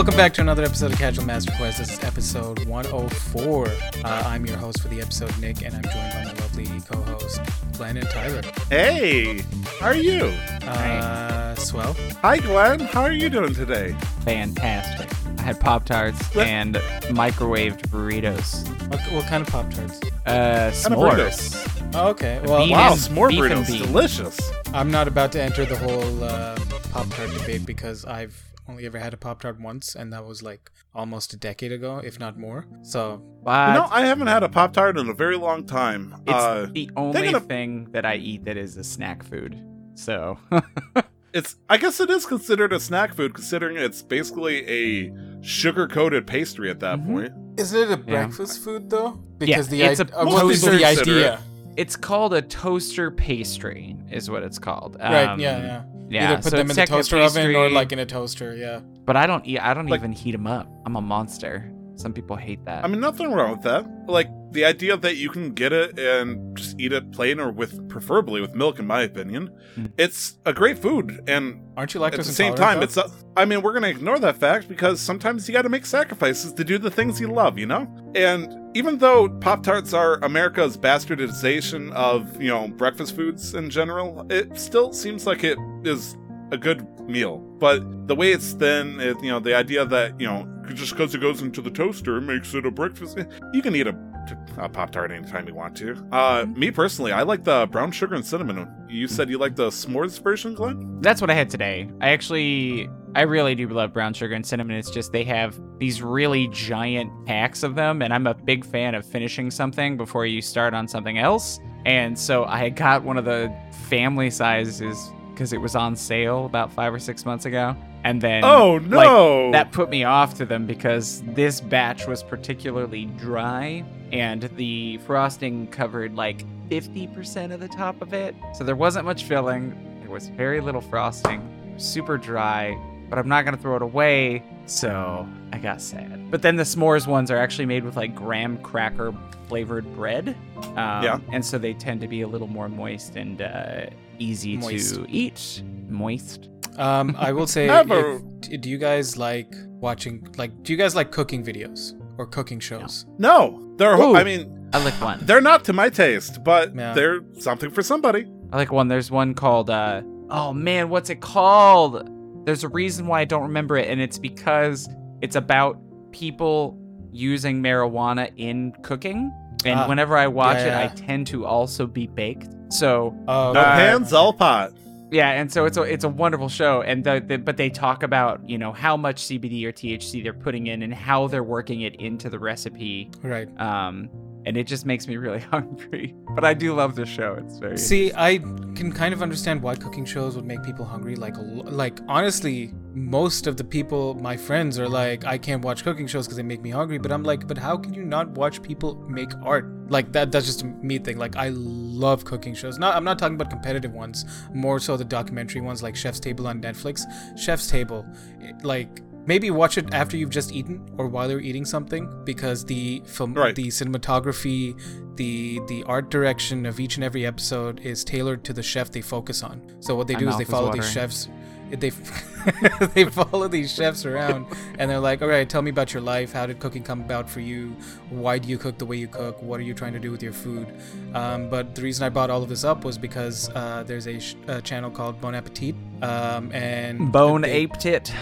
[0.00, 1.76] Hello and welcome back to another episode of Casual Master Quest.
[1.76, 3.66] This is episode 104.
[4.02, 7.38] Uh, I'm your host for the episode, Nick, and I'm joined by my lovely co-host,
[7.76, 8.40] Glenn and Tyler.
[8.70, 9.40] Hey,
[9.78, 10.24] how are you?
[10.66, 11.94] Uh, swell.
[12.22, 12.80] Hi, Glenn.
[12.80, 13.94] How are you doing today?
[14.24, 15.06] fantastic.
[15.38, 16.46] I had Pop Tarts What?
[16.46, 16.76] and
[17.10, 18.66] microwaved burritos.
[18.88, 20.00] What, what kind of Pop Tarts?
[20.24, 21.90] Uh, Kind of s'mores.
[21.94, 22.40] Oh, okay.
[22.46, 23.82] Well, Bean wow, and- s'more beef and burritos, bean.
[23.82, 24.52] delicious.
[24.72, 26.58] I'm not about to enter the whole uh,
[26.90, 30.42] Pop Tart debate because I've only ever had a Pop Tart once, and that was
[30.42, 32.66] like almost a decade ago, if not more.
[32.82, 36.14] So, But you know, I haven't had a Pop Tart in a very long time.
[36.26, 39.60] it's Uh, the only of- thing that I eat that is a snack food.
[39.94, 40.38] So
[41.34, 46.70] it's, I guess it is considered a snack food, considering it's basically a sugar-coated pastry
[46.70, 47.06] at that Mhm.
[47.06, 47.32] point.
[47.58, 49.20] Isn't it a breakfast food though?
[49.38, 51.40] Because the it's a- uh, most what is people the idea?
[51.76, 54.96] it's called a toaster pastry, is what it's called.
[55.00, 55.24] Right?
[55.26, 55.82] Um, Yeah, yeah.
[56.10, 58.56] Yeah, Either put so them in the toaster oven or like in a toaster.
[58.56, 58.80] Yeah.
[59.06, 59.60] But I don't eat.
[59.60, 60.68] I don't Like- even heat them up.
[60.84, 61.72] I'm a monster.
[62.00, 62.82] Some people hate that.
[62.82, 63.86] I mean, nothing wrong with that.
[64.08, 67.88] Like the idea that you can get it and just eat it plain or with,
[67.90, 69.50] preferably with milk, in my opinion.
[69.76, 69.92] Mm.
[69.98, 72.84] It's a great food, and Aren't you lactose at the same time, though?
[72.84, 72.96] it's.
[72.96, 76.52] A, I mean, we're gonna ignore that fact because sometimes you got to make sacrifices
[76.54, 77.86] to do the things you love, you know.
[78.14, 84.26] And even though Pop Tarts are America's bastardization of you know breakfast foods in general,
[84.30, 86.16] it still seems like it is
[86.50, 87.38] a good meal.
[87.58, 91.14] But the way it's thin, it, you know, the idea that you know just because
[91.14, 93.18] it goes into the toaster makes it a breakfast,
[93.52, 94.10] you can eat a.
[94.58, 95.96] A Pop Tart anytime you want to.
[96.12, 98.68] Uh, me personally, I like the brown sugar and cinnamon.
[98.88, 101.00] You said you like the s'mores version, Glenn?
[101.00, 101.90] That's what I had today.
[102.00, 104.76] I actually, I really do love brown sugar and cinnamon.
[104.76, 108.94] It's just they have these really giant packs of them, and I'm a big fan
[108.94, 111.58] of finishing something before you start on something else.
[111.86, 113.52] And so I got one of the
[113.88, 117.74] family sizes because it was on sale about five or six months ago.
[118.02, 119.52] And then, Oh like, no!
[119.52, 125.66] that put me off to them because this batch was particularly dry and the frosting
[125.68, 128.34] covered like 50% of the top of it.
[128.54, 130.00] So there wasn't much filling.
[130.00, 132.76] There was very little frosting, super dry,
[133.08, 134.42] but I'm not going to throw it away.
[134.66, 136.30] So I got sad.
[136.30, 139.12] But then the s'mores ones are actually made with like graham cracker
[139.48, 140.36] flavored bread.
[140.56, 141.18] Um, Yeah.
[141.32, 143.86] And so they tend to be a little more moist and uh,
[144.18, 144.94] easy Moist.
[144.94, 145.62] to eat.
[145.88, 146.48] Moist.
[146.80, 148.20] Um, I will say, Never.
[148.50, 150.26] if- do you guys like watching?
[150.36, 153.06] Like, do you guys like cooking videos or cooking shows?
[153.18, 153.94] No, they're.
[153.96, 154.16] Ooh.
[154.16, 155.18] I mean, I like one.
[155.22, 156.94] they're not to my taste, but Yeah.
[156.94, 158.26] they're something for somebody.
[158.52, 158.88] I like one.
[158.88, 162.08] There's one called uh oh man, what's it called?
[162.46, 164.88] There's a reason why I don't remember it, and it's because
[165.20, 165.78] it's about
[166.12, 166.78] people
[167.12, 169.30] using marijuana in cooking.
[169.64, 170.80] And Ah, whenever I watch yeah, yeah.
[170.86, 172.48] it, I tend to also be baked.
[172.72, 174.72] So Oh, No Uh, hands, all pot.
[175.10, 178.02] Yeah, and so it's a it's a wonderful show, and the, the but they talk
[178.02, 181.82] about you know how much CBD or THC they're putting in and how they're working
[181.82, 183.10] it into the recipe.
[183.22, 183.48] right.
[183.60, 184.08] Um,
[184.46, 186.14] and it just makes me really hungry.
[186.34, 187.34] But I do love the show.
[187.44, 191.14] It's very See, I can kind of understand why cooking shows would make people hungry.
[191.14, 196.06] Like, like honestly, most of the people, my friends, are like, I can't watch cooking
[196.06, 196.98] shows because they make me hungry.
[196.98, 199.66] But I'm like, but how can you not watch people make art?
[199.90, 200.30] Like that.
[200.32, 201.18] That's just a me thing.
[201.18, 202.78] Like, I love cooking shows.
[202.78, 204.24] Not, I'm not talking about competitive ones.
[204.54, 207.02] More so the documentary ones, like Chef's Table on Netflix.
[207.38, 208.06] Chef's Table,
[208.42, 209.00] eh, like.
[209.26, 213.34] Maybe watch it after you've just eaten or while you're eating something because the film,
[213.34, 213.54] Right.
[213.54, 214.74] the cinematography,
[215.16, 219.02] the the art direction of each and every episode is tailored to the chef they
[219.02, 219.76] focus on.
[219.80, 221.28] So what they My do is they is follow these chefs.
[221.70, 221.90] They
[222.94, 224.46] they follow these chefs around
[224.78, 226.32] and they're like, all right, tell me about your life.
[226.32, 227.76] How did cooking come about for you?
[228.08, 229.40] Why do you cook the way you cook?
[229.42, 230.66] What are you trying to do with your food?
[231.14, 234.18] Um, but the reason I brought all of this up was because uh, there's a,
[234.18, 238.12] sh- a channel called Bon Appetit, um, and bone they- ape tit.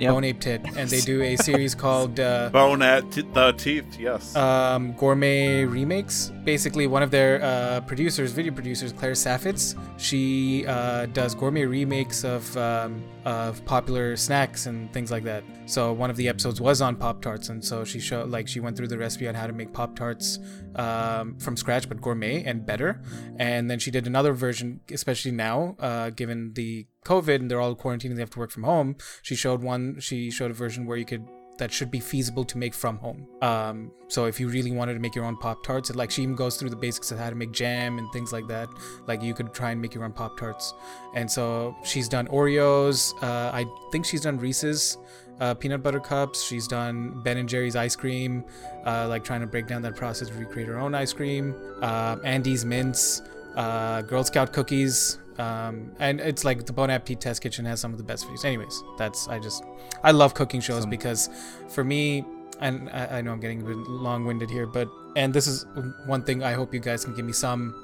[0.00, 0.10] Yep.
[0.10, 3.98] Bone Ape Tit, and they do a series called uh, Bone at t- the teeth.
[3.98, 4.34] Yes.
[4.34, 6.32] um, gourmet remakes.
[6.42, 12.24] Basically, one of their uh, producers, video producers, Claire Saffitz, she uh, does gourmet remakes
[12.24, 15.44] of um, of popular snacks and things like that.
[15.66, 18.58] So one of the episodes was on Pop Tarts, and so she showed like she
[18.58, 20.40] went through the recipe on how to make Pop Tarts
[20.74, 23.00] um, from scratch, but gourmet and better.
[23.38, 27.74] And then she did another version, especially now, uh, given the COVID and they're all
[27.74, 28.96] quarantined and they have to work from home.
[29.22, 30.00] She showed one.
[30.00, 31.26] She showed a version where you could
[31.58, 33.26] that should be feasible to make from home.
[33.40, 36.34] Um, so if you really wanted to make your own Pop Tarts, like she even
[36.34, 38.68] goes through the basics of how to make jam and things like that.
[39.06, 40.74] Like you could try and make your own Pop Tarts.
[41.14, 43.14] And so she's done Oreos.
[43.22, 44.98] Uh, I think she's done Reese's
[45.40, 46.42] uh, peanut butter cups.
[46.42, 48.44] She's done Ben and Jerry's ice cream.
[48.84, 51.54] Uh, like trying to break down that process to recreate her own ice cream.
[51.80, 53.22] Uh, Andes mints.
[53.54, 55.18] Uh, Girl Scout cookies.
[55.38, 58.44] Um, and it's like the Bon Appetit Test Kitchen has some of the best videos.
[58.44, 59.64] Anyways, that's I just
[60.02, 61.28] I love cooking shows Some- because
[61.68, 62.24] for me,
[62.60, 65.66] and I, I know I'm getting long-winded here, but and this is
[66.06, 67.74] one thing I hope you guys can give me some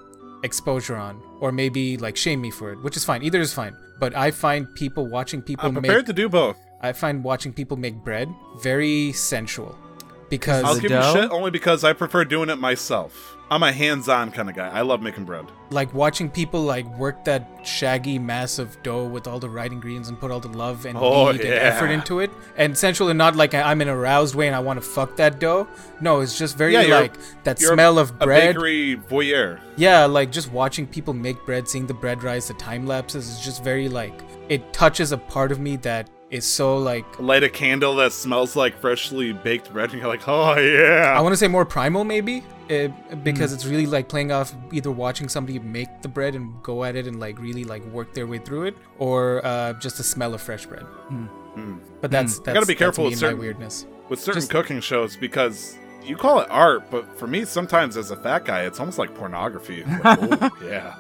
[0.43, 3.23] exposure on, or maybe like shame me for it, which is fine.
[3.23, 3.77] Either is fine.
[3.99, 6.57] But I find people watching people I'm make prepared to do both.
[6.81, 8.29] I find watching people make bread
[8.63, 9.77] very sensual
[10.31, 11.15] because I'll give dough?
[11.15, 13.37] you shit only because I prefer doing it myself.
[13.53, 14.69] I'm a hands-on kind of guy.
[14.69, 15.45] I love making bread.
[15.71, 20.09] like watching people like work that shaggy mass of dough with all the right ingredients
[20.09, 23.19] and put all the love and Oh, need and effort into it and sensual and
[23.19, 25.67] not like I'm in a roused way and I want to fuck that dough
[26.01, 27.15] no it's just very Yeah, like
[27.45, 28.51] that smell of bread.
[28.51, 29.61] A bakery voyeur.
[29.77, 33.41] yeah like just watching people make bread seeing the bread rise the time lapses is
[33.41, 34.15] just very like
[34.49, 38.55] it touches a part of me that is so like Light a candle that smells
[38.57, 41.15] like freshly baked bread, and you're like, oh yeah.
[41.17, 43.21] I want to say more primal, maybe, uh, Hmm.
[43.25, 46.95] because it's really like playing off either watching somebody make the bread and go at
[46.97, 50.33] it and like really like work their way through it, or uh, just the smell
[50.35, 50.87] of fresh bread.
[52.01, 52.55] But that's that's Hmm.
[52.55, 53.87] gotta be careful with and my certain- weirdness.
[54.09, 58.11] with certain Just- cooking shows because you call it art, but for me, sometimes as
[58.11, 59.85] a fat guy, it's almost like pornography.
[60.03, 60.03] Like,
[60.43, 60.95] oh, yeah.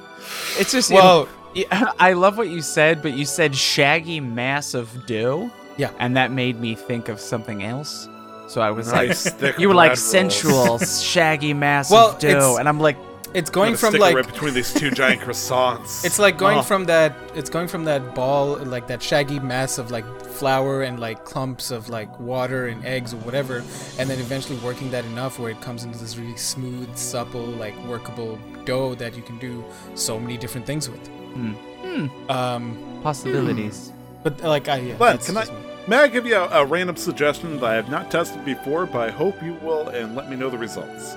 [0.59, 5.06] It's just Well, Yeah, I love what you said, but you said shaggy mass of
[5.06, 5.50] dough.
[5.76, 5.91] Yeah.
[5.99, 8.08] And that made me think of something else.
[8.49, 10.02] So I was Nice thick like, you were like rolls.
[10.02, 12.56] sensual, shaggy mass Well, of dough.
[12.58, 12.97] And I'm like,
[13.32, 16.05] it's going from stick like right between these two giant croissants.
[16.05, 16.62] it's like going Oh.
[16.62, 20.99] from that it's going from that ball like that shaggy mass of like flour and
[20.99, 23.59] like clumps of like water and eggs or whatever
[23.99, 27.77] and then eventually working that enough where it comes into this really smooth supple like
[27.87, 33.93] workable dough that you can do so many different things with hmm, hmm, um possibilities.
[34.25, 35.50] but like i yeah, Glenn, that's can I me.
[35.87, 39.00] may I give you a, a random suggestion that I have not tested before, but
[39.09, 41.17] I hope you will, and let me know the results.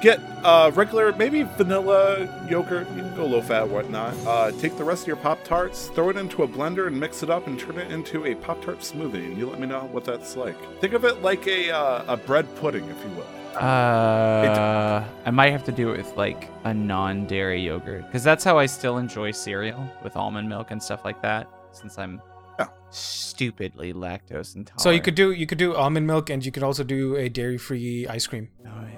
[0.00, 2.88] Get uh, regular, maybe vanilla yogurt.
[2.90, 4.14] You can go low fat, whatnot.
[4.24, 7.24] Uh, take the rest of your Pop Tarts, throw it into a blender, and mix
[7.24, 9.24] it up, and turn it into a Pop Tart smoothie.
[9.26, 10.56] And you let me know what that's like.
[10.80, 13.26] Think of it like a uh, a bread pudding, if you will.
[13.56, 18.56] Uh, I might have to do it with like a non-dairy yogurt because that's how
[18.56, 21.48] I still enjoy cereal with almond milk and stuff like that.
[21.72, 22.20] Since I'm
[22.60, 22.66] Yeah.
[22.90, 24.80] stupidly lactose intolerant.
[24.80, 27.28] so you could do you could do almond milk and you could also do a
[27.28, 28.70] dairy-free ice cream Oh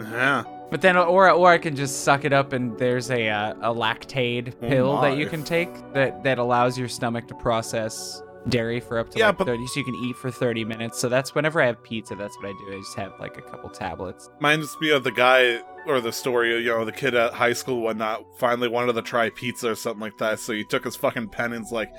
[0.00, 0.44] Yeah.
[0.70, 3.74] But then, or or I can just suck it up, and there's a uh, a
[3.74, 8.80] Lactaid Oh pill that you can take that that allows your stomach to process dairy
[8.80, 10.98] for up to Yeah, like but- 30, so you can eat for 30 minutes.
[10.98, 12.76] So that's whenever I have pizza, that's what I do.
[12.76, 14.28] I just have like a couple tablets.
[14.38, 17.74] Reminds me of the guy or the story, you know, the kid at high school
[17.76, 20.38] and whatnot finally wanted to try pizza or something like that.
[20.38, 21.90] So he took his fucking pen and's like,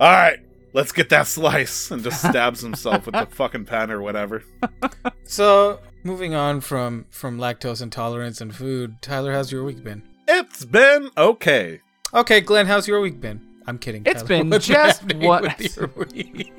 [0.00, 0.38] all right,
[0.72, 4.42] let's get that slice, and just stabs himself with the fucking pen or whatever.
[5.24, 10.64] so moving on from from lactose intolerance and food tyler how's your week been It's
[10.64, 11.80] been okay.
[12.14, 14.28] okay glenn how's your week been i'm kidding It's Tyler.
[14.44, 16.52] been What's just happening what- with your week?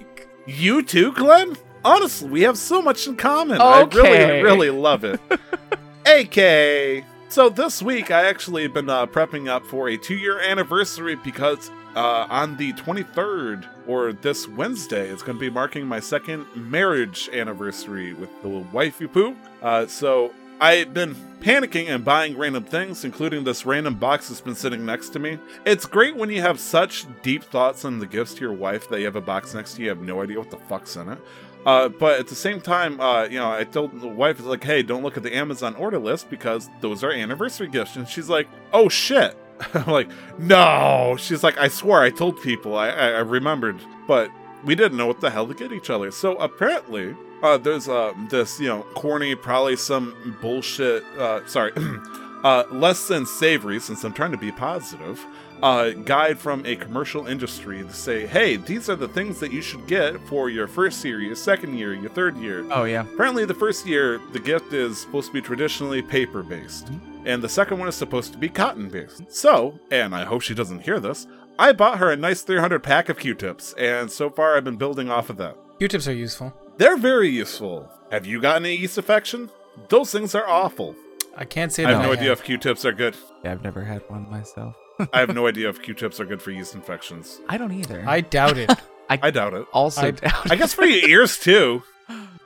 [0.45, 1.57] You too, Glenn?
[1.83, 3.59] Honestly, we have so much in common.
[3.59, 4.41] I really, Okay.
[4.41, 5.19] really love it.
[6.05, 7.03] AK.
[7.29, 11.69] So this week, I actually have been uh, prepping up for a two-year anniversary because
[11.97, 17.29] uh, on the 23rd, or this Wednesday, it's going to be marking my second marriage
[17.33, 19.35] anniversary with the wifey poo.
[19.61, 24.55] Uh, so I've been panicking and buying random things, including this random box that's been
[24.55, 25.37] sitting next to me.
[25.65, 28.99] It's great when you have such deep thoughts on the gifts to your wife that
[28.99, 31.09] you have a box next to you, you have no idea what the fuck's in
[31.09, 31.19] it.
[31.65, 34.83] Uh, but at the same time, uh, you know, I told the wife, like, hey,
[34.83, 37.95] don't look at the Amazon order list because those are anniversary gifts.
[37.95, 39.37] And she's like, oh shit.
[39.73, 41.15] I'm like, no.
[41.19, 42.77] She's like, I swore I told people.
[42.77, 43.79] I, I, I remembered.
[44.07, 44.29] But
[44.63, 46.11] we didn't know what the hell to get each other.
[46.11, 51.71] So apparently, uh, there's uh, this, you know, corny, probably some bullshit, uh, sorry,
[52.43, 55.23] uh, less than savory, since I'm trying to be positive,
[55.61, 59.61] uh, guide from a commercial industry to say, hey, these are the things that you
[59.61, 62.65] should get for your first year, your second year, your third year.
[62.71, 63.01] Oh yeah.
[63.01, 66.89] Apparently, the first year, the gift is supposed to be traditionally paper based,
[67.27, 69.21] and the second one is supposed to be cotton based.
[69.31, 71.27] So, and I hope she doesn't hear this,
[71.59, 74.77] I bought her a nice 300 pack of Q tips, and so far I've been
[74.77, 75.55] building off of that.
[75.79, 77.89] q-tips are useful They're very useful.
[78.11, 79.49] Have you gotten a yeast infection?
[79.89, 80.95] Those things are awful.
[81.35, 83.15] i can't say I have no I idea if Q tips are good.
[83.43, 84.75] Yeah, I've never had one myself.
[85.13, 87.39] I have no idea if Q tips are good for yeast infections.
[87.49, 88.03] I don't either.
[88.07, 88.71] i doubt it
[89.09, 89.65] I doubt it.
[89.73, 90.51] also I- doubt.
[90.51, 91.83] I guess for your ears too.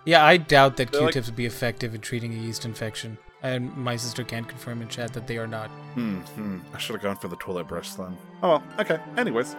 [0.05, 3.17] yeah i doubt that They're like- q-tips would be effective in treating a yeast infection
[3.43, 6.60] and my sister can confirm in chat that they are not Hmm, hmm.
[6.74, 8.17] I should have gone for the toilet brush then.
[8.41, 9.00] Oh, well, okay.
[9.17, 9.55] Anyways.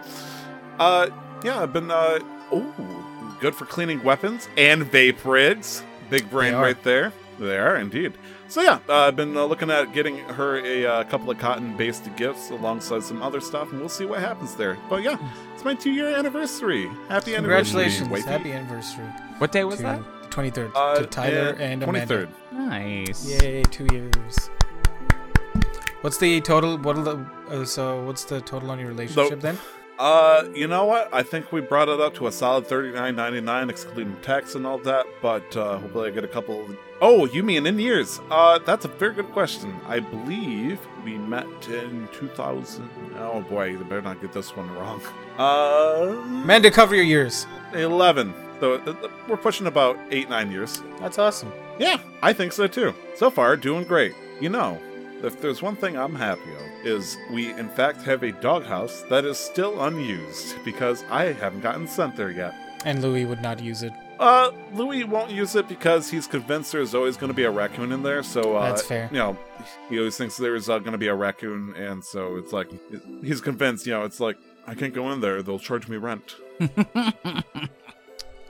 [0.79, 1.09] Uh,
[1.43, 2.19] yeah, I've been, uh,
[2.51, 5.83] oh, good for cleaning weapons and vape rigs.
[6.09, 7.13] Big brain right there.
[7.39, 8.13] They are indeed.
[8.47, 12.15] so yeah, uh, I've been uh, looking at getting her a uh, couple of cotton-based
[12.15, 14.77] gifts alongside some other stuff, and we'll see what happens there.
[14.89, 15.17] But yeah,
[15.53, 16.87] it's my two-year anniversary.
[17.09, 17.83] Happy anniversary!
[17.85, 18.09] Congratulations.
[18.09, 18.29] wifey.
[18.29, 19.05] Happy anniversary.
[19.39, 20.01] What day was to that?
[20.33, 20.71] 23rd.
[20.75, 22.27] Uh, to Tyler and and Amanda.
[22.27, 22.29] 23rd.
[22.51, 23.25] Nice.
[23.29, 24.49] Yay, two years.
[26.01, 26.77] What's the total?
[26.79, 27.25] What are the?
[27.49, 29.57] Uh, so what's the total on your relationship then?
[29.99, 31.07] Uh, you know what?
[31.13, 34.79] I think we brought it up to a solid thirty-nine ninety-nine, excluding tax and all
[34.79, 35.05] that.
[35.21, 36.65] But uh, hopefully, I get a couple.
[36.65, 36.77] Of...
[36.99, 38.19] Oh, you mean in years?
[38.31, 39.79] Uh, that's a very good question.
[39.87, 42.89] I believe we met in two thousand.
[43.17, 44.99] Oh boy, you better not get this one wrong.
[45.37, 47.45] Uh, Amanda, cover your years.
[47.73, 48.33] eleven.
[48.63, 48.79] So
[49.27, 50.81] we're pushing about eight nine years.
[51.01, 51.51] That's awesome.
[51.79, 52.95] Yeah, I think so too.
[53.13, 54.15] So far, doing great.
[54.39, 54.79] You know,
[55.21, 59.25] if there's one thing I'm happy of, is we in fact have a doghouse that
[59.25, 62.55] is still unused because I haven't gotten sent there yet.
[62.85, 63.91] And Louis would not use it.
[64.17, 67.91] Uh, Louis won't use it because he's convinced there's always going to be a raccoon
[67.91, 68.23] in there.
[68.23, 69.09] So uh, That's fair.
[69.11, 69.37] You know,
[69.89, 72.69] he always thinks there's uh, going to be a raccoon, and so it's like
[73.21, 73.85] he's convinced.
[73.85, 76.37] You know, it's like I can't go in there; they'll charge me rent.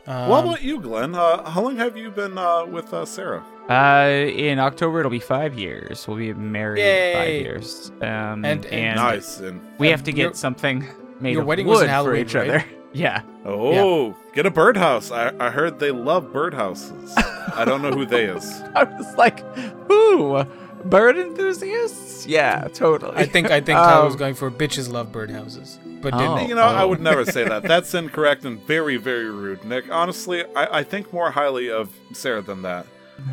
[0.06, 1.16] Um, what about you, Glenn?
[1.16, 3.44] Uh, how long have you been uh, with uh, Sarah?
[3.70, 6.06] Uh, in October it'll be five years.
[6.08, 7.14] We'll be married Yay.
[7.14, 7.92] five years.
[8.02, 10.86] Um, And- and, and- nice and we And have to get your- something
[11.22, 12.50] made your of wedding wood was in for Halloween, each right?
[12.50, 12.66] other.
[12.96, 13.24] Yeah.
[13.44, 15.10] Oh, get a birdhouse.
[15.10, 17.12] I, I heard they love birdhouses.
[17.56, 18.62] I don't know who they is.
[18.76, 19.40] I was like,
[19.88, 20.44] who?
[20.86, 22.28] Bird enthusiasts?
[22.28, 23.16] Yeah, totally.
[23.18, 26.20] I think I think Tyler was Um, going for bitches love birdhouses, but Oh.
[26.36, 26.50] didn't.
[26.50, 26.90] You know, I Oh.
[26.90, 27.64] would never say that.
[27.64, 29.86] That's incorrect and very, very rude, Nick.
[29.92, 32.86] Honestly, I, I think more highly of Sarah than that.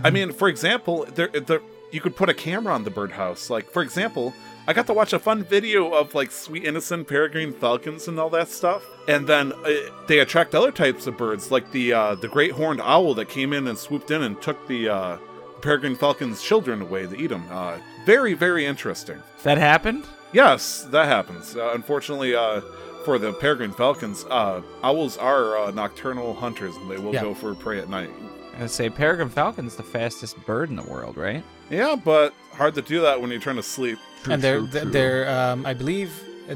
[0.04, 1.60] I mean, for example, there, there
[1.90, 3.50] you could put a camera on the birdhouse.
[3.50, 4.32] Like, for example,
[4.68, 8.30] I got to watch a fun video of like sweet innocent peregrine falcons and all
[8.30, 9.70] that stuff, and then uh,
[10.06, 13.52] they attract other types of birds, like the uh, the great horned owl that came
[13.52, 15.16] in and swooped in and took the uh,
[15.62, 17.44] peregrine falcon's children away to eat them.
[17.50, 19.20] Uh, very, very interesting.
[19.42, 20.04] that happened?
[20.32, 21.56] Yes, that happens.
[21.56, 22.60] Uh, unfortunately, uh,
[23.04, 27.22] for the peregrine falcons, uh, owls are uh, nocturnal hunters, and they will Yeah.
[27.22, 28.10] go for prey at night.
[28.58, 31.42] I say peregrine falcon's the fastest bird in the world, right?
[31.70, 33.98] Yeah, but hard to do that when you're trying to sleep.
[34.28, 36.12] and they're, um, I believe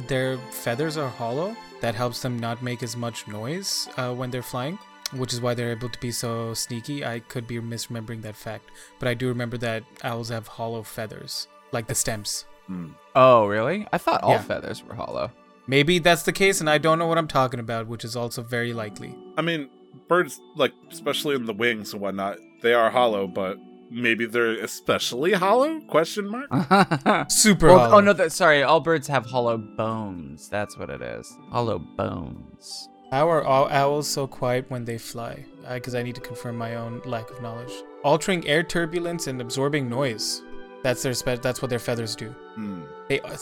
[0.08, 1.56] their feathers are hollow.
[1.80, 4.78] That helps them not make as much noise uh, when they're flying,
[5.12, 7.04] which is why they're able to be so sneaky.
[7.04, 11.48] I could be misremembering that fact, but I do remember that owls have hollow feathers,
[11.72, 12.44] like the stems.
[12.66, 12.88] Hmm.
[13.14, 13.86] Oh, really?
[13.92, 14.42] I thought all Yeah.
[14.42, 15.30] feathers were hollow.
[15.66, 18.42] Maybe that's the case, and I don't know what I'm talking about, which is also
[18.42, 19.14] very likely.
[19.38, 19.68] I mean,
[20.08, 23.56] birds, like especially in the wings and whatnot, they are hollow, but
[23.90, 25.80] maybe they're especially hollow?
[25.88, 27.30] Question mark.
[27.30, 27.96] Super Well, hollow.
[27.96, 28.62] oh no, that, sorry.
[28.62, 30.48] All birds have hollow bones.
[30.48, 31.32] That's what it is.
[31.50, 32.88] Hollow bones.
[33.10, 35.44] How are all owls so quiet when they fly?
[35.72, 37.72] Because I need to confirm my own lack of knowledge.
[38.02, 40.42] Altering air turbulence and absorbing noise.
[40.84, 42.28] That's their spe- That's what their feathers do.
[42.54, 42.82] Hmm.
[43.08, 43.36] They uh,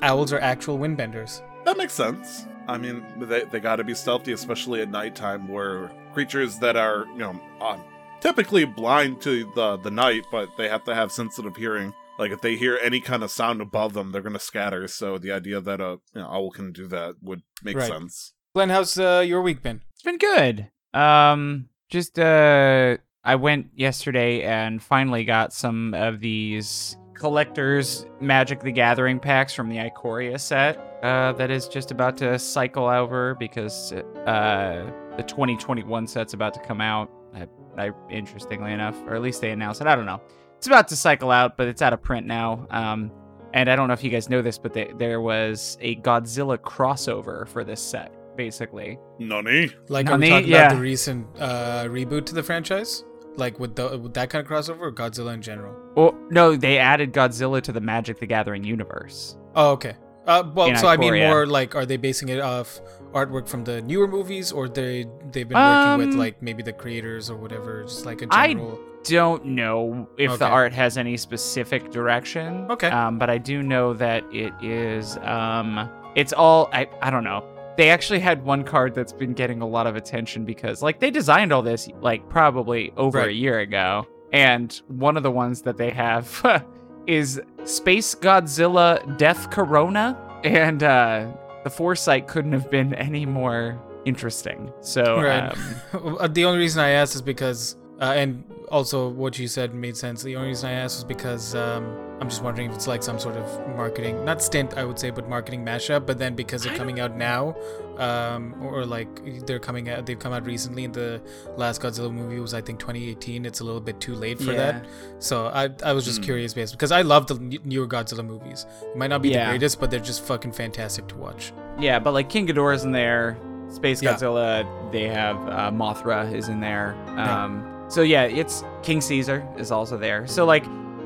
[0.00, 1.42] owls are actual windbenders.
[1.64, 2.46] That makes sense.
[2.68, 7.04] I mean, they, they got to be stealthy, especially at nighttime, where creatures that are,
[7.08, 7.78] you know, uh,
[8.20, 11.92] typically blind to the, the night, but they have to have sensitive hearing.
[12.16, 14.86] Like, if they hear any kind of sound above them, they're going to scatter.
[14.86, 17.88] So the idea that a you know, owl can do that would make Right.
[17.88, 18.32] sense.
[18.54, 19.82] Glenn, how's uh, your week been?
[19.94, 20.70] It's been good.
[20.94, 28.70] Um, just uh, I went yesterday and finally got some of these collectors Magic the
[28.72, 30.76] Gathering packs from the Ikoria set.
[31.02, 36.60] Uh, that is just about to cycle over because uh, the 2021 set's about to
[36.60, 37.10] come out.
[37.34, 39.86] I, I interestingly enough, or at least they announced it.
[39.86, 40.20] I don't know.
[40.58, 42.66] It's about to cycle out, but it's out of print now.
[42.70, 43.10] Um,
[43.52, 46.58] and I don't know if you guys know this, but they, there was a Godzilla
[46.58, 48.98] crossover for this set, basically.
[49.18, 49.70] Nani?
[49.88, 50.30] Like, are we Nani?
[50.30, 50.66] talking Yeah.
[50.66, 53.04] about the recent uh, reboot to the franchise?
[53.36, 55.74] Like with, the, with that kind of crossover, or Godzilla in general?
[55.96, 59.36] Well, no, they added Godzilla to the Magic the Gathering universe.
[59.54, 59.96] Oh, okay.
[60.26, 61.28] Uh, well, In so I mean Ikoria.
[61.28, 62.80] more like, are they basing it off
[63.12, 66.72] artwork from the newer movies, or they they've been working with Um, like maybe the
[66.72, 68.78] creators or whatever, just like a general.
[68.80, 72.66] I don't know if the art has any specific direction.
[72.70, 72.88] Okay.
[72.88, 75.18] Um, but I do know that it is.
[75.18, 76.70] Um, it's all.
[76.72, 77.44] I I don't know.
[77.76, 81.10] They actually had one card that's been getting a lot of attention because, like, they
[81.10, 85.76] designed all this like probably over a year ago, and one of the ones that
[85.76, 86.64] they have
[87.06, 91.26] is Space Godzilla Death Corona, and uh,
[91.64, 94.72] the foresight couldn't have been any more interesting.
[94.80, 95.50] So, Right.
[95.92, 99.72] um, Uh, the only reason I asked is because, uh, and also what you said
[99.74, 100.22] made sense.
[100.22, 101.84] The only reason I asked was because um,
[102.20, 105.10] I'm just wondering if it's like some sort of marketing, not stint, I would say,
[105.10, 106.06] but marketing mashup.
[106.06, 107.54] But then because they're coming out now,
[107.98, 109.08] um, or like
[109.46, 110.84] they're coming out, they've come out recently.
[110.86, 111.22] And the
[111.56, 113.46] last Godzilla movie was I think 2018.
[113.46, 114.72] It's a little bit too late for Yeah.
[114.72, 114.86] that.
[115.20, 116.24] So I I was just Hmm.
[116.24, 118.66] curious, based because I love the newer Godzilla movies.
[118.82, 119.44] It might not be Yeah.
[119.46, 121.52] the greatest, but they're just fucking fantastic to watch.
[121.78, 123.36] Yeah, but like King Ghidorah's in there,
[123.70, 124.14] Space Yeah.
[124.14, 124.66] Godzilla.
[124.92, 126.94] They have uh, Mothra is in there.
[127.16, 130.26] Um, so yeah, it's King Caesar is also there.
[130.26, 130.64] So like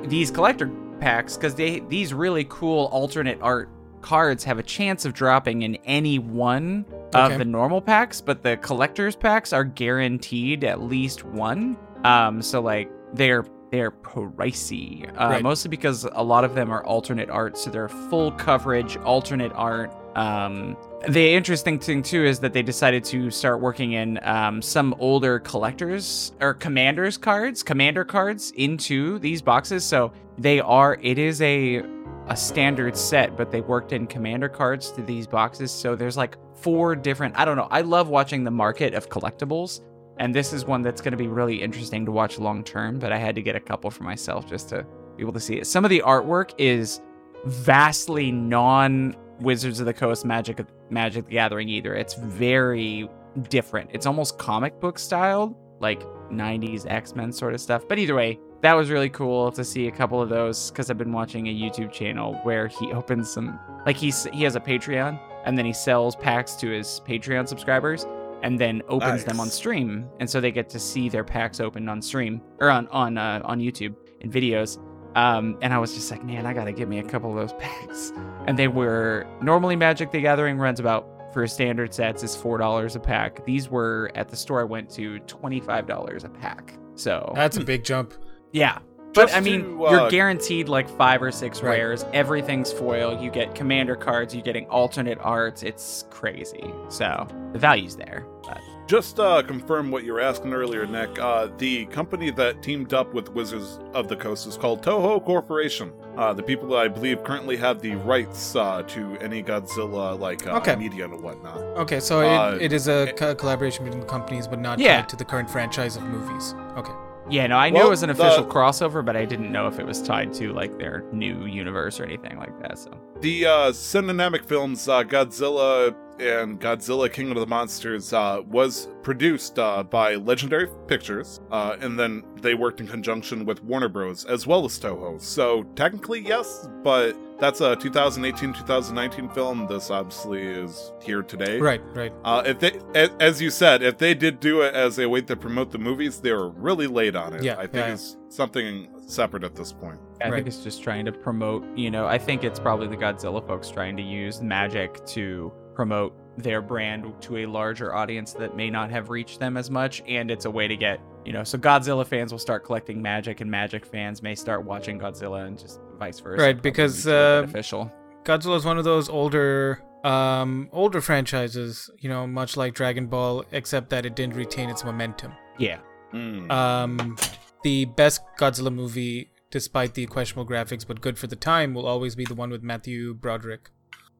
[0.09, 0.71] these collector
[1.01, 3.69] packs, because they these really cool alternate art
[4.01, 7.33] cards have a chance of dropping in any one Okay.
[7.33, 11.77] of the normal packs, but the collectors packs are guaranteed at least one.
[12.05, 15.43] Um, so like they're they're pricey, uh, Right.
[15.43, 19.93] mostly because a lot of them are alternate art, so they're full coverage alternate art.
[20.17, 20.75] Um,
[21.07, 25.39] the interesting thing too is that they decided to start working in um, some older
[25.39, 29.85] collectors or commanders cards, commander cards into these boxes.
[29.85, 30.99] So they are.
[31.01, 31.83] It is a
[32.27, 35.71] a standard set, but they worked in commander cards to these boxes.
[35.71, 37.39] So there's like four different.
[37.39, 37.69] I don't know.
[37.71, 39.81] I love watching the market of collectibles,
[40.19, 42.99] and this is one that's going to be really interesting to watch long term.
[42.99, 44.85] But I had to get a couple for myself just to
[45.17, 45.67] be able to see it.
[45.67, 47.01] Some of the artwork is
[47.45, 51.95] vastly non Wizards of the Coast Magic Magic the Gathering either.
[51.95, 53.09] It's very
[53.49, 53.91] different.
[53.93, 57.87] It's almost comic book styled, like 90s X-Men sort of stuff.
[57.89, 60.99] But either way, that was really cool to see a couple of those because I've
[60.99, 65.21] been watching a YouTube channel where he opens some like he's he has a Patreon
[65.45, 68.07] and then he sells packs to his Patreon subscribers
[68.43, 71.89] and then opens them on stream and so they get to see their packs opened
[71.89, 74.79] on stream or on on uh, on YouTube in videos.
[75.15, 77.53] Um, and I was just like, man, I gotta get me a couple of those
[77.61, 78.13] packs.
[78.47, 82.97] And they were normally Magic the Gathering runs about for standard sets is four dollars
[82.97, 83.45] a pack.
[83.45, 86.75] These were at the store I went to twenty five dollars a pack.
[86.95, 88.15] So That's a big jump.
[88.53, 88.79] yeah.
[89.15, 91.79] But Just I mean, to, you're uh, guaranteed like five or six Right.
[91.79, 92.05] rares.
[92.13, 93.21] Everything's foil.
[93.21, 94.35] You get commander cards.
[94.35, 95.63] You're getting alternate arts.
[95.63, 96.73] It's crazy.
[96.89, 98.27] So the value's there.
[98.45, 101.19] But Just uh, confirm what you were asking earlier, Nick.
[101.19, 105.93] Uh, the company that teamed up with Wizards of the Coast is called Toho Corporation.
[106.17, 110.47] Uh, the people that I believe currently have the rights uh, to any Godzilla like
[110.47, 110.75] uh, Okay.
[110.75, 111.59] media and whatnot.
[111.77, 115.03] Okay, so Uh, it, it is a co- collaboration between the companies, but not Yeah.
[115.03, 116.55] tied to the current franchise of movies.
[116.79, 116.93] Okay.
[117.29, 119.79] yeah, no, I knew it was an the- official crossover, but I didn't know if
[119.79, 122.79] it was tied to like their new universe or anything like that.
[122.79, 128.89] So The uh, cinematic films uh, Godzilla and Godzilla King of the Monsters uh, was
[129.03, 134.25] produced uh, by Legendary Pictures, uh, and then they worked in conjunction with Warner Bros.
[134.25, 135.21] as well as Toho.
[135.21, 139.67] So technically, yes, but that's a 2018-2019 film.
[139.69, 141.59] This obviously is here today.
[141.61, 142.13] Right, right.
[142.25, 142.81] Uh, if they,
[143.21, 146.21] as you said, if they did do it as a way to promote the movies,
[146.21, 147.43] they were really late on it.
[147.43, 147.93] Yeah, I think yeah, yeah.
[147.95, 149.99] it's something separate at this point.
[150.21, 150.35] I Right.
[150.39, 153.71] think it's just trying to promote, you know, I think it's probably the Godzilla folks
[153.71, 158.91] trying to use magic to promote their brand to a larger audience that may not
[158.91, 160.03] have reached them as much.
[160.09, 163.41] And it's a way to get, you know, so Godzilla fans will start collecting magic
[163.41, 166.43] and magic fans may start watching Godzilla and just vice versa.
[166.43, 167.93] Right, because, mutually uh, beneficial.
[168.25, 173.45] Godzilla is one of those older um older franchises, you know, much like Dragon Ball,
[173.53, 175.33] except that it didn't retain its momentum.
[175.61, 175.79] Yeah.
[176.13, 176.51] Mm.
[176.51, 177.17] Um
[177.63, 182.17] the best Godzilla movie, despite the questionable graphics, but good for the time, will always
[182.17, 183.71] be the one with Matthew Broderick.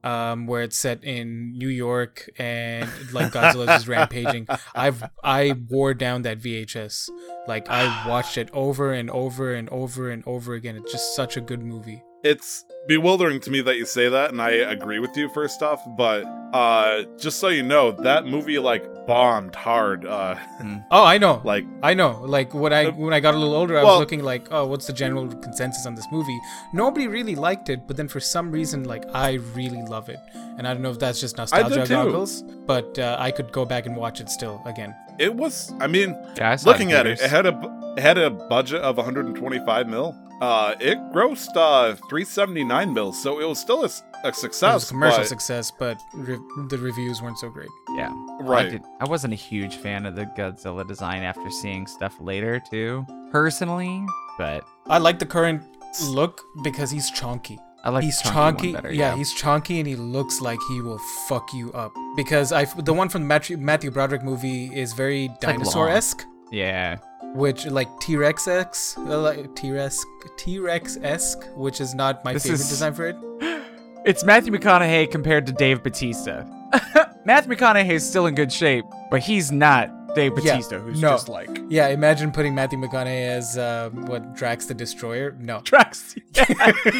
[0.01, 4.47] Um, where it's set in New York and like Godzilla's just rampaging.
[4.73, 7.09] I've I wore down that VHS.
[7.47, 10.77] Like I watched it over and over and over and over again.
[10.77, 12.01] It's just such a good movie.
[12.23, 15.81] It's bewildering to me that you say that and i agree with you first off
[15.97, 20.35] but uh just so you know that movie like bombed hard uh
[20.91, 21.41] Oh, I know.
[21.43, 22.21] like I know.
[22.25, 24.65] Like when I when I got a little older, I well- was looking like, oh,
[24.67, 26.37] what's the general consensus on this movie?
[26.73, 30.19] Nobody really liked it, but then for some reason, like I really love it,
[30.57, 33.85] and I don't know if that's just nostalgia goggles, but uh, I could go back
[33.87, 34.93] and watch it still again.
[35.19, 37.53] it was i mean Yeah, I looking at it it had a
[37.97, 43.45] it had a budget of 125 mil uh it grossed uh 379 mil so it
[43.47, 46.37] was still a, s- a It success was a commercial but- success, but re-
[46.69, 47.69] the reviews weren't so great.
[47.95, 48.11] Yeah.
[48.41, 52.15] right I, did, I wasn't a huge fan of the Godzilla design after seeing stuff
[52.19, 54.05] later, too, personally,
[54.37, 55.61] but I like the current
[56.03, 57.57] look because he's chunky.
[57.83, 58.73] I like he's the chunky chonky.
[58.73, 60.99] one better, yeah, he's chunky and he looks like he will
[61.29, 61.93] fuck you up.
[62.17, 66.25] Because I, the one from the Matthew, Matthew Broderick movie is very like dinosaur esque.
[66.51, 66.97] yeah.
[67.35, 70.05] Which like T-Rex esque, like T-Rex
[70.37, 73.15] T-Rex esque, which is not my This favorite is- design for it.
[74.05, 76.45] It's Matthew McConaughey compared to Dave Batista.
[77.25, 81.09] Matthew McConaughey is still in good shape, but he's not Dave Yeah, Batista, who's no.
[81.09, 85.35] just like Yeah, imagine putting Matthew McConaughey as uh, what Drax the Destroyer.
[85.37, 85.59] No.
[85.65, 86.15] Drax.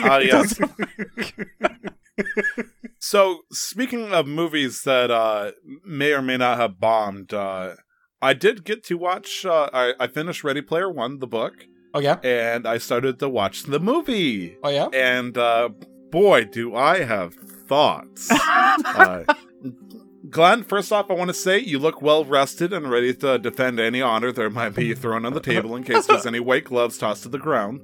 [0.03, 0.59] Ah, yes.
[2.99, 5.51] so, speaking of movies that uh,
[5.85, 7.75] may or may not have bombed, uh,
[8.21, 9.45] I did get to watch.
[9.45, 12.19] Uh, I, I finished Ready Player One, the book, Oh yeah.
[12.23, 14.57] and I started to watch the movie.
[14.63, 14.87] Oh yeah.
[14.93, 15.69] And uh,
[16.11, 18.29] boy, do I have thoughts.
[18.31, 19.23] uh,
[20.29, 23.79] Glenn, first off, I want to say you look well rested and ready to defend
[23.79, 26.97] any honor there might be thrown on the table in case there's any white gloves
[26.97, 27.81] tossed to the ground.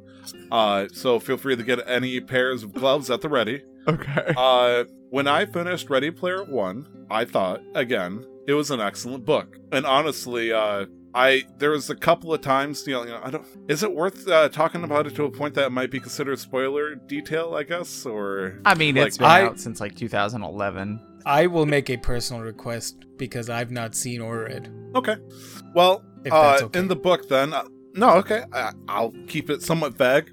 [0.51, 3.63] Uh, so feel free to get any pairs of gloves at the ready.
[3.87, 4.33] okay.
[4.35, 9.57] Uh, when I finished Ready Player One, I thought again it was an excellent book,
[9.71, 13.29] and honestly, uh, I there was a couple of times, you know, you know I
[13.31, 13.45] don't.
[13.69, 16.37] Is it worth uh, talking about it to a point that it might be considered
[16.39, 17.55] spoiler detail?
[17.55, 20.99] I guess, or I mean, like, it's been I- out since like 2011.
[21.27, 24.69] I will make a personal request because I've not seen or read.
[24.93, 25.15] okay.
[25.73, 26.79] Well, If uh, that's okay.
[26.79, 27.63] in the book, then uh,
[27.95, 30.29] no, okay, I, I'll keep it somewhat vague.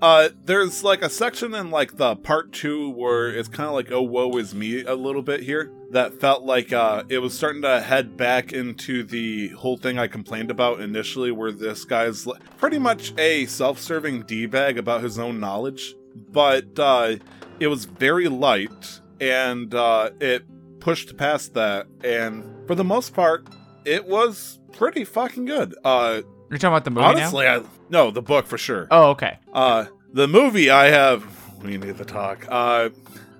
[0.00, 3.90] Uh, there's like a section in like the part two where it's kind of like
[3.90, 7.62] oh woe is me a little bit here that felt like uh it was starting
[7.62, 12.26] to head back into the whole thing I complained about initially where this guy's
[12.58, 15.94] pretty much a self-serving d-bag about his own knowledge
[16.30, 17.16] but uh
[17.60, 20.44] it was very light and uh it
[20.80, 23.46] pushed past that and for the most part
[23.84, 26.20] it was pretty fucking good uh
[26.50, 28.86] You're talking about the movie honestly I no the book for sure?
[28.90, 29.38] Oh, okay.
[29.52, 31.24] uh, the movie I have.
[31.62, 32.46] We need to talk.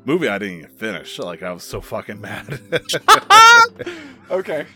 [0.08, 1.18] Movie I didn't even finish.
[1.18, 2.60] Like I was so fucking mad.
[4.30, 4.66] Okay.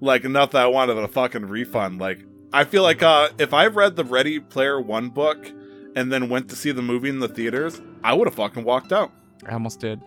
[0.00, 2.00] like enough that I wanted a fucking refund.
[2.00, 2.20] Like
[2.52, 5.50] I feel like uh, if I read the Ready Player One book
[5.96, 8.92] and then went to see the movie in the theaters, I would have fucking walked
[8.92, 9.10] out.
[9.46, 10.00] I almost did.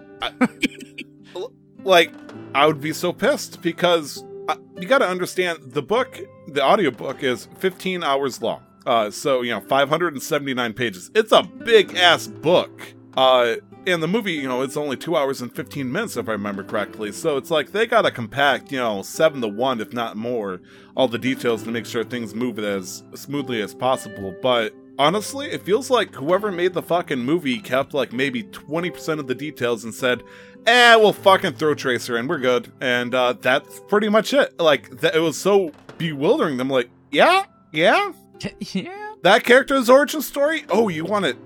[1.84, 2.12] Like
[2.54, 7.22] I would be so pissed because uh, you got to understand the book, the audiobook
[7.22, 8.64] is 15 hours long.
[8.86, 11.12] Uh, so you know, 579 pages.
[11.16, 12.82] It's a big ass book.
[13.16, 13.56] Uh,
[13.88, 16.64] and the movie, you know, it's only two hours and 15 minutes if I remember
[16.64, 17.12] correctly.
[17.12, 20.62] So it's like they gotta compact, you know, seven to one, if not more,
[20.96, 24.36] all the details to make sure things move as smoothly as possible.
[24.42, 29.28] But honestly, it feels like whoever made the fucking movie kept like maybe 20% of
[29.28, 30.24] the details and said,
[30.66, 32.72] eh, we'll fucking throw Tracer in, we're good.
[32.82, 34.60] And uh, that's pretty much it.
[34.60, 36.60] Like, that, it was so bewildering.
[36.60, 38.12] I'm like, yeah, yeah,
[38.60, 39.14] yeah.
[39.22, 40.66] that character's origin story.
[40.70, 41.38] Oh, you want to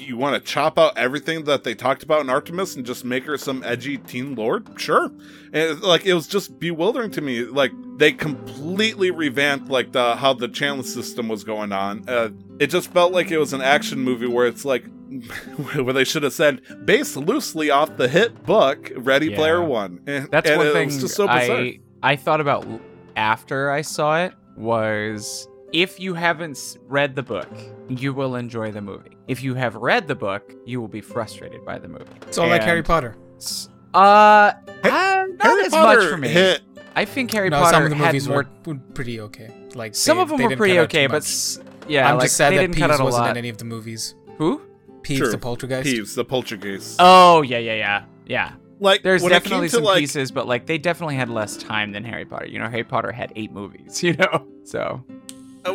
[0.00, 3.24] you, want to chop out everything that they talked about in Artemis and just make
[3.24, 4.66] her some edgy teen lord?
[4.80, 5.10] Sure.
[5.52, 7.44] And like it was just bewildering to me.
[7.44, 12.08] Like they completely revamped like the how the channel system was going on.
[12.08, 14.84] Uh, it just felt like it was an action movie where it's like
[15.72, 19.36] where they should have said based loosely off the hit book Ready Yeah.
[19.36, 20.00] Player One.
[20.06, 21.26] And, That's and one it thing so.
[21.28, 22.66] I I thought about
[23.16, 27.48] after I saw it was if you haven't read the book,
[27.88, 29.16] you will enjoy the movie.
[29.26, 32.04] If you have read the book, you will be frustrated by the movie.
[32.26, 33.16] It's all like Harry Potter.
[33.36, 34.52] S- Uh, uh
[34.84, 36.28] not Harry as Potter much for me.
[36.28, 36.60] hit
[36.96, 38.46] I think Harry no, Potter some of the had movies more.
[38.66, 39.50] were, were pretty okay.
[39.74, 42.52] Like some they- of them were pretty okay, but s- yeah, I'm like just sad
[42.52, 43.30] they that didn't Peeves wasn't lot.
[43.30, 44.14] in any of the movies.
[44.38, 44.60] Who?
[45.02, 45.30] Peeves True.
[45.30, 45.88] the Poltergeist.
[45.88, 46.96] Peeves, the poltergeist.
[46.98, 48.52] Oh yeah, yeah, yeah, yeah.
[48.80, 52.24] like There's definitely some like pieces, but like they definitely had less time than Harry
[52.24, 52.46] Potter.
[52.46, 54.02] You know, Harry Potter had eight movies.
[54.08, 55.02] You know, so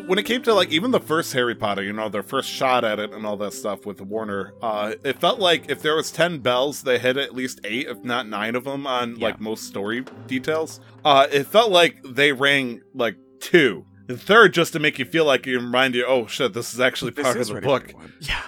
[0.01, 2.83] when it came to like even the first Harry Potter, you know, their first shot
[2.83, 6.11] at it and all that stuff with Warner, uh, it felt like if there was
[6.11, 9.27] ten bells, they hit at least eight, if not nine of them on Yeah.
[9.27, 10.79] like most story details.
[11.03, 13.85] Uh, it felt like they rang like two.
[14.07, 16.79] The third just to make you feel like you remind you, oh shit, this is
[16.79, 17.93] actually part of the book.
[18.19, 18.41] Yeah.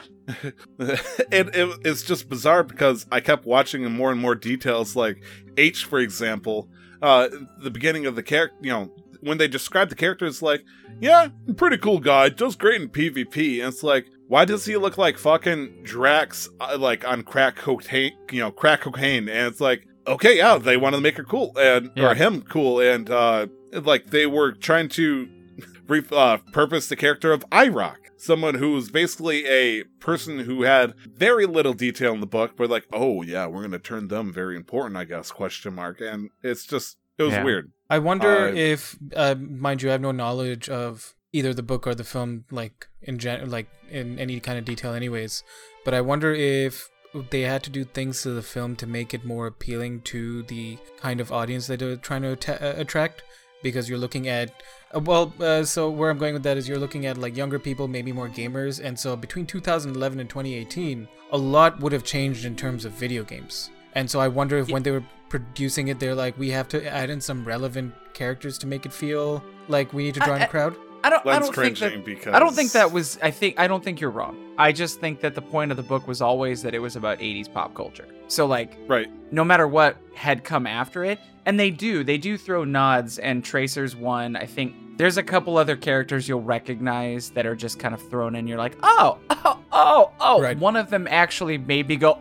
[1.31, 4.95] and it, it's just bizarre because I kept watching in more and more details.
[4.95, 5.23] Like
[5.57, 6.67] H, for example,
[7.01, 7.29] uh,
[7.61, 8.91] the beginning of the character, you know,
[9.25, 10.63] when they describe the character, it's like,
[11.01, 13.59] yeah, pretty cool guy, does great in PvP.
[13.59, 18.13] And it's like, why does he look like fucking Drax, uh, like on crack cocaine,
[18.31, 19.27] you know, crack cocaine?
[19.29, 22.11] And it's like, okay, yeah, they wanted to make her cool and Yeah.
[22.11, 25.27] or him cool, and uh, like they were trying to
[25.87, 30.93] re- uh, purpose the character of IROC, someone who was basically a person who had
[31.05, 34.55] very little detail in the book, but like, oh yeah, we're gonna turn them very
[34.55, 35.31] important, I guess?
[35.31, 36.01] Question mark.
[36.01, 37.43] And it's just it was Yeah.
[37.43, 37.71] weird.
[37.89, 41.85] I wonder Uh, if, uh, mind you, I have no knowledge of either the book
[41.85, 45.43] or the film, like in gen- like in any kind of detail, anyways.
[45.83, 46.89] But I wonder if
[47.29, 50.77] they had to do things to the film to make it more appealing to the
[50.99, 53.23] kind of audience that they're trying to atta- uh, attract.
[53.63, 54.51] Because you're looking at,
[54.95, 57.57] uh, well, uh, so where I'm going with that is you're looking at like younger
[57.57, 62.45] people, maybe more gamers, and so between 2011 and 2018, a lot would have changed
[62.45, 63.71] in terms of video games.
[63.95, 64.73] And so I wonder if Yeah.
[64.73, 68.57] when they were producing it, they're like, we have to add in some relevant characters
[68.59, 70.75] to make it feel like we need to draw in I- a crowd.
[71.03, 71.27] I don't.
[71.27, 72.03] I don't think that.
[72.03, 73.19] because I don't think that was.
[73.21, 73.59] I think.
[73.59, 74.37] I don't think you're wrong.
[74.57, 77.19] I just think that the point of the book was always that it was about
[77.19, 78.07] 80s pop culture.
[78.27, 79.07] So like, right.
[79.31, 82.03] no matter what had come after it, and they do.
[82.03, 83.19] They do throw nods.
[83.19, 84.35] And Tracer's one.
[84.35, 88.33] I think there's a couple other characters you'll recognize that are just kind of thrown
[88.35, 88.47] in.
[88.47, 90.41] You're like, oh, oh, oh, oh.
[90.41, 90.57] Right.
[90.57, 92.19] One of them actually made me go.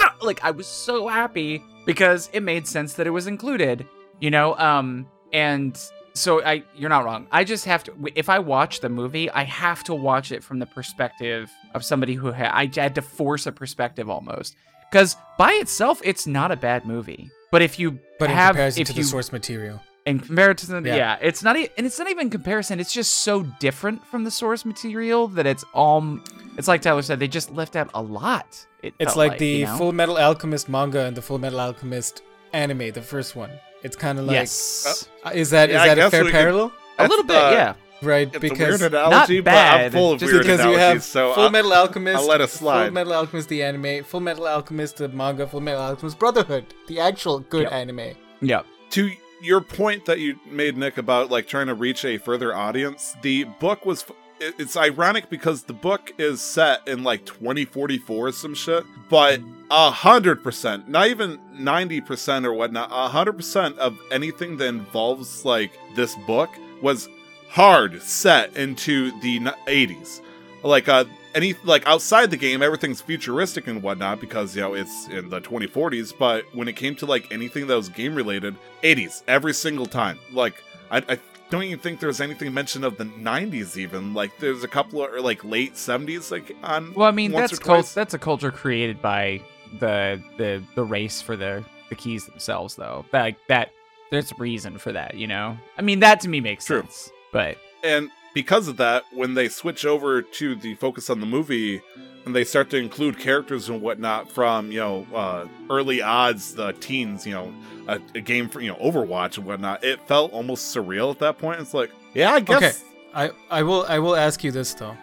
[0.22, 3.86] like I was so happy because it made sense that it was included.
[4.20, 4.56] You know.
[4.58, 5.06] Um.
[5.32, 5.78] And
[6.14, 7.26] so I you're not wrong.
[7.30, 10.58] I just have to if I watch the movie, I have to watch it from
[10.60, 14.56] the perspective of somebody who ha- I had to force a perspective almost.
[14.92, 17.30] Cuz by itself it's not a bad movie.
[17.52, 19.82] But if you But in have comparison if to you the source material.
[20.06, 20.96] in comparison Yeah.
[20.96, 21.18] yeah.
[21.20, 25.28] it's not and it's not even comparison, it's just so different from the source material
[25.28, 26.18] that it's all
[26.56, 28.66] it's like Tyler said they just left out a lot.
[28.82, 29.76] It It's felt like, the you know?
[29.78, 33.50] Full Metal Alchemist manga and the Full Metal Alchemist anime, the first one.
[33.82, 35.08] It's kind of like, Yes.
[35.24, 36.72] uh, is that is Yeah, I that a fair we could- parallel?
[36.98, 37.74] a little bit, uh, yeah.
[38.02, 40.72] Right, It's because a weird analogy, but I'm bad, full of just weird because you
[40.76, 42.90] have so Full I- Metal Alchemist, I'll let it Full.
[42.90, 47.40] Metal Alchemist the anime, Full Metal Alchemist the manga, Full Metal Alchemist Brotherhood, the actual
[47.40, 47.72] good Yep.
[47.72, 48.10] anime.
[48.42, 48.62] Yeah.
[48.90, 49.10] to
[49.42, 53.44] your point that you made nick about like trying to reach a further audience the
[53.44, 58.54] book was it- it's ironic because the book is set in like 2044 or some
[58.54, 63.98] shit but a hundred percent not even 90 percent or whatnot a hundred percent of
[64.10, 66.50] anything that involves like this book
[66.82, 67.08] was
[67.48, 70.20] hard set into the 80s
[70.62, 75.06] like uh any like outside the game everything's futuristic and whatnot because you know it's
[75.08, 79.22] in the 2040s but when it came to like anything that was game related 80s
[79.28, 80.18] every single time.
[80.32, 81.18] Like i, I
[81.50, 85.12] don't even think there's anything mentioned of the 90s even like there's a couple of
[85.12, 88.50] or, like late 70s like on Well, I mean, that's or cult- that's a culture
[88.50, 89.40] created by
[89.78, 93.04] the the the race for the the keys themselves, though.
[93.12, 93.70] Like that,
[94.10, 95.56] there's a reason for that, you know.
[95.78, 96.80] I mean, that to me makes True.
[96.80, 97.10] sense.
[97.32, 101.80] But and because of that when they switch over to the focus on the movie
[102.26, 106.72] and they start to include characters and whatnot from you know uh, early odds the
[106.74, 107.50] teens you know
[107.88, 111.38] a, a game for you know overwatch and whatnot it felt almost surreal at that
[111.38, 112.72] point it's like yeah i guess Okay.
[113.14, 114.94] I, I will I will ask you this though.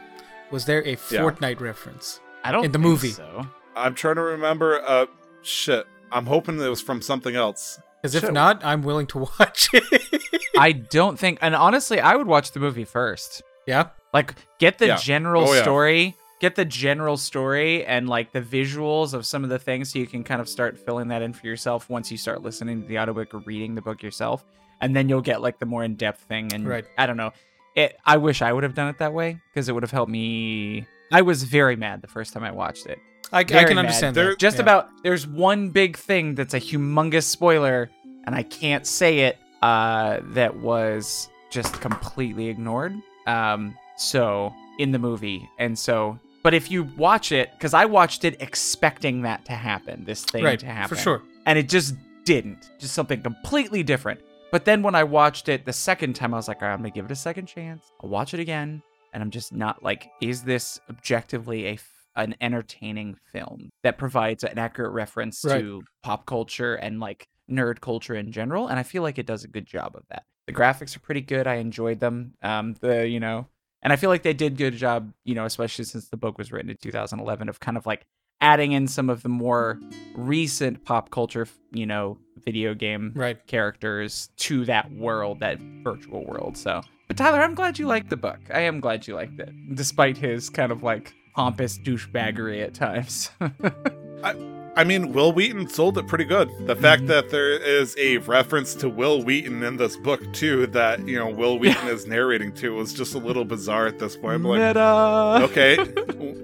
[0.51, 2.19] Was there a Fortnite reference?
[2.43, 3.09] I don't In the think movie.
[3.09, 3.47] So.
[3.75, 5.07] i'm trying to remember uh
[5.41, 8.31] shit i'm hoping it was from something else Because if Sure.
[8.33, 10.29] not, I'm willing to watch it.
[10.59, 13.41] I don't think, and honestly, I would watch the movie first.
[13.65, 13.87] yeah.
[14.13, 14.97] Like, get the Yeah.
[14.97, 15.61] general Oh, yeah.
[15.63, 19.97] story, get the general story, and like the visuals of some of the things, so
[19.99, 22.87] you can kind of start filling that in for yourself once you start listening to
[22.87, 24.43] the audiobook or reading the book yourself,
[24.81, 26.53] and then you'll get like the more in depth thing.
[26.53, 26.85] And Right.
[26.97, 27.31] I don't know.
[27.75, 27.97] It.
[28.05, 30.85] I wish I would have done it that way because it would have helped me.
[31.11, 32.99] I was very mad the first time I watched it.
[33.33, 33.77] I, I can mad.
[33.79, 34.39] understand There- that.
[34.39, 34.63] Just yeah.
[34.63, 37.89] about there's one big thing that's a humongous spoiler,
[38.25, 39.37] and I can't say it.
[39.61, 42.93] Uh, that was just completely ignored.
[43.27, 48.25] Um, so in the movie, and so, but if you watch it, because I watched
[48.25, 51.21] it expecting that to happen, this thing right to happen, for sure.
[51.45, 52.69] and it just didn't.
[52.79, 54.19] Just something completely different.
[54.51, 56.79] But then when I watched it the second time, I was like, all right, I'm
[56.79, 57.85] gonna give it a second chance.
[58.03, 58.81] I'll watch it again,
[59.13, 64.43] and I'm just not like, is this objectively a f- an entertaining film that provides
[64.43, 65.59] an accurate reference Right.
[65.59, 68.67] to pop culture and like nerd culture in general?
[68.67, 70.23] And I feel like it does a good job of that.
[70.47, 71.47] The graphics are pretty good.
[71.47, 72.33] I enjoyed them.
[72.41, 73.47] Um, the you know,
[73.81, 75.13] and I feel like they did good job.
[75.23, 78.05] You know, especially since the book was written in 2011 of kind of like
[78.41, 79.79] adding in some of the more
[80.15, 83.45] recent pop culture, you know, video game Right.
[83.47, 86.57] characters to that world, that virtual world.
[86.57, 88.39] So, but Tyler, I'm glad you liked the book.
[88.53, 93.29] I am glad you liked it, despite his kind of like pompous douchebaggery at times.
[94.75, 96.49] I mean, Wil Wheaton sold it pretty good.
[96.65, 96.81] The Mm-hmm.
[96.81, 101.19] fact that there is a reference to Wil Wheaton in this book too, that you
[101.19, 104.35] know Wil Wheaton is narrating to, was just a little bizarre at this point.
[104.35, 105.39] I'm like, Meta.
[105.43, 105.77] okay,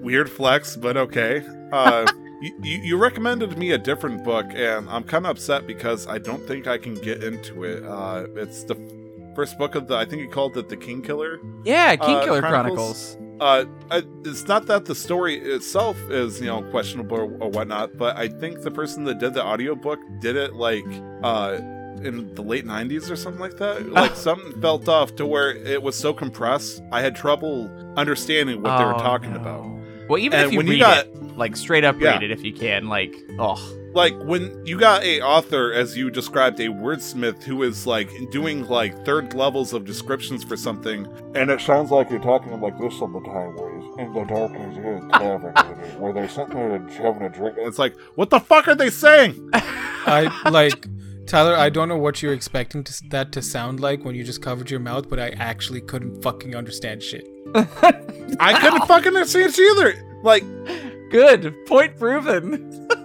[0.00, 1.44] weird flex, but okay.
[1.72, 2.06] Uh,
[2.40, 6.18] you, you you recommended me a different book, and I'm kind of upset because I
[6.18, 7.82] don't think I can get into it.
[7.84, 8.76] Uh, it's the
[9.40, 11.40] first book of the, I think he called it the King Killer.
[11.64, 13.16] Yeah, King Uh, Killer Chronicles.
[13.16, 13.36] Chronicles.
[13.40, 13.64] Uh,
[14.26, 18.28] it's not that the story itself is you know questionable or, or whatnot, but I
[18.28, 20.84] think the person that did the audiobook did it like
[21.22, 21.58] uh
[22.02, 25.82] in the late 90s or something like that like something felt off to where it
[25.82, 29.40] was so compressed i had trouble understanding what they were Oh, talking no.
[29.40, 29.64] about
[30.08, 32.12] Well, even and if you when read you got it, like straight up Yeah.
[32.12, 33.58] read it if you can, like, oh,
[33.92, 38.66] like when you got a author as you described a wordsmith who is like doing
[38.68, 42.94] like third levels of descriptions for something And it sounds like you're talking like this
[43.00, 46.78] all the time, where he's in the darkness of a tavern where they're sitting there
[46.78, 47.56] having a drink.
[47.58, 49.50] It's like, what the fuck are they saying?
[49.54, 50.86] I like
[51.26, 51.56] Tyler.
[51.56, 54.70] I don't know what you're expecting to, that to sound like when you just covered
[54.70, 57.26] your mouth, but I actually couldn't fucking understand shit.
[57.54, 60.20] I couldn't fucking understand it either.
[60.22, 60.44] Like,
[61.10, 61.66] Good.
[61.66, 62.88] Point proven.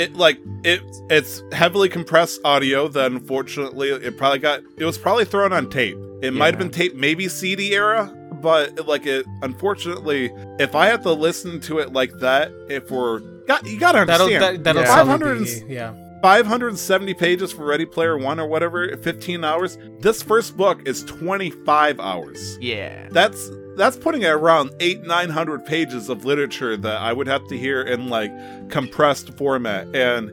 [0.00, 5.24] it like it it's heavily compressed audio that unfortunately it probably got it was probably
[5.24, 8.06] thrown on tape it might have been tape maybe cd era
[8.42, 13.20] but like it unfortunately if i had to listen to it like that if we're
[13.46, 14.94] got you gotta That'll understand that, that'll Yeah.
[14.96, 15.94] 500 be, yeah.
[16.22, 21.98] 570 pages for ready player one or whatever 15 hours this first book is 25
[22.00, 23.08] hours Yeah.
[23.10, 27.46] that's that's putting it around eight nine hundred pages of literature that I would have
[27.48, 28.30] to hear in like
[28.68, 29.94] compressed format.
[29.94, 30.30] And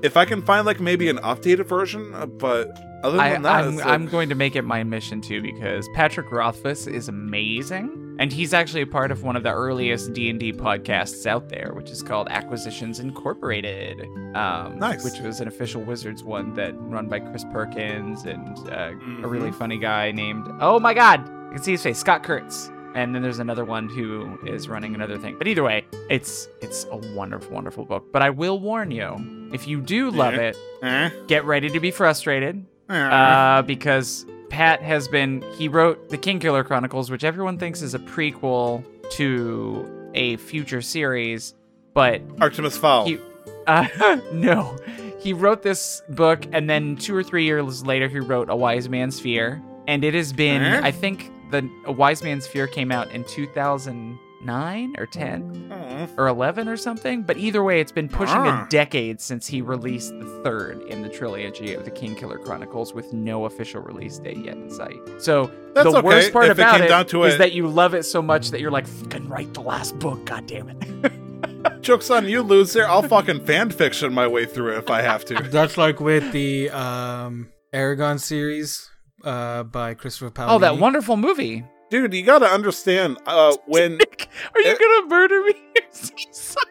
[0.02, 2.70] if I can find like maybe an updated version, uh, but
[3.02, 6.30] other I, that, I'm, it's I'm going to make it my mission too because Patrick
[6.30, 10.38] Rothfuss is amazing, and he's actually a part of one of the earliest D and
[10.38, 14.00] D podcasts out there, which is called Acquisitions Incorporated.
[14.36, 15.04] Um, Nice.
[15.04, 19.50] Which was an official Wizards one that run by Chris Perkins and uh, a really
[19.50, 19.54] Mhm.
[19.58, 22.70] funny guy named Oh my God, you can see his face, Scott Kurtz.
[22.94, 25.36] And then there's another one who is running another thing.
[25.38, 28.12] But either way, it's it's a wonderful, wonderful book.
[28.12, 30.40] But I will warn you, if you do love Yeah.
[30.52, 32.66] it, Eh, get ready to be frustrated.
[32.88, 37.98] Uh, because Pat has been he wrote the Kingkiller Chronicles, which everyone thinks is a
[37.98, 41.54] prequel to a future series,
[41.94, 43.06] but Artemis Fowl.
[43.06, 43.18] he
[43.66, 43.86] uh,
[44.32, 44.76] no,
[45.20, 48.88] he wrote this book, and then two or three years later, he wrote A Wise
[48.88, 50.80] Man's Fear, and it has been Eh?
[50.82, 55.81] I think the A Wise Man's Fear came out in 2009 or 10 Oh.
[56.16, 57.22] Or 11 or something.
[57.22, 58.64] But either way, it's been pushing Ah.
[58.64, 63.12] a decade since he released the third in the trilogy of the Kingkiller Chronicles with
[63.12, 64.96] no official release date yet in sight.
[65.18, 66.06] So That's the okay.
[66.06, 68.20] worst part If about came it down to is it- that you love it so
[68.22, 71.82] much that you're like, fucking write the last book, god damn it.
[71.82, 72.86] Joke's on you, loser.
[72.86, 75.34] I'll fucking fan fiction my way through it if I have to.
[75.50, 78.90] That's like with the um, Eragon series
[79.24, 80.50] uh, by Christopher Paolini.
[80.50, 81.64] oh, that wonderful movie.
[81.92, 83.98] Dude, you gotta understand, uh, when.
[83.98, 84.76] Nick, are you Eh.
[84.78, 85.54] gonna murder me?
[85.90, 86.66] Sorry.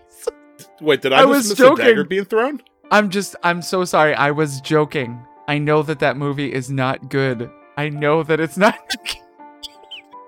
[0.80, 1.84] Wait, did I, I was miss joking.
[1.84, 2.62] a dagger being thrown?
[2.92, 4.14] I'm just, I'm so sorry.
[4.14, 5.18] I was joking.
[5.48, 7.50] I know that that movie is not good.
[7.76, 8.78] I know that it's not.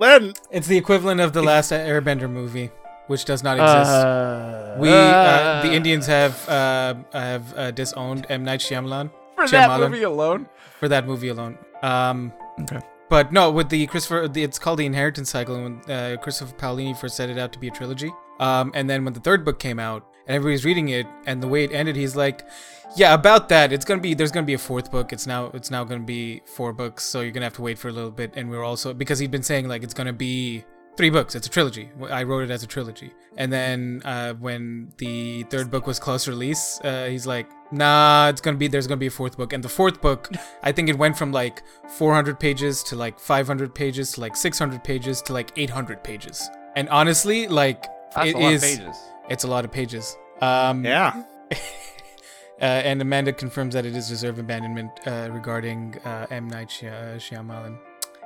[0.01, 2.71] Len, It's the equivalent of the last Airbender movie,
[3.07, 3.91] which does not exist.
[3.93, 9.79] Uh, we, uh, the Indians have uh, have uh, disowned M Night Shyamalan for that
[9.81, 10.49] movie alone.
[10.81, 11.59] for that movie alone.
[11.83, 12.81] Um, Okay.
[13.09, 16.97] But no, with the Christopher, it's called the Inheritance Cycle, and when uh, Christopher Paolini
[16.97, 18.11] first set it out to be a trilogy.
[18.41, 21.49] Um, and then when the third book came out, and everybody's reading it, and the
[21.49, 22.47] way it ended, he's like,
[22.97, 23.73] "Yeah, about that.
[23.73, 25.13] It's gonna be there's gonna be a fourth book.
[25.13, 27.89] It's now it's now gonna be four books, so you're gonna have to wait for
[27.89, 30.65] a little bit." And we're also because he'd been saying like it's gonna be
[30.97, 31.35] three books.
[31.35, 31.91] It's a trilogy.
[32.11, 33.13] I wrote it as a trilogy.
[33.37, 38.41] And then uh, when the third book was close release, uh, he's like, "Nah, it's
[38.41, 40.31] gonna be there's gonna be a fourth book." And the fourth book,
[40.63, 41.63] I think it went from like
[41.97, 46.49] 400 pages to like 500 pages to like 600 pages to like 800 pages.
[46.77, 48.97] And honestly, like That's it a lot is- of pages.
[49.29, 50.17] it's a lot of pages.
[50.41, 51.23] Um, yeah.
[51.53, 51.57] uh,
[52.65, 57.17] and Amanda confirms that it is deserved abandonment uh, regarding uh, M Night Shy- uh,
[57.17, 57.79] Shyamalan.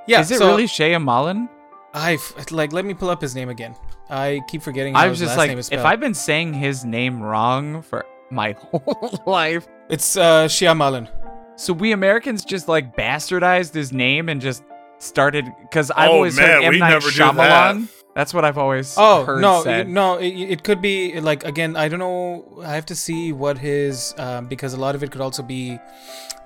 [0.07, 1.49] Yeah, is it so really Shyamalan?
[1.93, 3.75] I f- like let me pull up his name again.
[4.09, 4.97] I keep forgetting.
[4.97, 5.85] I was just last like, name is if.
[5.85, 11.09] I've been saying his name wrong for my whole life, it's uh, Shyamalan.
[11.57, 14.63] so we Americans just like bastardized his name and just
[14.99, 17.37] started because I've Oh, always man, heard M we Night never do Shyamalan.
[17.37, 17.77] that.
[18.15, 19.87] That's what I've always Oh heard no, said.
[19.87, 21.77] it- no, it, it could be like again.
[21.77, 22.45] I don't know.
[22.65, 25.79] I have to see what his um, because a lot of it could also be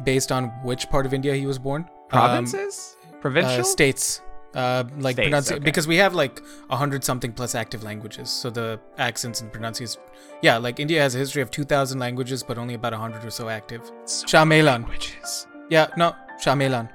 [0.04, 1.82] based on which part of India he was born.
[1.82, 1.88] Um,
[2.20, 4.20] Provinces, provincial, uh, states.
[4.54, 5.58] Uh, like States, okay.
[5.58, 6.40] because we have like
[6.70, 9.98] a hundred something plus active languages, so the accents and pronunciations.
[10.42, 13.24] Yeah, like India has a history of two thousand languages, but only about a hundred
[13.24, 13.82] or so active.
[14.06, 14.64] Shyamalan.
[14.64, 15.46] languages.
[15.70, 16.88] Yeah, no, Shyamalan.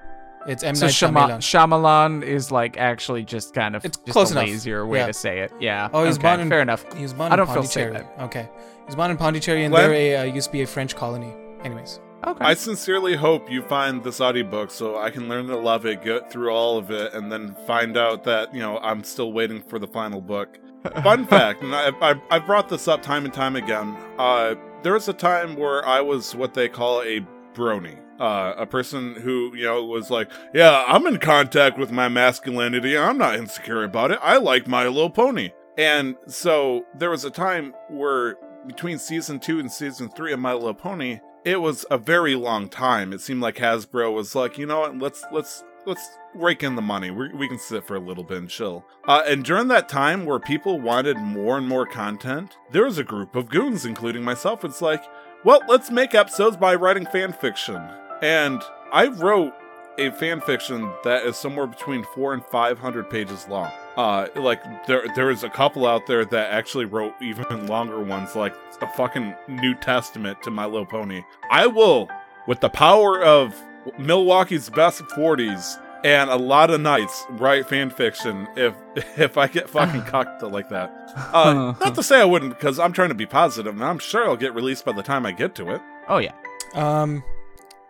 [0.48, 1.38] It's M So Night Shyamalan.
[1.39, 4.45] Shyamalan is like actually just kind of It's just close a enough.
[4.48, 5.08] lazier way Yeah.
[5.08, 5.52] to say it.
[5.60, 5.89] Yeah.
[5.93, 6.86] Oh, he's okay, born in- fair enough.
[6.95, 8.26] He was born I in don't feel safe Pondicherry.
[8.26, 10.95] Okay, he was born in Pondicherry, and there a, uh, used to be a French
[10.95, 11.34] colony.
[11.65, 12.46] Anyways, Okay.
[12.46, 16.32] I sincerely hope you find this audiobook so I can learn to love it, get
[16.32, 19.80] through all of it, and then find out that, you know, I'm still waiting for
[19.80, 20.60] the final book.
[21.04, 23.98] Fun fact, and I, I, I've brought this up time and time again.
[24.17, 28.00] Uh, there was a time where I was what they call a brony.
[28.20, 32.98] Uh, a person who, you know, was like, yeah, I'm in contact with my masculinity.
[32.98, 34.20] I'm not insecure about it.
[34.22, 35.52] I like My Little Pony.
[35.78, 38.36] And so there was a time where
[38.67, 42.69] between season two and season three of My Little Pony, it was a very long
[42.69, 43.13] time.
[43.13, 46.81] It seemed like Hasbro was like, you know what, let's let's let's rake in the
[46.81, 47.12] money.
[47.12, 48.85] we we can sit for a little bit and chill.
[49.06, 53.04] Uh, and during that time where people wanted more and more content, there was a
[53.04, 54.63] group of goons, including myself.
[54.63, 55.04] It's like,
[55.44, 57.81] well, let's make episodes by writing fan fiction.
[58.21, 58.62] And
[58.92, 59.54] I wrote
[60.00, 63.71] a fan fiction that is somewhere between four and five hundred pages long.
[63.97, 68.35] Uh, like there, there is a couple out there that actually wrote even longer ones,
[68.35, 71.23] like a fucking New Testament to My Little Pony.
[71.52, 72.10] I will,
[72.47, 73.54] with the power of
[73.97, 78.73] Milwaukee's best forties and a lot of nights, write fan fiction if
[79.17, 80.91] if I get fucking cocked like that.
[81.33, 84.27] Uh, not to say I wouldn't, because I'm trying to be positive, and I'm sure
[84.27, 85.81] I'll get released by the time I get to it.
[86.08, 86.33] Oh yeah.
[86.73, 87.23] Um.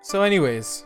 [0.02, 0.84] So, anyways,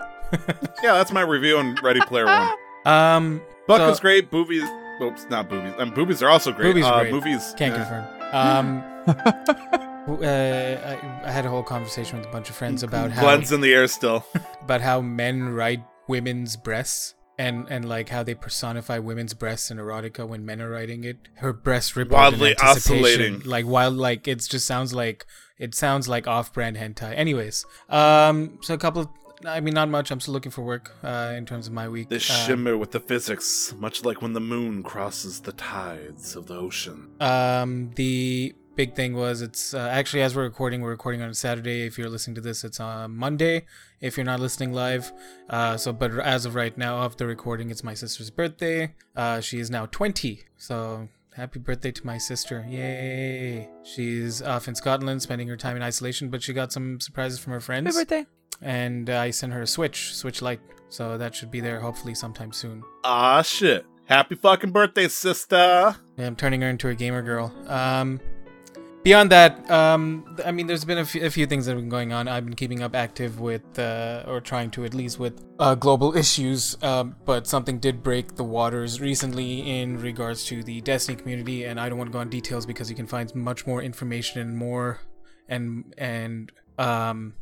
[0.83, 2.55] Yeah, that's my review on Ready Player One.
[2.85, 4.29] um, Buck So- is great.
[4.29, 4.67] Boobies,
[5.01, 5.73] oops, not boobies.
[5.77, 6.73] And boobies are also great.
[6.73, 7.13] Boobies are uh, great.
[7.13, 7.77] Movies can't eh.
[7.77, 8.05] confirm.
[8.33, 13.21] Um, uh, I, I had a whole conversation with a bunch of friends about how
[13.21, 14.25] Glenn's in the air still.
[14.61, 19.77] about how men write women's breasts and and like how they personify women's breasts in
[19.77, 21.17] erotica when men are writing it.
[21.35, 23.41] Her breasts rip out in Wildly oscillating.
[23.45, 25.25] like wild like it just sounds like
[25.57, 27.15] it sounds like off-brand hentai.
[27.15, 29.13] Anyways, um, so a couple.
[29.45, 30.11] I mean, not much.
[30.11, 32.09] I'm still looking for work uh, in terms of my week.
[32.09, 36.47] They Uh, shimmer with the physics, much like when the moon crosses the tides of
[36.47, 37.09] the ocean.
[37.19, 41.33] Um, the big thing was it's uh, actually as we're recording, we're recording on a
[41.33, 41.85] Saturday.
[41.85, 43.65] If you're listening to this, it's on Monday.
[44.01, 45.11] If you're not listening live,
[45.49, 48.93] uh, so but as of right now of the recording, it's my sister's birthday.
[49.15, 52.65] Uh, she is now 20, so happy birthday to my sister!
[52.67, 53.69] Yay!
[53.83, 57.53] She's off in Scotland, spending her time in isolation, but she got some surprises from
[57.53, 58.25] her friends Happy birthday.
[58.61, 62.15] And uh, I sent her a Switch, Switch Lite, so that should be there hopefully
[62.15, 62.83] sometime soon.
[63.03, 63.85] Ah, shit.
[64.05, 65.95] Happy fucking birthday, sister.
[66.17, 67.53] Yeah, I'm turning her into a gamer girl.
[67.67, 68.19] Um,
[69.03, 72.11] beyond that, um, I mean, there's been a few, few things that have been going
[72.11, 72.27] on.
[72.27, 76.15] I've been keeping up active with, uh, or trying to at least with uh, global
[76.17, 76.77] issues.
[76.83, 81.79] Um, but something did break the waters recently in regards to the Destiny community, and
[81.79, 84.57] I don't want to go on details because you can find much more information and
[84.57, 84.99] more,
[85.47, 87.35] and and um,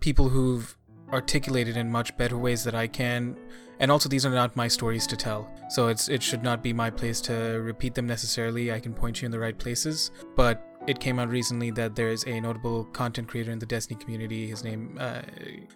[0.00, 0.76] people who've
[1.12, 3.36] articulated in much better ways that I can.
[3.78, 6.72] And also, these are not my stories to tell, so it's it should not be
[6.72, 8.72] my place to repeat them necessarily.
[8.72, 12.08] I can point you in the right places, but it came out recently that there
[12.08, 14.46] is a notable content creator in the Destiny community.
[14.46, 15.20] His name, uh,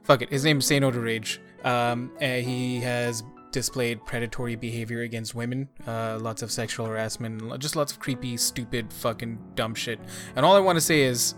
[0.05, 1.43] fuck it, his name is Say No to Rage.
[1.65, 7.77] Um, and he has displayed predatory behavior against women, uh, lots of sexual harassment, just
[7.77, 9.99] lots of creepy, stupid, fucking dumb shit.
[10.37, 11.35] And all I want to say is,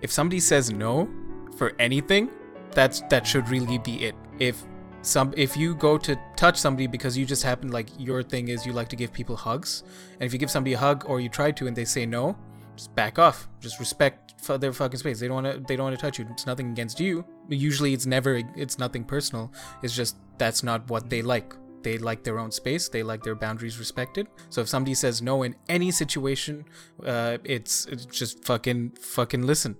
[0.00, 1.08] if somebody says no
[1.56, 2.30] for anything,
[2.72, 4.14] that's that should really be it.
[4.38, 4.62] If
[5.02, 8.66] some if you go to touch somebody because you just happen like your thing is
[8.66, 9.82] you like to give people hugs,
[10.14, 12.36] and if you give somebody a hug or you try to and they say no,
[12.76, 13.48] just back off.
[13.60, 14.26] Just respect
[14.60, 15.18] their fucking space.
[15.18, 15.64] They don't want to.
[15.66, 16.26] They don't want to touch you.
[16.30, 17.24] It's nothing against you.
[17.48, 18.42] Usually, it's never.
[18.54, 19.52] It's nothing personal.
[19.82, 21.54] It's just that's not what they like.
[21.86, 22.88] They like their own space.
[22.88, 24.26] They like their boundaries respected.
[24.50, 26.64] So if somebody says no in any situation,
[27.04, 29.76] uh, it's, it's just fucking fucking listen.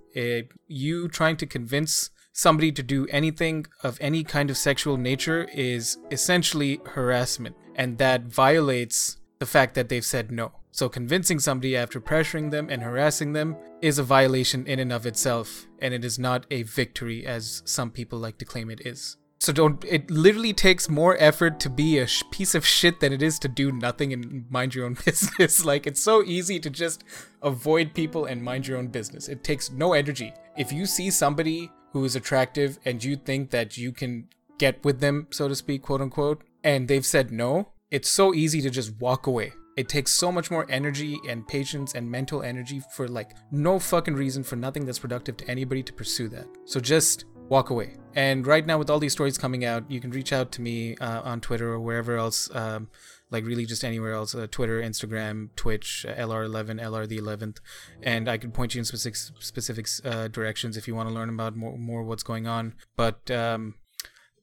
[0.67, 5.97] You trying to convince somebody to do anything of any kind of sexual nature is
[6.09, 10.53] essentially harassment, and that violates the fact that they've said no.
[10.71, 15.05] So convincing somebody after pressuring them and harassing them is a violation in and of
[15.05, 19.17] itself, and it is not a victory as some people like to claim it is.
[19.39, 19.83] So don't.
[19.85, 23.37] It literally takes more effort to be a sh- piece of shit than it is
[23.39, 25.63] to do nothing and mind your own business.
[25.63, 27.03] like it's so easy to just
[27.41, 29.27] avoid people and mind your own business.
[29.27, 30.33] It takes no energy.
[30.57, 34.27] If you see somebody who is attractive and you think that you can
[34.57, 38.61] get with them, so to speak, quote unquote, and they've said no, it's so easy
[38.61, 39.53] to just walk away.
[39.77, 44.15] It takes so much more energy and patience and mental energy for like no fucking
[44.15, 46.47] reason for nothing that's productive to anybody to pursue that.
[46.65, 47.95] So just walk away.
[48.15, 50.97] And right now, with all these stories coming out, you can reach out to me
[50.97, 52.89] uh, on Twitter or wherever else, um,
[53.29, 57.57] like really just anywhere else uh, Twitter, Instagram, Twitch, uh, LR11, LR the 11th.
[58.01, 61.29] And I can point you in specific, specific uh, directions if you want to learn
[61.29, 62.73] about more, more what's going on.
[62.95, 63.75] But um,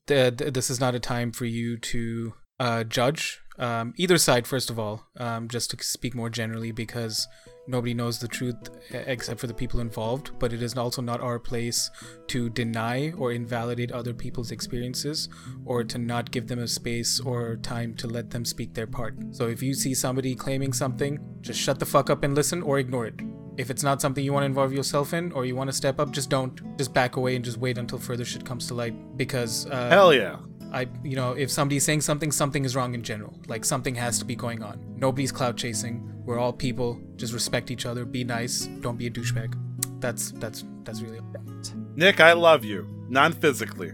[0.07, 4.47] the, the, this is not a time for you to uh, judge um, either side,
[4.47, 7.27] first of all, um, just to speak more generally, because
[7.67, 8.55] nobody knows the truth
[8.91, 10.31] except for the people involved.
[10.39, 11.89] But it is also not our place
[12.27, 15.29] to deny or invalidate other people's experiences
[15.65, 19.15] or to not give them a space or time to let them speak their part.
[19.31, 22.79] So if you see somebody claiming something, just shut the fuck up and listen or
[22.79, 23.19] ignore it.
[23.57, 25.99] If it's not something you want to involve yourself in or you want to step
[25.99, 26.77] up, just don't.
[26.77, 30.13] Just back away and just wait until further shit comes to light because uh, Hell
[30.13, 30.37] yeah.
[30.75, 33.33] I, you know, if somebody's saying something, something is wrong in general.
[33.47, 34.79] Like something has to be going on.
[34.97, 35.95] Nobody's cloud chasing.
[36.25, 36.99] We're all people.
[37.15, 38.03] Just respect each other.
[38.03, 38.65] Be nice.
[38.81, 39.55] Don't be a douchebag.
[40.01, 41.17] That's that's that's really.
[41.19, 41.97] Important.
[41.97, 42.87] Nick, I love you.
[43.09, 43.93] Non physically.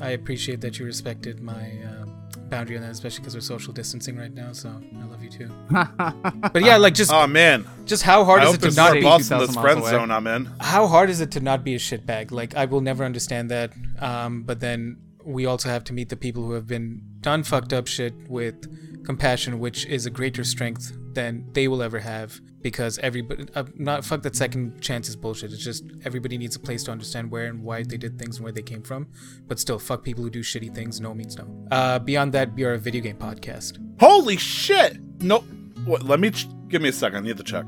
[0.00, 2.04] I appreciate that you respected my uh,
[2.50, 4.52] boundary on that, especially because we're social distancing right now.
[4.52, 4.68] So
[5.00, 5.50] I love you too.
[6.52, 7.64] But yeah, like just Oh man.
[7.86, 9.02] just how hard I is it to not be?
[9.02, 9.90] boss in 2,000 this miles friend away.
[9.90, 10.46] zone I'm in.
[10.60, 12.30] How hard is it to not be a shitbag?
[12.30, 13.72] Like I will never understand that.
[14.00, 17.72] Um, but then we also have to meet the people who have been done fucked
[17.72, 22.40] up shit with compassion, which is a greater strength than they will ever have.
[22.62, 25.50] Because everybody, uh, not fuck that second chance is bullshit.
[25.50, 28.44] It's just everybody needs a place to understand where and why they did things and
[28.44, 29.08] where they came from.
[29.48, 31.00] But still, fuck people who do shitty things.
[31.00, 31.46] No means no.
[31.70, 33.78] Uh, beyond that, we are a video game podcast.
[33.98, 34.98] Holy shit!
[35.22, 35.38] No,
[35.86, 37.24] what, let me ch- give me a second.
[37.24, 37.64] I need to check.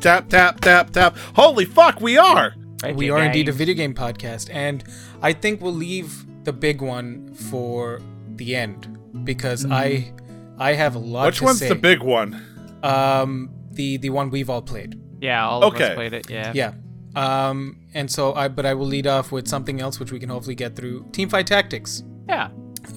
[0.00, 1.16] Tap tap tap tap.
[1.34, 2.54] Holy fuck, we are.
[2.82, 4.84] Right, we Jay are indeed a video game podcast, and
[5.22, 8.00] I think we'll leave the big one for
[8.36, 10.10] the end because I
[10.58, 11.68] I have a lot Which to one's say.
[11.68, 12.42] the big one?
[12.82, 14.98] Um, the the one we've all played.
[15.20, 15.88] Yeah, all of Okay.
[15.90, 16.30] us played it.
[16.30, 16.52] Yeah.
[16.54, 16.72] Yeah.
[17.14, 20.28] Um, and so I but I will lead off with something else which we can
[20.28, 21.04] hopefully get through.
[21.12, 22.02] Teamfight Tactics.
[22.28, 22.48] Yeah.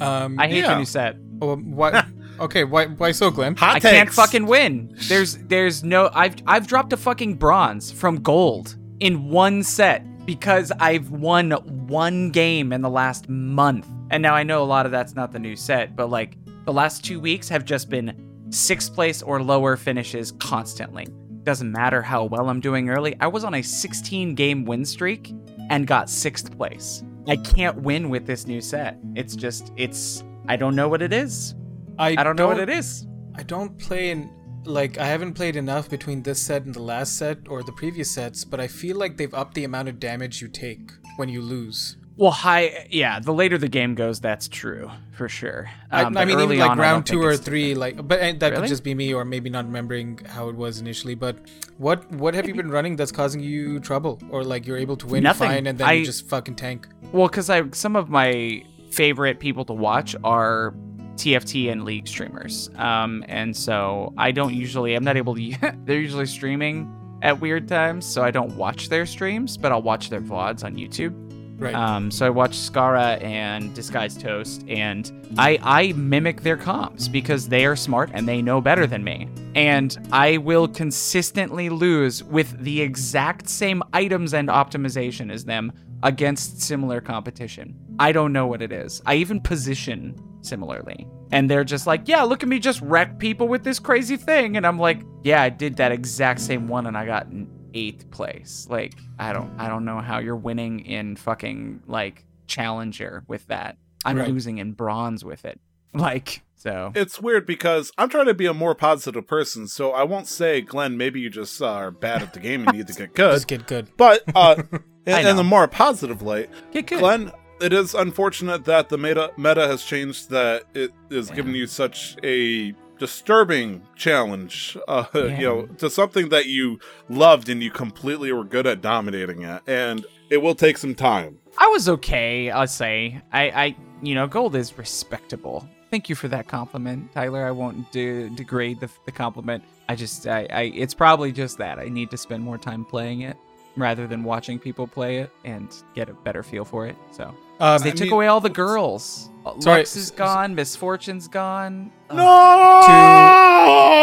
[0.02, 0.74] Um, I hate Yeah.
[0.74, 1.16] the new set.
[1.41, 2.06] oh, what?
[2.39, 3.56] okay, why why so, Glenn?
[3.56, 4.93] Hot I can't fucking win.
[5.10, 10.71] There's there's no I've I've dropped a fucking bronze from gold in one set because
[10.80, 11.49] I've won
[11.88, 13.88] one game in the last month.
[14.11, 16.71] And now I know a lot of that's not the new set, but like the
[16.71, 18.13] last 2 weeks have just been
[18.49, 21.07] 6th place or lower finishes constantly.
[21.41, 23.15] Doesn't matter how well I'm doing early.
[23.19, 25.34] I was on a 16 game win streak
[25.71, 27.03] and got 6th place.
[27.27, 28.99] I can't win with this new set.
[29.15, 31.55] It's just it's I don't know what it is.
[31.97, 33.07] I don't know what it is.
[33.34, 34.30] I don't play in
[34.66, 38.12] like I haven't played enough between this set and the last set or the previous
[38.12, 41.41] sets, but I feel like they've upped the amount of damage you take when you
[41.41, 41.97] lose.
[42.18, 43.22] Well, high, yeah.
[43.22, 45.70] The later the game goes, that's true for sure.
[45.89, 48.38] I, Um, I but mean, even like on, round two or three, like, but and
[48.41, 48.64] that Really?
[48.64, 51.16] could just be me or maybe not remembering how it was initially.
[51.16, 51.38] But
[51.78, 55.07] what what have you been running that's causing you trouble, or like you're able to
[55.07, 55.47] win Nothing.
[55.47, 56.89] fine and then I- you just fucking tank?
[57.14, 60.74] Well, because I some of my favorite people to watch are
[61.20, 64.95] TFT and League streamers, um, and so I don't usually.
[64.95, 65.76] I'm not able to.
[65.86, 66.91] they're usually streaming
[67.22, 70.76] at weird times, so I don't watch their streams, but I'll watch their VODs on
[70.76, 71.13] YouTube.
[71.59, 71.76] Right.
[71.76, 77.49] Um, so I watch Scarra and Disguised Toast, and I I mimic their comps because
[77.49, 79.28] they are smart and they know better than me.
[79.55, 86.61] And I will consistently lose with the exact same items and optimization as them against
[86.61, 87.76] similar competition.
[87.99, 89.01] I don't know what it is.
[89.05, 91.07] I even position similarly.
[91.31, 94.57] And they're just like, yeah, look at me just wreck people with this crazy thing.
[94.57, 98.09] And I'm like, yeah, I did that exact same one and I got in eighth
[98.11, 98.65] place.
[98.69, 103.77] Like, I don't I don't know how you're winning in fucking like challenger with that.
[104.05, 104.27] I'm Right.
[104.29, 105.59] losing in bronze with it.
[105.93, 110.03] Like, so It's weird because I'm trying to be a more positive person, so I
[110.03, 112.93] won't say, Glenn, maybe you just uh, are bad at the game and need to
[112.93, 113.31] get good.
[113.33, 113.87] just get good.
[113.97, 114.61] But uh,
[115.07, 115.39] in, I in know.
[115.39, 116.99] a more positive light, get good.
[116.99, 117.31] Glenn,
[117.62, 120.30] it is unfortunate that the meta meta has changed.
[120.30, 124.78] That it is giving you such a disturbing challenge.
[124.88, 125.22] Uh, Yeah.
[125.39, 129.62] You know, to something that you loved and you completely were good at dominating it,
[129.68, 131.39] and it will take some time.
[131.57, 133.22] I was okay, I'll say.
[133.34, 135.68] I, I, you know, gold is respectable.
[135.89, 137.45] Thank you for that compliment, Tyler.
[137.45, 139.64] I won't de- degrade the, the compliment.
[139.89, 141.80] I just, I, I, it's probably just that.
[141.80, 143.36] I need to spend more time playing it
[143.76, 146.95] rather than watching people play it and get a better feel for it.
[147.12, 149.30] So Um, they I took mean, away all the girls.
[149.60, 150.53] Sorry, Lux is s- gone.
[150.55, 151.91] Miss Fortune's gone.
[152.10, 152.24] Uh, No.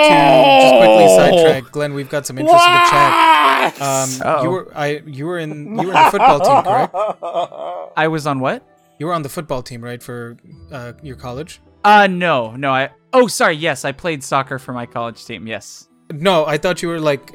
[0.09, 1.95] to just quickly sidetrack, Glenn.
[1.95, 3.81] We've got some interest in the chat.
[3.81, 6.95] Um, you were I you were in you were in the football team, correct?
[7.97, 8.67] I was on what?
[8.99, 10.37] You were on the football team, right, for
[10.73, 11.61] uh, your college?
[11.85, 12.73] Uh, no, no.
[12.73, 12.91] I.
[13.13, 13.55] Oh, sorry.
[13.57, 15.47] Yes, I played soccer for my college team.
[15.47, 15.89] Yes.
[16.13, 17.33] No, I thought you were like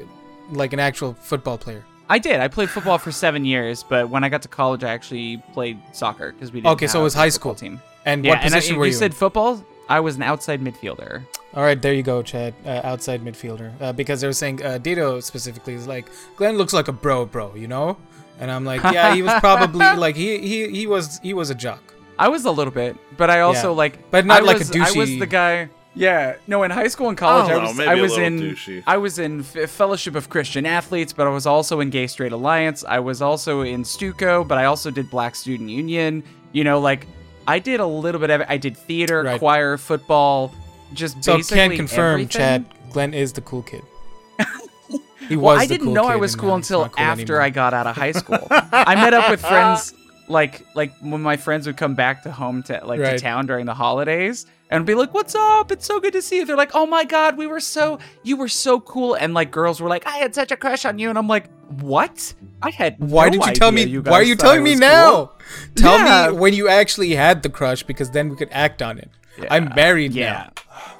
[0.50, 1.84] like an actual football player.
[2.14, 2.40] I did.
[2.40, 5.78] I played football for seven years, but when I got to college, I actually played
[5.92, 6.72] soccer because we didn't.
[6.74, 7.54] Okay, so it was a high school.
[7.54, 7.80] team.
[8.04, 8.92] And Yeah, what and I, position you were you?
[8.92, 9.64] said football.
[9.88, 11.22] I was an outside midfielder.
[11.54, 12.52] All right, there you go, Chad.
[12.66, 16.06] Uh, outside midfielder, uh, because they were saying uh, Dito specifically is like
[16.36, 17.96] Glenn looks like a bro, bro, you know.
[18.40, 21.54] And I'm like, yeah, he was probably like he he he was he was a
[21.54, 21.82] jock.
[22.18, 23.82] I was a little bit, but I also Yeah.
[23.82, 23.94] like.
[24.10, 25.68] But not I like a was, I was the guy.
[25.94, 26.62] Yeah, no.
[26.62, 27.54] In high school and college, oh.
[27.54, 28.82] I I, was know, maybe I a was in douchey.
[28.86, 32.32] I was in F- Fellowship of Christian Athletes, but I was also in Gay Straight
[32.32, 32.82] Alliance.
[32.88, 36.22] I was also in Stuco, but I also did Black Student Union.
[36.52, 37.06] You know, like
[37.46, 38.46] I did a little bit of it.
[38.48, 39.38] I did theater, Right.
[39.38, 40.54] choir, football,
[40.94, 42.28] just So basically can confirm, everything.
[42.40, 42.64] Chad.
[42.90, 43.82] Glenn is the cool kid.
[45.28, 47.40] He Well, was I the didn't cool know I was cool until cool after anymore.
[47.42, 48.44] I got out of high school.
[48.50, 49.94] I met up with friends
[50.28, 53.12] like like when my friends would come back to home to like Right.
[53.12, 55.70] to town during the holidays and be like, "What's up?
[55.70, 58.36] It's so good to see you." They're like, "Oh my god, we were so you
[58.36, 61.08] were so cool," and like girls were like, "I had such a crush on you,"
[61.10, 61.46] and I'm like,
[61.80, 62.34] "What?
[62.62, 63.82] I had Why no did you tell me?
[63.84, 65.10] You why are you telling me now?
[65.10, 65.32] cool."
[65.76, 66.30] Tell Yeah.
[66.30, 69.10] me when you actually had the crush, because then we could act on it.
[69.50, 70.32] I'm married Yeah.
[70.32, 70.50] now.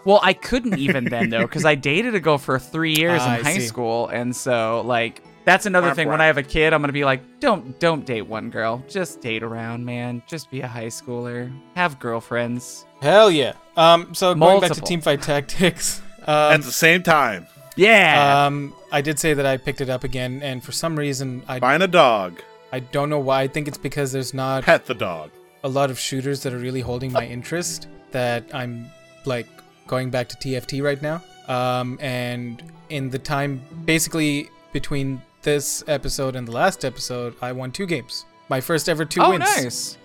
[0.04, 3.34] Well, I couldn't even then though, because I dated a girl for three years Ah,
[3.36, 3.66] in I high see.
[3.66, 6.08] school, and so like that's another thing.
[6.08, 9.20] When I have a kid, I'm gonna be like, don't don't date one girl, just
[9.20, 10.22] date around, man.
[10.26, 12.86] Just be a high schooler, have girlfriends.
[13.02, 13.52] Hell yeah.
[13.76, 14.14] Um.
[14.14, 15.12] So going back to Multiple.
[15.12, 16.00] teamfight tactics.
[16.26, 18.46] At Um, the same time, Yeah.
[18.46, 18.72] um.
[18.92, 21.82] I did say that I picked it up again, and for some reason, I find
[21.82, 22.40] a dog,
[22.72, 23.42] I don't know why.
[23.42, 25.30] I think it's because there's not pet the dog.
[25.64, 28.86] a lot of shooters that are really holding my interest that I'm
[29.24, 29.48] like
[29.88, 31.22] going back to TFT right now.
[31.48, 37.72] Um, and in the time basically between this episode and the last episode, I won
[37.72, 38.26] two games.
[38.48, 39.40] My first ever two oh, wins.
[39.40, 39.96] nice.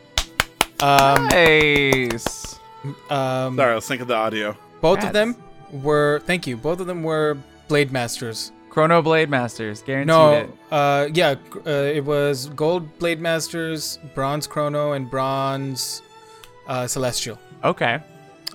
[0.79, 2.56] Um, Nice.
[3.09, 4.55] Um, Sorry, I was thinking of the audio.
[4.81, 5.35] both of them
[5.71, 6.57] were thank you.
[6.57, 8.51] Both of them were Blade Masters.
[8.69, 10.49] Chrono Blade Masters, guaranteed No, it.
[10.71, 11.33] uh, yeah,
[11.65, 16.03] uh, it was Gold Blade Masters, Bronze Chrono, and Bronze
[16.67, 17.39] uh, Celestial.
[17.63, 17.99] Okay.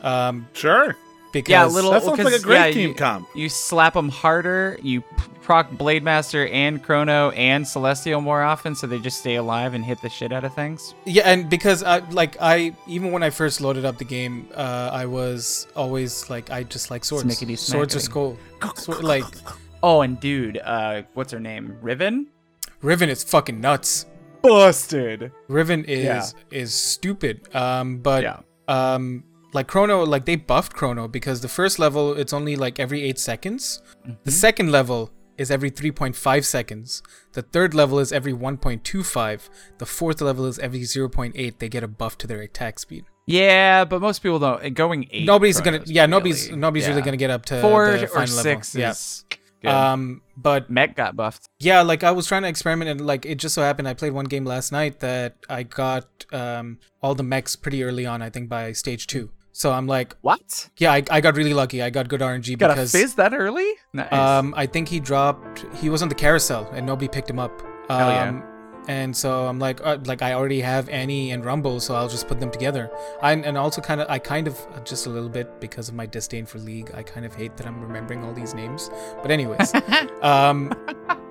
[0.02, 0.96] Um, Sure.
[1.32, 1.90] Because Yeah, a little.
[1.90, 3.28] That sounds like a 'cause, great yeah, team you, comp.
[3.34, 4.78] You slap them harder.
[4.82, 5.06] You p-
[5.42, 9.84] proc Blade Master and Chrono and Celestial more often, so they just stay alive and
[9.84, 10.94] hit the shit out of things.
[11.04, 14.90] Yeah, and because I like I even when I first loaded up the game, uh,
[14.92, 17.24] I was always like I just like swords.
[17.24, 18.02] Smickety Swords are smackety.
[18.02, 18.38] skull.
[18.76, 19.24] Sword, like
[19.82, 21.76] Oh, and dude, uh, what's her name?
[21.82, 22.28] Riven.
[22.82, 24.06] Riven is fucking nuts.
[24.42, 25.32] Busted.
[25.48, 26.26] Riven is Yeah.
[26.50, 27.52] is stupid.
[27.54, 28.40] Um, but Yeah.
[28.68, 33.02] um, like Chrono, like they buffed Chrono because the first level it's only like every
[33.02, 33.82] eight seconds.
[34.02, 34.12] Mm-hmm.
[34.24, 37.02] The second level is every 3.5 seconds.
[37.32, 39.48] The third level is every 1.25.
[39.78, 41.58] The fourth level is every 0.8.
[41.58, 43.04] They get a buff to their attack speed.
[43.26, 44.74] Yeah, but most people don't.
[44.74, 45.24] Going eight.
[45.26, 46.58] nobody's gonna yeah nobody's really.
[46.60, 47.04] nobody's really Yeah.
[47.04, 48.88] gonna get up to four or final six level.
[48.90, 48.94] Yeah.
[49.62, 49.70] good.
[49.70, 51.48] Um, but Mech got buffed.
[51.60, 54.12] yeah, like I was trying to experiment, and like it just so happened I played
[54.12, 58.22] one game last night that I got um all the mechs pretty early on.
[58.22, 59.30] I think by stage two.
[59.52, 60.70] So I'm like, What?
[60.78, 61.82] yeah, I, I got really lucky.
[61.82, 63.70] I got good RNG Got a because fizz that early?
[63.92, 64.12] Nice.
[64.12, 67.52] um I think he dropped he was on the carousel and nobody picked him up.
[67.88, 68.42] Um, Hell yeah.
[68.88, 72.26] And so I'm like, uh, like I already have Annie and Rumble, so I'll just
[72.26, 72.90] put them together.
[73.22, 75.94] I, and also kind of, I kind of uh, just a little bit because of
[75.94, 76.90] my disdain for League.
[76.92, 78.90] I kind of hate that I'm remembering all these names.
[79.22, 79.72] But anyways,
[80.22, 80.72] um,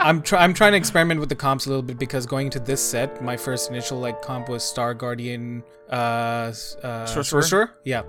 [0.01, 2.59] I'm try- I'm trying to experiment with the comps a little bit because going into
[2.59, 6.51] this set, my first initial like comp was Star Guardian, uh, uh,
[7.05, 7.23] Sorcerer?
[7.23, 7.69] Sorcerer.
[7.85, 8.03] Yeah,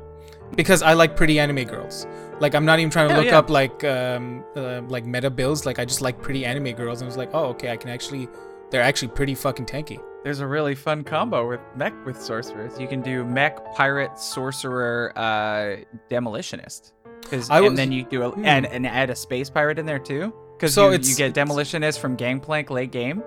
[0.56, 2.06] because I like pretty anime girls.
[2.40, 3.38] Like I'm not even trying to Hell look yeah.
[3.38, 5.66] up like um uh, like meta builds.
[5.66, 7.90] Like I just like pretty anime girls, and I was like, oh okay, I can
[7.90, 8.28] actually.
[8.70, 10.00] They're actually pretty fucking tanky.
[10.24, 12.80] There's a really fun combo with mech with sorcerers.
[12.80, 15.76] You can do mech, pirate, sorcerer, uh,
[16.10, 16.92] demolitionist.
[17.28, 18.44] 'Cause- I was- and then you do a, Hmm.
[18.46, 20.32] and, and add a space pirate in there too.
[20.62, 23.20] Because So you, you get demolitionist from Gangplank late game.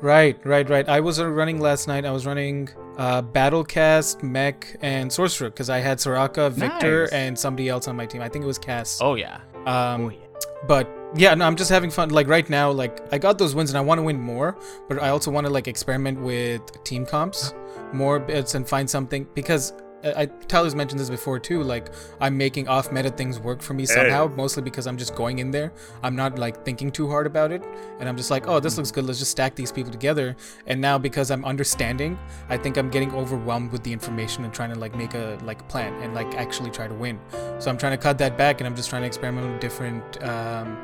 [0.00, 0.88] Right, right, right.
[0.88, 2.04] I was running last night.
[2.04, 2.68] I was running
[2.98, 7.12] uh, Battlecast, Mech, and Sorcerer because I had Soraka, Viktor, Nice.
[7.12, 8.22] and somebody else on my team.
[8.22, 8.98] I think it was Cass.
[9.00, 9.36] Oh yeah.
[9.66, 10.18] um, oh yeah.
[10.66, 12.10] but yeah, no, I'm just having fun.
[12.10, 15.00] Like right now, like I got those wins and I want to win more, but
[15.00, 17.54] I also want to like experiment with team comps
[17.92, 19.74] more bits and find something because
[20.04, 21.62] I, I Tyler's mentioned this before too.
[21.62, 21.90] Like
[22.20, 25.50] I'm making off meta things work for me somehow, mostly because I'm just going in
[25.50, 25.72] there.
[26.02, 27.62] I'm not like thinking too hard about it,
[27.98, 29.04] and I'm just like, oh, this looks good.
[29.04, 30.36] Let's just stack these people together.
[30.66, 34.72] And now because I'm understanding, I think I'm getting overwhelmed with the information and trying
[34.72, 37.18] to like make a like plan and like actually try to win.
[37.58, 40.22] So I'm trying to cut that back, and I'm just trying to experiment with different.
[40.22, 40.76] Um,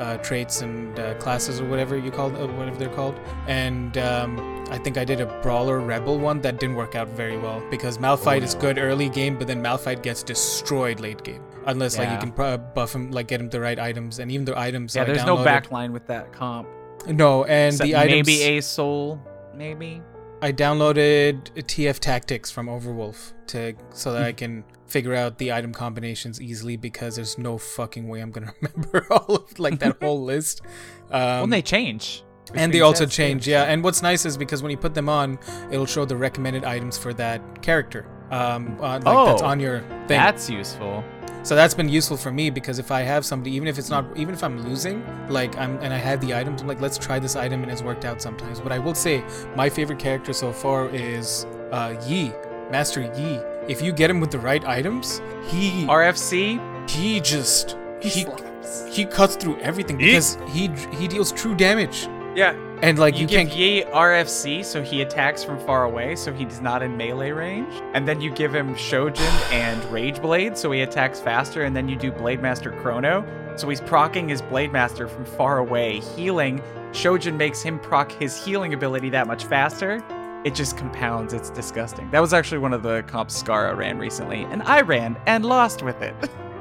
[0.00, 3.18] uh, traits and uh, classes or whatever you call uh, whatever they're called.
[3.46, 7.36] And um, I think I did a brawler rebel one that didn't work out very
[7.38, 11.98] well because Malphite is good early game, but then Malphite gets destroyed late game unless
[11.98, 14.58] like you can pro- buff him, like get him the right items, and even the
[14.58, 14.96] items.
[14.96, 16.66] Yeah, there's no downloaded- backline with that comp.
[17.06, 18.26] No, and Except the items.
[18.28, 19.20] maybe a soul,
[19.54, 20.02] maybe.
[20.42, 25.72] I downloaded TF Tactics from Overwolf to so that I can figure out the item
[25.72, 30.22] combinations easily because there's no fucking way I'm gonna remember all of like that whole
[30.22, 30.62] list.
[31.10, 32.22] Um, well, they change.
[32.54, 35.08] and they between also change yeah and what's nice is because when you put them
[35.08, 35.38] on
[35.70, 39.80] it'll show the recommended items for that character um uh, like that's Oh, on your
[40.08, 41.04] thing That's useful.
[41.44, 44.04] so that's been useful for me because if i have somebody even if it's not
[44.16, 44.96] even if i'm losing
[45.38, 47.82] like i'm and i had the items i'm like let's try this item and it's
[47.90, 49.22] worked out sometimes but i will say
[49.62, 52.32] my favorite character so far is uh yi
[52.74, 53.30] master yi
[53.68, 56.88] if you get him with the right items he RFC.
[56.88, 58.86] he just he slaps.
[58.86, 60.06] he cuts through everything Yi?
[60.06, 62.52] because he he deals true damage Yeah,
[62.82, 63.56] and like you, you, give can't.
[63.58, 67.72] Yi RFC, so he attacks from far away, so he's not in melee range.
[67.92, 71.64] And then you give him Shojin and Rage Blade, so he attacks faster.
[71.64, 73.24] And then you do Blade Master Chrono,
[73.56, 76.62] so he's procking his Blade Master from far away, healing.
[76.92, 80.00] Shojin makes him proc his healing ability that much faster.
[80.44, 81.32] It just compounds.
[81.34, 82.10] It's disgusting.
[82.10, 85.82] That was actually one of the comps Scarra ran recently, and I ran and lost
[85.82, 86.14] with it.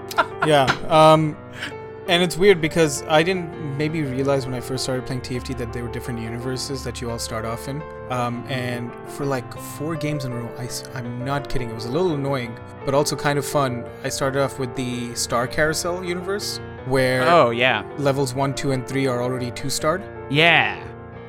[0.46, 0.66] yeah.
[0.90, 1.38] Um,
[2.10, 5.72] and it's weird because I didn't maybe realize when I first started playing TFT that
[5.72, 7.84] there were different universes that you all start off in.
[8.10, 10.68] Um, and for like four games in a row, I,
[10.98, 11.70] am not kidding.
[11.70, 13.86] It was a little annoying, but also kind of fun.
[14.04, 18.88] I started off with the Star Carousel universe, where oh yeah, levels one, two, and
[18.88, 20.02] three are already two starred.
[20.32, 20.84] Yeah,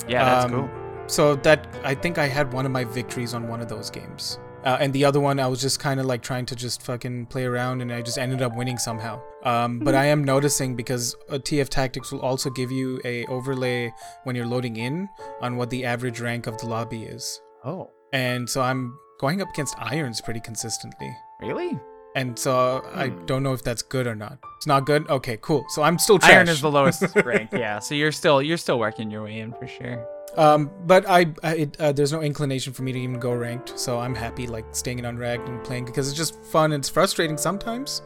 [0.09, 0.80] yeah, that's Um, cool.
[1.11, 4.39] So that I think I had one of my victories on one of those games.
[4.65, 7.27] Uh, and the other one, I was just kind of like trying to just fucking
[7.27, 9.21] play around, and I just ended up winning somehow.
[9.43, 13.91] Um, but I am noticing because uh, TF Tactics will also give you a overlay
[14.25, 15.09] when you're loading in
[15.41, 19.49] on what the average rank of the lobby is, Oh, and so I'm going up
[19.51, 21.11] against irons pretty consistently.
[21.41, 21.79] really?
[22.17, 23.25] And so I Hmm.
[23.27, 24.39] don't know if that's good or not.
[24.59, 25.09] It's not good.
[25.09, 25.65] Okay, cool.
[25.71, 26.33] So I'm still trash.
[26.33, 27.79] Iron is the lowest rank, yeah.
[27.79, 30.05] So you're still you're still working your way in for sure.
[30.37, 33.79] Um, but I, I it, uh, there's no inclination for me to even go ranked,
[33.79, 36.73] so I'm happy like staying in unranked and playing because it's just fun.
[36.73, 38.03] It's frustrating sometimes,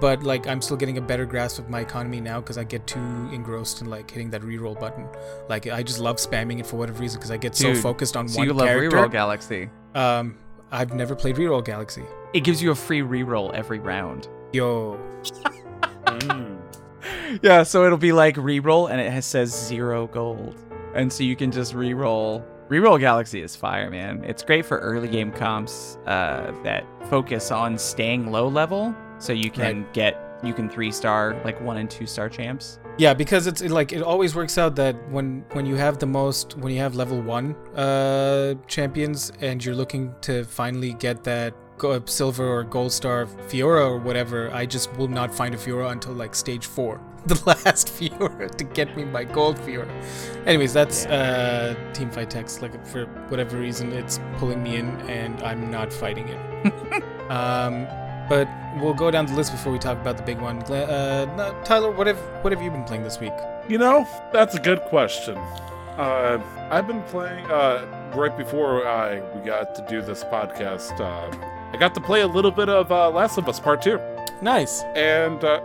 [0.00, 2.86] but like I'm still getting a better grasp of my economy now because I get
[2.86, 2.98] too
[3.32, 5.06] engrossed in like hitting that reroll button.
[5.48, 8.28] Like I just love spamming it for whatever reason because I get so focused on
[8.28, 8.96] So one you love character.
[8.96, 9.70] Reroll Galaxy.
[9.94, 10.36] Um,
[10.70, 12.02] I've never played Reroll Galaxy.
[12.34, 14.28] It gives you a free reroll every round.
[14.52, 15.00] Yo,
[16.18, 16.58] Mm.
[17.42, 20.56] Yeah, so it'll be like reroll and it has, says zero gold.
[20.94, 22.44] And so you can just reroll.
[22.68, 24.22] Reroll Galaxy is fire, man.
[24.24, 28.94] It's great for early game comps uh, that focus on staying low level.
[29.18, 32.78] So you can get, you can three star, like one and two star champs.
[32.98, 36.06] Yeah, because it's it, like it always works out that when when you have the
[36.06, 41.54] most when you have level one uh champions and you're looking to finally get that
[42.06, 46.12] silver or gold star Fiora or whatever, I just will not find a Fiora until
[46.12, 49.90] like stage four, the last Fiora to get me my gold Fiora.
[50.46, 52.62] Anyways, that's uh team fight text.
[52.62, 57.30] Like for whatever reason, it's pulling me in and I'm not fighting it.
[57.30, 57.86] um,
[58.28, 58.48] but
[58.80, 60.62] we'll go down the list before we talk about the big one.
[60.62, 63.32] Uh, Tyler, what have what have you been playing this week?
[63.68, 65.36] You know, that's a good question.
[65.98, 71.00] Uh, I've been playing uh, right before I we got to do this podcast.
[71.00, 74.00] Uh, I got to play a little bit of uh, Last of Us Part Two,
[74.42, 74.82] Nice.
[74.94, 75.60] and uh,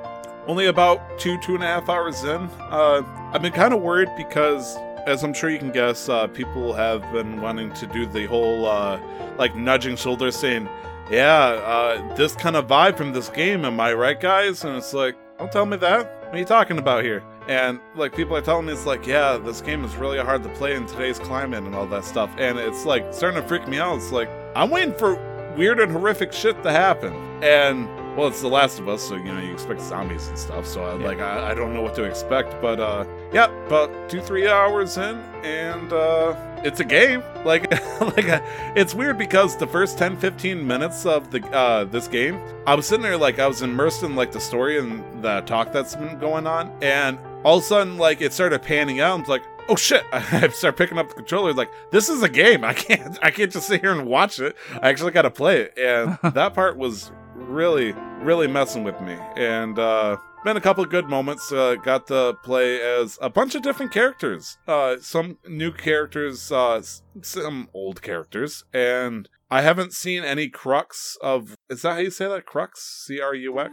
[0.47, 2.49] only about two two and a half hours in.
[2.59, 3.01] Uh,
[3.33, 4.75] I've been kind of worried because,
[5.07, 8.65] as I'm sure you can guess, uh, people have been wanting to do the whole
[8.65, 8.99] uh,
[9.37, 10.67] like nudging shoulders, saying,
[11.09, 14.65] "Yeah, uh, this kind of vibe from this game." Am I right, guys?
[14.65, 16.23] And it's like, don't tell me that.
[16.25, 17.23] What are you talking about here?
[17.47, 20.49] And like people are telling me, it's like, yeah, this game is really hard to
[20.49, 22.33] play in today's climate and all that stuff.
[22.37, 23.97] And it's like starting to freak me out.
[23.97, 25.15] It's like I'm waiting for
[25.55, 27.13] weird and horrific shit to happen.
[27.43, 30.67] And well, it's The Last of Us, so you know you expect zombies and stuff.
[30.67, 31.05] So I, Yeah.
[31.07, 34.97] like I, I don't know what to expect, but uh, yeah, about two three hours
[34.97, 37.23] in, and uh, it's a game.
[37.43, 38.39] Like like uh
[38.73, 42.85] it's weird because the first 10 15 minutes of the uh, this game, I was
[42.87, 46.17] sitting there like I was immersed in like the story and the talk that's been
[46.19, 49.19] going on, and all of a sudden like it started panning out.
[49.19, 50.03] It's like oh shit.
[50.11, 51.53] I start picking up the controller.
[51.53, 52.63] Like this is a game.
[52.63, 54.55] I can't i can't just sit here and watch it.
[54.81, 55.77] I actually gotta play it.
[55.77, 59.17] And that part was really really messing with me.
[59.35, 61.51] And uh been a couple of good moments.
[61.51, 64.57] Uh got to play as a bunch of different characters.
[64.67, 66.81] Uh some new characters uh
[67.21, 68.63] some old characters.
[68.73, 72.45] And i haven't seen any crux of is that how you say that?
[72.45, 73.05] Crux?
[73.07, 73.71] C-r-u-x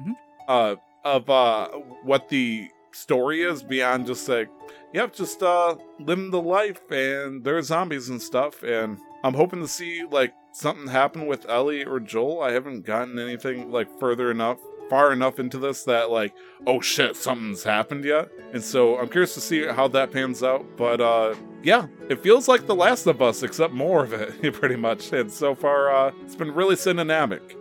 [0.00, 0.12] Mhm.
[0.48, 1.68] uh of uh
[2.04, 4.48] what the story is beyond just like
[4.92, 8.62] yep, just uh living the life and there's zombies and stuff.
[8.62, 12.42] And I'm hoping to see like something happen with Ellie or Joel.
[12.42, 16.34] I haven't gotten anything like further enough far enough into this that like
[16.66, 18.28] oh shit something's happened yet.
[18.52, 20.66] And so i'm curious to see how that pans out.
[20.76, 24.74] But uh yeah it feels like the last of us except more of it pretty
[24.76, 25.12] much.
[25.12, 27.54] And so far uh it's been really cinematic.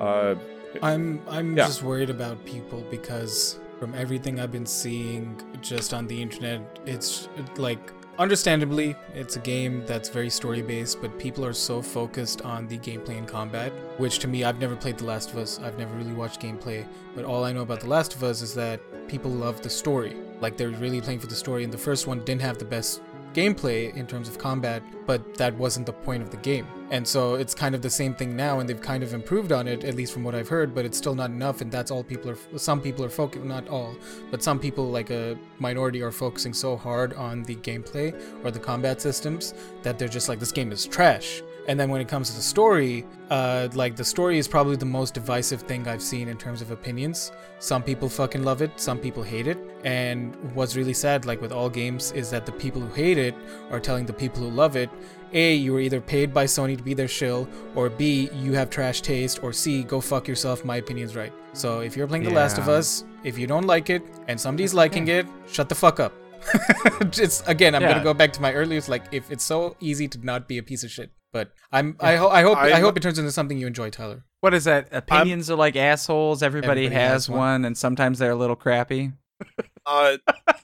[0.00, 0.36] Uh
[0.82, 1.66] I'm I'm Yeah.
[1.66, 7.28] just worried about people because from everything I've been seeing just on the internet, it's
[7.56, 12.66] like understandably it's a game that's very story based, but people are so focused on
[12.66, 15.60] the gameplay and combat, which to me I've never played The Last of Us.
[15.60, 18.54] I've never really watched gameplay, but all I know about The Last of Us is
[18.54, 20.16] that people love the story.
[20.40, 23.02] Like they're really playing for the story and the first one didn't have the best
[23.34, 26.66] gameplay in terms of combat, but that wasn't the point of the game.
[26.90, 29.66] And so it's kind of the same thing now, and they've kind of improved on
[29.66, 30.74] it, at least from what I've heard.
[30.74, 32.58] But it's still not enough, and that's all people are.
[32.58, 33.96] Some people are focusing, not all,
[34.30, 38.14] but some people, like a minority, are focusing so hard on the gameplay
[38.44, 41.42] or the combat systems that they're just like, this game is trash.
[41.66, 44.84] And then when it comes to the story, uh, like the story is probably the
[44.84, 47.32] most divisive thing I've seen in terms of opinions.
[47.58, 49.56] Some people fucking love it, some people hate it.
[49.82, 53.34] And what's really sad, like with all games, is that the people who hate it
[53.70, 54.90] are telling the people who love it,
[55.32, 58.68] A, you were either paid by Sony to be their shill, or B, you have
[58.68, 61.32] trash taste, or C, go fuck yourself, my opinion's right.
[61.54, 64.74] So if you're playing The Last of Us, if you don't like it, and somebody's
[64.74, 66.12] liking it, shut the fuck up.
[67.16, 67.92] it's again, I'm Yeah.
[67.92, 68.76] gonna go back to my earlier.
[68.76, 71.96] It's like if it's so easy to not be a piece of shit, but I'm
[72.00, 74.24] I, ho- I hope I, I'm- hope it turns into something you enjoy, Tyler.
[74.40, 74.88] What is that?
[74.92, 76.42] Opinions are like assholes.
[76.42, 77.38] Everybody, Everybody has, has one.
[77.38, 77.64] one.
[77.66, 79.12] and sometimes they're a little crappy.
[79.86, 80.16] Uh,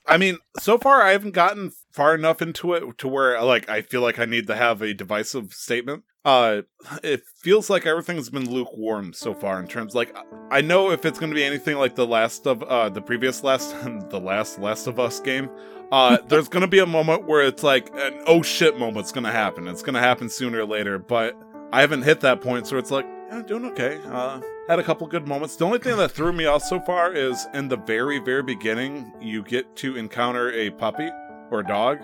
[0.07, 3.83] I mean, so far I haven't gotten far enough into it to where like I
[3.83, 6.05] feel like I need to have a divisive statement.
[6.25, 6.63] Uh,
[7.03, 10.15] it feels like everything's been lukewarm so far in terms like
[10.51, 13.43] I know if it's going to be anything like the last of uh the previous
[13.43, 13.75] last
[14.11, 15.49] the last Last of Us game.
[15.91, 19.67] Uh, there's gonna be a moment where it's like an oh shit moment's gonna happen.
[19.67, 21.37] It's gonna happen sooner or later, but
[21.73, 24.01] I haven't hit that point, so it's like, yeah, doing okay.
[24.05, 25.57] Uh, had a couple good moments.
[25.57, 29.13] The only thing that threw me off so far is in the very, very beginning,
[29.21, 31.11] you get to encounter a puppy
[31.51, 32.01] or a dog,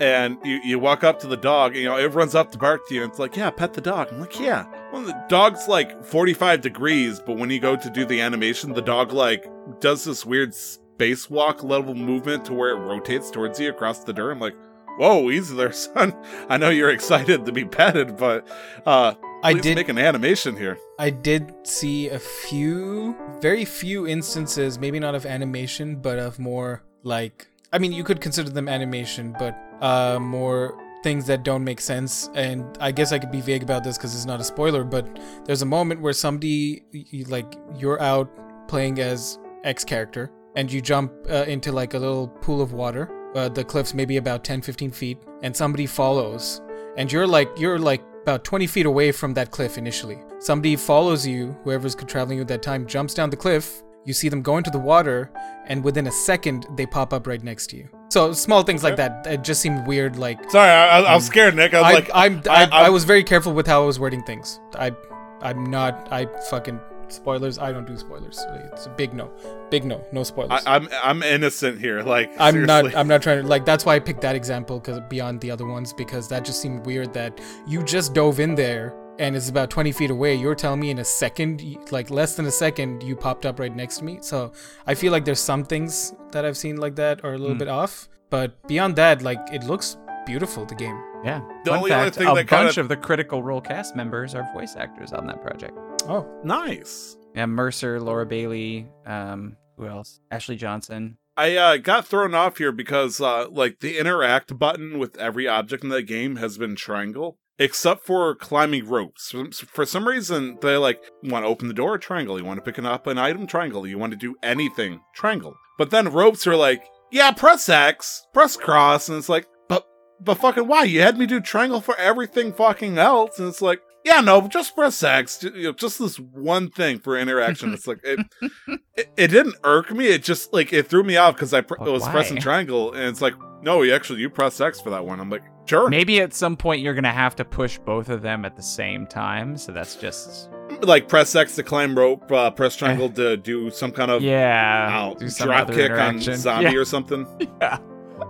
[0.00, 2.58] and you, you walk up to the dog, and, you know, it runs up to
[2.58, 4.08] bark to you, and it's like, yeah, pet the dog.
[4.10, 4.66] I'm like, yeah.
[4.92, 8.82] Well, the dog's like 45 degrees, but when you go to do the animation, the
[8.82, 9.46] dog like
[9.80, 14.32] does this weird spacewalk level movement to where it rotates towards you across the dirt.
[14.32, 14.56] I'm like,
[14.98, 16.14] whoa, easy there, son.
[16.48, 18.46] I know you're excited to be petted, but
[18.86, 20.78] uh, I did make an animation here.
[20.98, 26.82] I did see a few, very few instances, maybe not of animation, but of more
[27.02, 31.80] like, I mean, you could consider them animation, but uh, more things that don't make
[31.80, 32.30] sense.
[32.34, 35.06] And I guess I could be vague about this because it's not a spoiler, but
[35.44, 38.30] there's a moment where somebody, you, like, you're out
[38.68, 43.10] playing as X character and you jump uh, into like a little pool of water.
[43.34, 46.62] Uh, the cliff's maybe about 10, 15 feet, and somebody follows
[46.96, 51.26] and you're like you're like about 20 feet away from that cliff initially somebody follows
[51.26, 54.58] you whoever's traveling you at that time jumps down the cliff you see them go
[54.58, 55.30] into the water
[55.66, 58.96] and within a second they pop up right next to you so small things like
[58.96, 61.72] that it just seemed weird like Sorry, I, I, I was scared, Nick.
[61.74, 63.98] I was I, like, I'm, I, I- I was very careful with how I was
[63.98, 64.60] wording things.
[64.74, 64.92] I,
[65.40, 66.08] I'm not.
[66.12, 67.58] I fucking spoilers.
[67.58, 68.44] I don't do spoilers.
[68.72, 69.30] It's a big no.
[69.70, 70.04] Big no.
[70.12, 70.64] No spoilers.
[70.66, 72.02] I, I'm I'm innocent here.
[72.02, 72.90] Like, I'm seriously.
[72.90, 72.96] not.
[72.96, 73.64] I'm not trying to like.
[73.64, 76.86] That's why I picked that example because beyond the other ones, because that just seemed
[76.86, 80.34] weird that you just dove in there and it's about 20 feet away.
[80.34, 83.74] You're telling me in a second, like less than a second, you popped up right
[83.74, 84.18] next to me.
[84.22, 84.52] So
[84.86, 87.58] I feel like there's some things that I've seen like that are a little Hmm.
[87.58, 89.96] bit off, but beyond that, like it looks
[90.26, 90.64] beautiful.
[90.64, 90.98] The game.
[91.24, 91.40] Yeah.
[91.64, 94.34] The Fun only other thing a that kinda- bunch of the Critical Role cast members
[94.34, 95.78] are voice actors on that project.
[96.08, 97.16] Oh, nice.
[97.34, 100.20] Yeah, Mercer, Laura Bailey, um, who else?
[100.30, 101.16] Ashley Johnson.
[101.36, 105.82] I uh, got thrown off here because uh, like the interact button with every object
[105.82, 109.34] in the game has been triangle, except for climbing ropes.
[109.66, 112.38] For- some reason, they like want to open the door, triangle.
[112.38, 113.86] You want to pick up an item, triangle.
[113.86, 115.54] You want to do anything, triangle.
[115.78, 119.84] But then ropes are like, yeah, press X, press cross, and it's like, but
[120.20, 120.84] but fucking why?
[120.84, 123.80] You had me do triangle for everything fucking else, and it's like.
[124.04, 125.44] Yeah, no, just press X.
[125.44, 127.72] You know, Just this one thing for interaction.
[127.72, 128.18] It's like it,
[128.96, 130.08] it, it didn't irk me.
[130.08, 132.10] It just like it threw me off because I pr- was why?
[132.10, 135.20] pressing triangle, and it's like, no, you actually you press X for that one.
[135.20, 135.88] I'm like, sure.
[135.88, 139.06] Maybe at some point you're gonna have to push both of them at the same
[139.06, 139.56] time.
[139.56, 140.50] So that's just
[140.82, 145.14] Like press X to climb rope, uh, press triangle to do some kind of yeah.
[145.28, 146.76] some drop kick on zombie Yeah.
[146.78, 147.26] or something.
[147.60, 147.78] Yeah.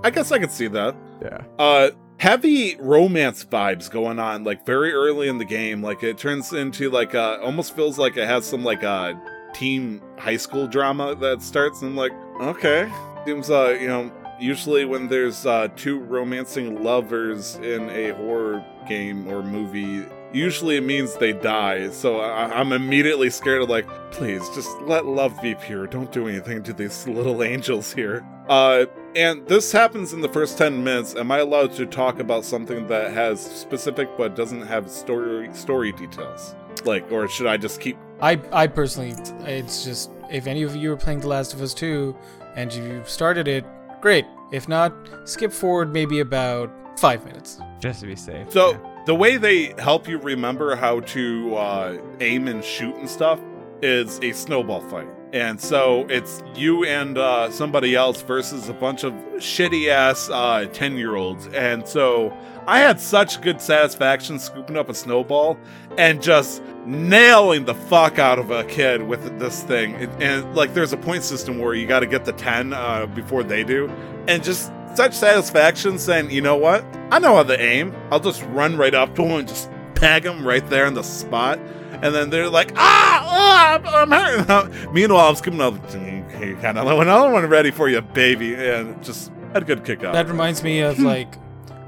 [0.04, 0.96] I guess I could see that.
[1.20, 1.42] Yeah.
[1.58, 5.82] Uh, heavy romance vibes going on, like very early in the game.
[5.82, 9.12] Like it turns into like uh, almost feels like it has some like uh
[9.52, 11.82] team high school drama that starts.
[11.82, 12.90] And I'm like, okay,
[13.26, 14.10] seems uh you know
[14.42, 20.04] usually when there's uh two romancing lovers in a horror game or movie.
[20.32, 25.04] Usually it means they die, so I- I'm immediately scared of like, please just let
[25.04, 25.86] love be pure.
[25.86, 28.24] Don't do anything to these little angels here.
[28.48, 31.14] Uh, and this happens in the first 10 minutes.
[31.14, 35.92] Am I allowed to talk about something that has specific but doesn't have story story
[35.92, 36.54] details?
[36.84, 37.98] Like, or should I just keep.
[38.22, 39.14] I I personally,
[39.44, 42.16] it's just if any of you are playing The Last of Us 2
[42.56, 43.66] and you started it,
[44.02, 44.26] great.
[44.50, 44.92] If not,
[45.24, 47.58] skip forward maybe about five minutes.
[47.80, 48.52] Just to be safe.
[48.52, 49.02] So, yeah.
[49.06, 53.40] the way they help you remember how to uh, aim and shoot and stuff
[53.80, 55.08] is a snowball fight.
[55.32, 60.28] And so it's you and uh, somebody else versus a bunch of shitty ass
[60.74, 61.46] 10 year olds.
[61.48, 65.56] And so I had such good satisfaction scooping up a snowball
[65.96, 69.94] and just nailing the fuck out of a kid with this thing.
[69.94, 73.06] And, and like, there's a point system where you got to get the 10 uh,
[73.06, 73.90] before they do.
[74.28, 76.84] And just such satisfaction saying, you know what?
[77.10, 77.94] I know how to aim.
[78.10, 81.02] I'll just run right up to him and just peg him right there in the
[81.02, 81.58] spot.
[82.02, 84.92] And then they're like, ah, ah I'm, I'm hurting.
[84.92, 85.74] Meanwhile, I'm skipping up.
[85.90, 88.54] Hey, kind of another one ready for you, baby.
[88.54, 90.12] And just had a good kick out.
[90.12, 91.34] That reminds me of like,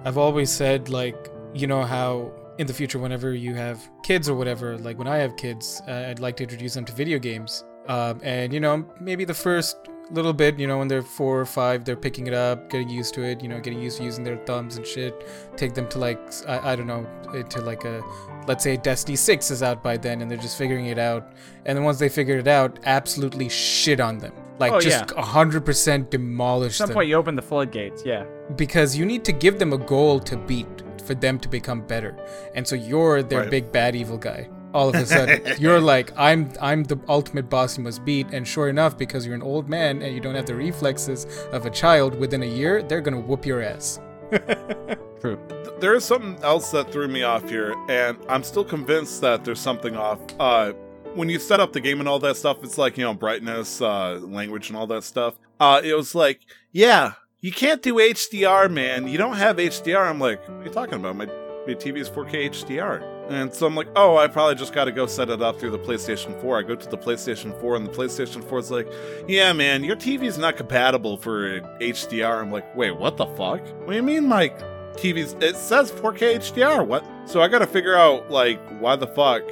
[0.05, 4.37] I've always said, like, you know, how in the future, whenever you have kids or
[4.37, 7.65] whatever, like when I have kids, uh, I'd like to introduce them to video games.
[7.89, 9.77] Um, and, you know, maybe the first
[10.11, 13.15] little bit, you know, when they're four or five, they're picking it up, getting used
[13.15, 15.27] to it, you know, getting used to using their thumbs and shit.
[15.57, 18.03] Take them to like, I, I don't know, eh, to like a,
[18.47, 21.33] let's say Destiny 6 is out by then and they're just figuring it out.
[21.67, 24.33] And then once they figure it out, absolutely shit on them.
[24.59, 25.23] Like Oh, just yeah.
[25.23, 26.95] 100% demolish At some them.
[26.95, 28.05] point, you open the floodgates.
[28.05, 28.25] Yeah.
[28.57, 30.67] because you need to give them a goal to beat
[31.07, 32.15] for them to become better.
[32.55, 33.51] And so you're their Right.
[33.51, 34.49] big bad evil guy.
[34.75, 38.27] All of a sudden, you're like, I'm I'm the ultimate boss you must beat.
[38.33, 41.65] And sure enough, because you're an old man and you don't have the reflexes of
[41.65, 44.01] a child, within a year they're gonna whoop your ass.
[45.21, 45.39] True.
[45.81, 49.61] there is something else that threw me off here, and I'm still convinced that there's
[49.61, 50.19] something off.
[50.39, 50.73] Uh,
[51.15, 53.81] when you set up the game and all that stuff, it's like you know brightness,
[53.81, 55.39] uh, language, and all that stuff.
[55.61, 56.41] Uh, it was like,
[56.73, 59.07] yeah, you can't do HDR, man.
[59.07, 60.11] You don't have HDR.
[60.11, 61.17] I'm like, what are you talking about?
[61.17, 63.14] My my TV is 4K HDR.
[63.29, 65.71] And so I'm like, oh, I probably just got to go set it up through
[65.71, 66.59] the PlayStation 4.
[66.59, 68.87] I go to the PlayStation 4, and the PlayStation 4 is like,
[69.27, 72.43] yeah, man, your TV's not compatible for HDR.
[72.43, 73.61] I'm like, wait, what the fuck?
[73.61, 74.51] What do you mean, my
[74.95, 75.35] TV's?
[75.41, 76.87] It says 4K HDR.
[76.87, 77.05] What?
[77.25, 79.43] So I got to figure out like why the fuck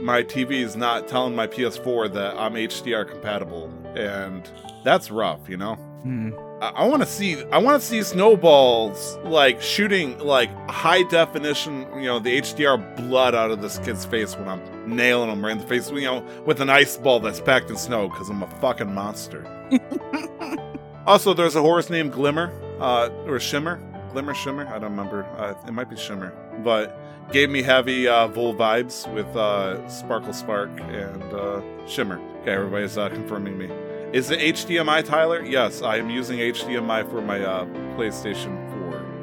[0.00, 4.48] my TV is not telling my PS4 that I'm HDR compatible, and
[4.84, 5.78] that's rough, you know.
[6.02, 6.30] Hmm.
[6.60, 11.86] I, I want to see I want to see snowballs like shooting like high definition,
[11.96, 14.62] you know, the HDR blood out of this kid's face when I'm
[14.96, 17.76] nailing him right in the face, you know, with an ice ball that's packed in
[17.76, 19.46] snow because I'm a fucking monster.
[21.06, 23.80] also, there's a horse named Glimmer, uh, or Shimmer,
[24.10, 24.66] Glimmer Shimmer.
[24.66, 25.24] I don't remember.
[25.36, 26.32] Uh, it might be Shimmer,
[26.64, 26.98] but
[27.30, 32.20] gave me heavy uh, Vol vibes with uh, Sparkle Spark and uh, Shimmer.
[32.40, 33.70] Okay, everybody's uh, confirming me.
[34.12, 35.42] Is it HDMI, Tyler?
[35.42, 37.64] Yes, I am using HDMI for my uh,
[37.96, 38.52] PlayStation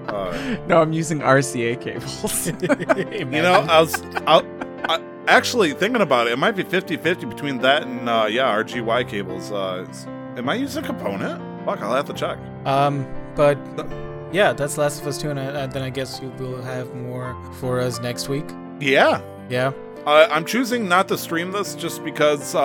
[0.08, 0.16] 4.
[0.16, 2.48] Uh, No, I'm using RCA cables.
[3.32, 4.44] you know, I was I'll,
[4.90, 6.34] I, actually thinking about it.
[6.34, 9.52] It might be 50-50 between that and uh, yeah, RGY cables.
[9.52, 9.86] Uh,
[10.38, 11.40] am I using a component?
[11.66, 12.40] Fuck, I'll have to check.
[12.66, 13.60] Um, but
[14.32, 17.38] yeah, that's Last of Us 2, and uh, then I guess you will have more
[17.60, 18.46] for us next week.
[18.80, 19.72] Yeah, Yeah.
[20.08, 22.56] uh, I'm choosing not to stream this just because.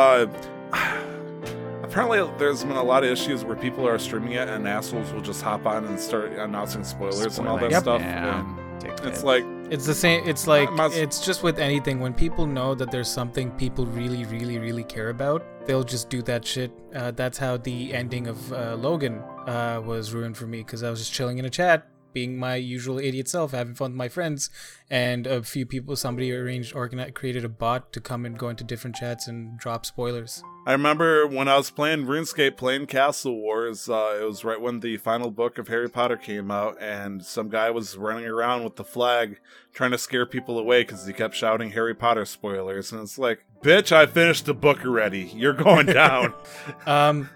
[1.95, 5.21] Apparently, there's been a lot of issues where people are streaming it and assholes will
[5.21, 7.83] just hop on and start announcing spoilers and all that Spoilers.
[7.85, 8.01] stuff.
[8.01, 8.41] Yeah.
[8.41, 9.25] and It's that.
[9.25, 10.27] like, It's the same.
[10.29, 12.01] It's like must- it's just with anything.
[12.01, 16.21] When people know that there's something people really, really, really care about, they'll just do
[16.23, 16.73] that shit.
[16.93, 20.91] Uh, that's how the ending of uh, Logan uh, was ruined for me because I
[20.91, 24.09] was just chilling in a chat, being my usual idiot self, having fun with my
[24.09, 24.49] friends,
[24.89, 28.65] and a few people, somebody arranged, organized, created a bot to come and go into
[28.65, 30.43] different chats and drop spoilers.
[30.67, 33.87] I remember when I was playing RuneScape, playing Castle Wars.
[33.87, 37.51] Uh, it was right when the final book of Harry Potter came out, and some
[37.51, 39.41] guy was running around with the flag,
[39.75, 42.93] trying to scare people away because he kept shouting Harry Potter spoilers.
[42.93, 45.31] And it's like, bitch, I finished the book already.
[45.35, 46.33] You're going down.
[46.87, 47.29] Um,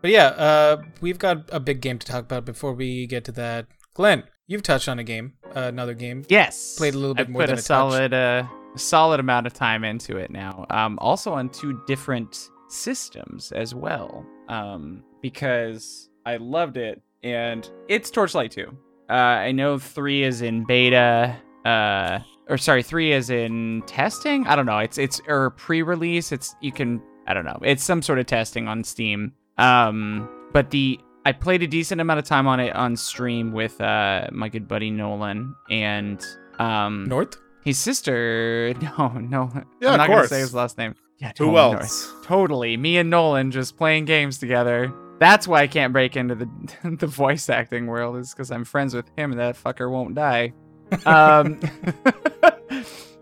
[0.00, 3.32] but yeah, uh, we've got a big game to talk about before we get to
[3.32, 3.66] that.
[3.98, 6.24] Glenn, you've touched on a game, uh, another game.
[6.28, 6.78] Yes.
[6.78, 7.66] Played a little bit I've more put than a a touch.
[7.66, 10.66] solid, uh, a solid amount of time into it now.
[10.70, 14.24] Um, also on two different systems as well.
[14.48, 18.68] Um, because I loved it, and it's Torchlight 2.
[19.10, 21.36] Uh, I know three is in beta.
[21.64, 24.46] Uh, or sorry, three is in testing.
[24.46, 24.78] I don't know.
[24.78, 26.30] It's it's or pre-release.
[26.30, 27.58] It's you can I don't know.
[27.62, 29.32] It's some sort of testing on Steam.
[29.58, 33.78] Um, but the I played a decent amount of time on it on stream with
[33.82, 36.24] uh my good buddy Nolan and
[36.58, 37.36] um North?
[37.64, 38.72] his sister.
[38.82, 39.50] No, no,
[39.80, 40.94] Yeah, I'm not gonna say his last name.
[41.18, 41.80] Yeah, Who totally North.
[41.82, 42.12] else?
[42.24, 44.92] Totally, me and Nolan just playing games together.
[45.20, 46.48] That's why I can't break into the
[47.00, 50.52] the voice acting world is because I'm friends with him and that fucker won't die.
[51.04, 51.60] Um,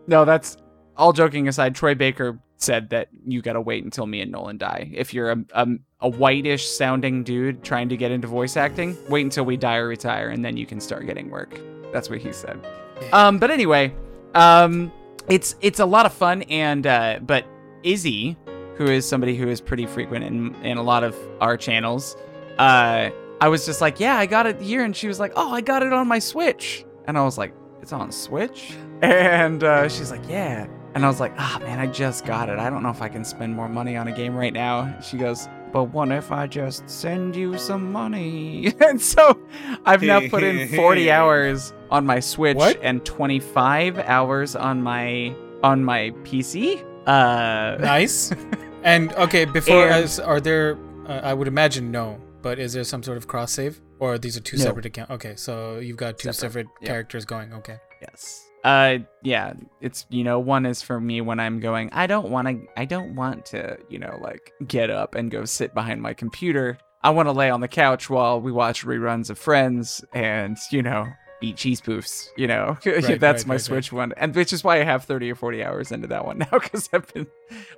[0.06, 0.56] no, that's
[0.96, 1.74] all joking aside.
[1.74, 4.90] Troy Baker said that you gotta wait until me and Nolan die.
[4.94, 5.66] If you're a, a
[6.00, 9.88] a whitish sounding dude trying to get into voice acting, wait until we die or
[9.88, 11.58] retire, and then you can start getting work.
[11.92, 12.60] That's what he said.
[13.12, 13.94] Um, but anyway,
[14.34, 14.92] um,
[15.28, 17.44] it's it's a lot of fun, and uh, but
[17.82, 18.36] Izzy,
[18.76, 22.16] who is somebody who is pretty frequent in in a lot of our channels,
[22.58, 25.52] uh, I was just like, yeah, I got it here, and she was like, oh,
[25.52, 29.88] I got it on my Switch, and I was like, it's on Switch, and uh,
[29.88, 30.66] she's like, yeah,
[30.96, 32.58] and I was like, ah, man, I just got it.
[32.58, 34.98] I don't know if I can spend more money on a game right now.
[35.00, 38.72] She goes, but what if I just send you some money?
[38.80, 39.38] and so
[39.84, 42.80] I've now put in 40 hours on my Switch What?
[42.82, 46.82] and 25 hours on my on my PC.
[47.06, 48.32] Uh Nice.
[48.82, 50.78] and okay, before And- as are there?
[51.06, 54.36] Uh, I would imagine no, but is there some sort of cross save, or these
[54.36, 54.64] are two No.
[54.64, 55.12] separate accounts?
[55.12, 56.88] Okay, so you've got two Separate, separate yeah.
[56.88, 57.52] characters going.
[57.52, 57.76] Okay.
[58.02, 58.45] Yes.
[58.66, 62.48] Uh yeah, it's you know, one is for me when I'm going, I don't want
[62.48, 66.14] to I don't want to, you know, like get up and go sit behind my
[66.14, 66.76] computer.
[67.04, 70.82] I want to lay on the couch while we watch reruns of Friends and, you
[70.82, 71.06] know,
[71.40, 72.76] eat cheese poofs, you know.
[72.84, 74.12] Right, That's right, my right, Switch one.
[74.16, 76.88] And which is why I have 30 or 40 hours into that one now cuz
[76.92, 77.28] I've been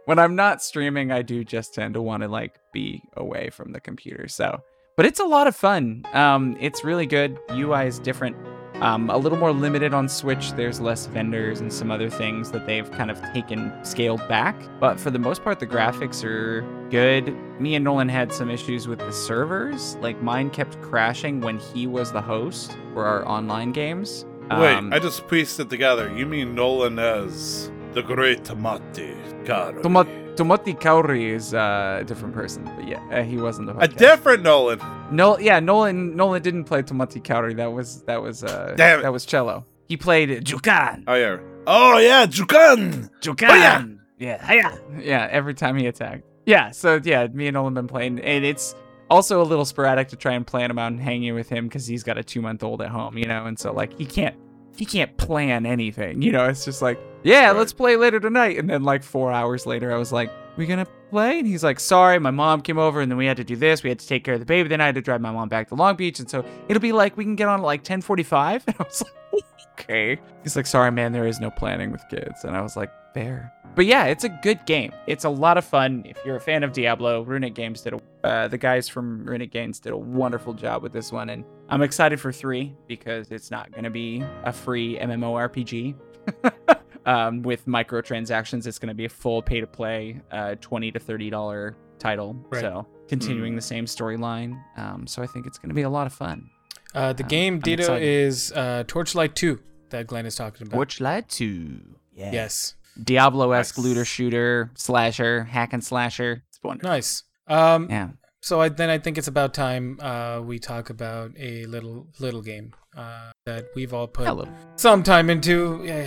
[0.07, 3.73] when I'm not streaming, I do just tend to want to like be away from
[3.73, 4.27] the computer.
[4.27, 4.63] So,
[4.97, 6.07] but it's a lot of fun.
[6.15, 7.39] Um it's really good.
[7.51, 8.39] UI is different
[8.81, 10.53] um, a little more limited on Switch.
[10.53, 14.55] There's less vendors and some other things that they've kind of taken scaled back.
[14.81, 17.35] But for the most part, the graphics are good.
[17.61, 19.97] Me and Nolan had some issues with the servers.
[19.97, 24.25] Like mine kept crashing when he was the host for our online games.
[24.51, 26.11] Wait, Um, I just pieced it together.
[26.17, 29.83] You mean Nolan as the great Tomati Caro.
[29.83, 33.89] Tomat- Tomati Kauri is uh, a different person, but yeah, uh, he wasn't the A
[33.89, 34.81] different Nolan.
[35.11, 36.15] No, yeah, Nolan.
[36.15, 37.55] Nolan didn't play Tomati Kauri.
[37.55, 39.03] That was that was uh, Damn it.
[39.03, 39.65] that was cello.
[39.89, 41.03] He played Jukan.
[41.09, 41.39] Oh yeah.
[41.67, 43.11] Oh yeah, Jukan.
[43.21, 43.99] Jukan.
[44.21, 44.79] Yeah, hiya.
[45.01, 46.23] Yeah, every time he attacked.
[46.47, 48.77] Yeah, so yeah, me and Nolan been playing, and it's
[49.11, 51.85] also a little sporadic to try and plan him out and hanging with him because
[51.89, 54.37] he's got a two month old at home, you know, and so like he can't
[54.77, 56.49] he can't plan anything, you know.
[56.49, 57.57] It's just like, yeah, Right.
[57.57, 60.87] let's play later tonight, and then like four hours later, I was like, we gonna
[61.11, 61.39] play?
[61.39, 63.83] And he's like, sorry, my mom came over, and then we had to do this.
[63.83, 64.69] We had to take care of the baby.
[64.69, 66.93] Then I had to drive my mom back to Long Beach, and so it'll be
[66.93, 68.65] like we can get on at like ten forty five.
[68.69, 69.45] And I was like,
[69.81, 70.21] okay.
[70.43, 72.45] He's like, sorry, man, there is no planning with kids.
[72.45, 73.53] And I was like, fair.
[73.77, 74.93] But yeah, it's a good game.
[75.07, 76.03] It's a lot of fun.
[76.05, 79.53] If you're a fan of Diablo, Runic Games did a, uh, the guys from Runic
[79.53, 81.29] Games did a wonderful job with this one.
[81.31, 85.95] And I'm excited for three because it's not going to be a free MMORPG.
[87.09, 91.01] um, with microtransactions, it's going to be a full pay to play, uh, 20 to
[91.01, 92.37] $30 title.
[92.51, 92.61] Right.
[92.61, 94.63] So continuing the same storyline.
[94.77, 96.51] Um, so I think it's going to be a lot of fun.
[96.95, 99.59] Uh, the Um, game I'm Dito is uh, Torchlight 2
[99.91, 100.77] that Glenn is talking about.
[100.77, 101.81] Torchlight 2.
[102.15, 102.33] Yeah.
[102.33, 102.75] Yes.
[103.03, 103.85] Diablo esque Nice.
[103.87, 106.43] looter shooter, slasher, hack and slasher.
[106.49, 106.91] It's wonderful.
[106.91, 107.23] Nice.
[107.47, 108.11] Um, Yeah.
[108.41, 112.41] So I, then I think it's about time uh, we talk about a little little
[112.43, 114.47] game uh, that we've all put Hello.
[114.77, 115.83] some time into.
[115.87, 116.07] Eh,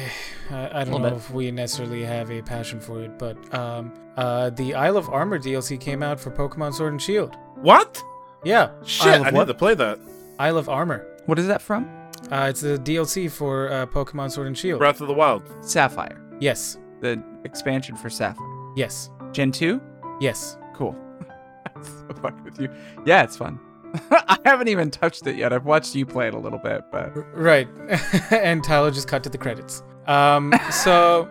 [0.51, 1.13] I, I don't know bit.
[1.17, 5.39] if we necessarily have a passion for it, but um, uh, the Isle of Armor
[5.39, 7.35] DLC came out for Pokemon Sword and Shield.
[7.55, 8.03] What?
[8.43, 9.41] Yeah, Shit, Isle of I what?
[9.47, 9.99] need to play that.
[10.39, 11.07] Isle of Armor.
[11.27, 11.89] What is that from?
[12.31, 14.79] Uh, it's the DLC for uh, Pokemon Sword and Shield.
[14.79, 15.43] Breath of the Wild.
[15.61, 16.21] Sapphire.
[16.39, 18.45] Yes, The expansion for Sapphire.
[18.75, 19.79] yes, Gen 2?
[20.19, 20.57] yes.
[20.73, 20.95] Cool.
[21.81, 22.69] so fuck with you.
[23.05, 23.59] Yeah, it's fun.
[24.11, 25.51] I haven't even touched it yet.
[25.53, 27.67] I've watched you play it a little bit, but Right.
[28.31, 29.83] and Tyler just cut to the credits.
[30.07, 31.29] Um so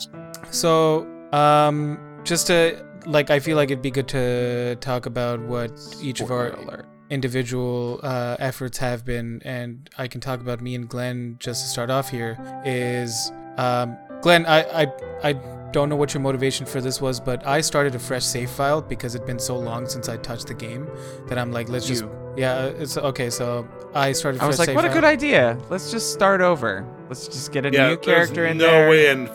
[0.50, 5.72] so um just to like I feel like it'd be good to talk about what
[6.00, 6.86] each of our alert.
[7.10, 11.68] individual uh, efforts have been and I can talk about me and Glenn just to
[11.68, 14.92] start off here is um Glenn I I
[15.22, 15.32] I
[15.72, 18.82] don't know what your motivation for this was but I started a fresh save file
[18.82, 20.88] because it'd been so long since I touched the game
[21.28, 22.04] that I'm like let's just
[22.36, 24.96] yeah uh, it's okay so I started a I was like, save what a file.
[24.98, 25.58] good idea.
[25.68, 26.86] Let's just start over.
[27.08, 28.88] Let's just get a Yeah, new character there's in no there.
[28.90, 29.28] way in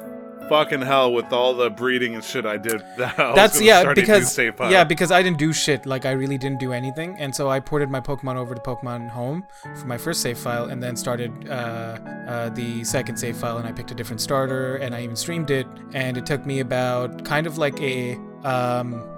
[0.49, 2.83] fucking hell with all the breeding and shit I did.
[2.97, 4.37] that I That's yeah start a new because
[4.71, 5.85] yeah because I didn't do shit.
[5.85, 7.15] Like I really didn't do anything.
[7.17, 9.45] And so I ported my Pokemon over to Pokemon Home
[9.75, 13.67] for my first save file and then started uh, uh, the second save file and
[13.67, 15.67] I picked a different starter and I even streamed it.
[15.93, 19.16] And it took me about kind of like a um,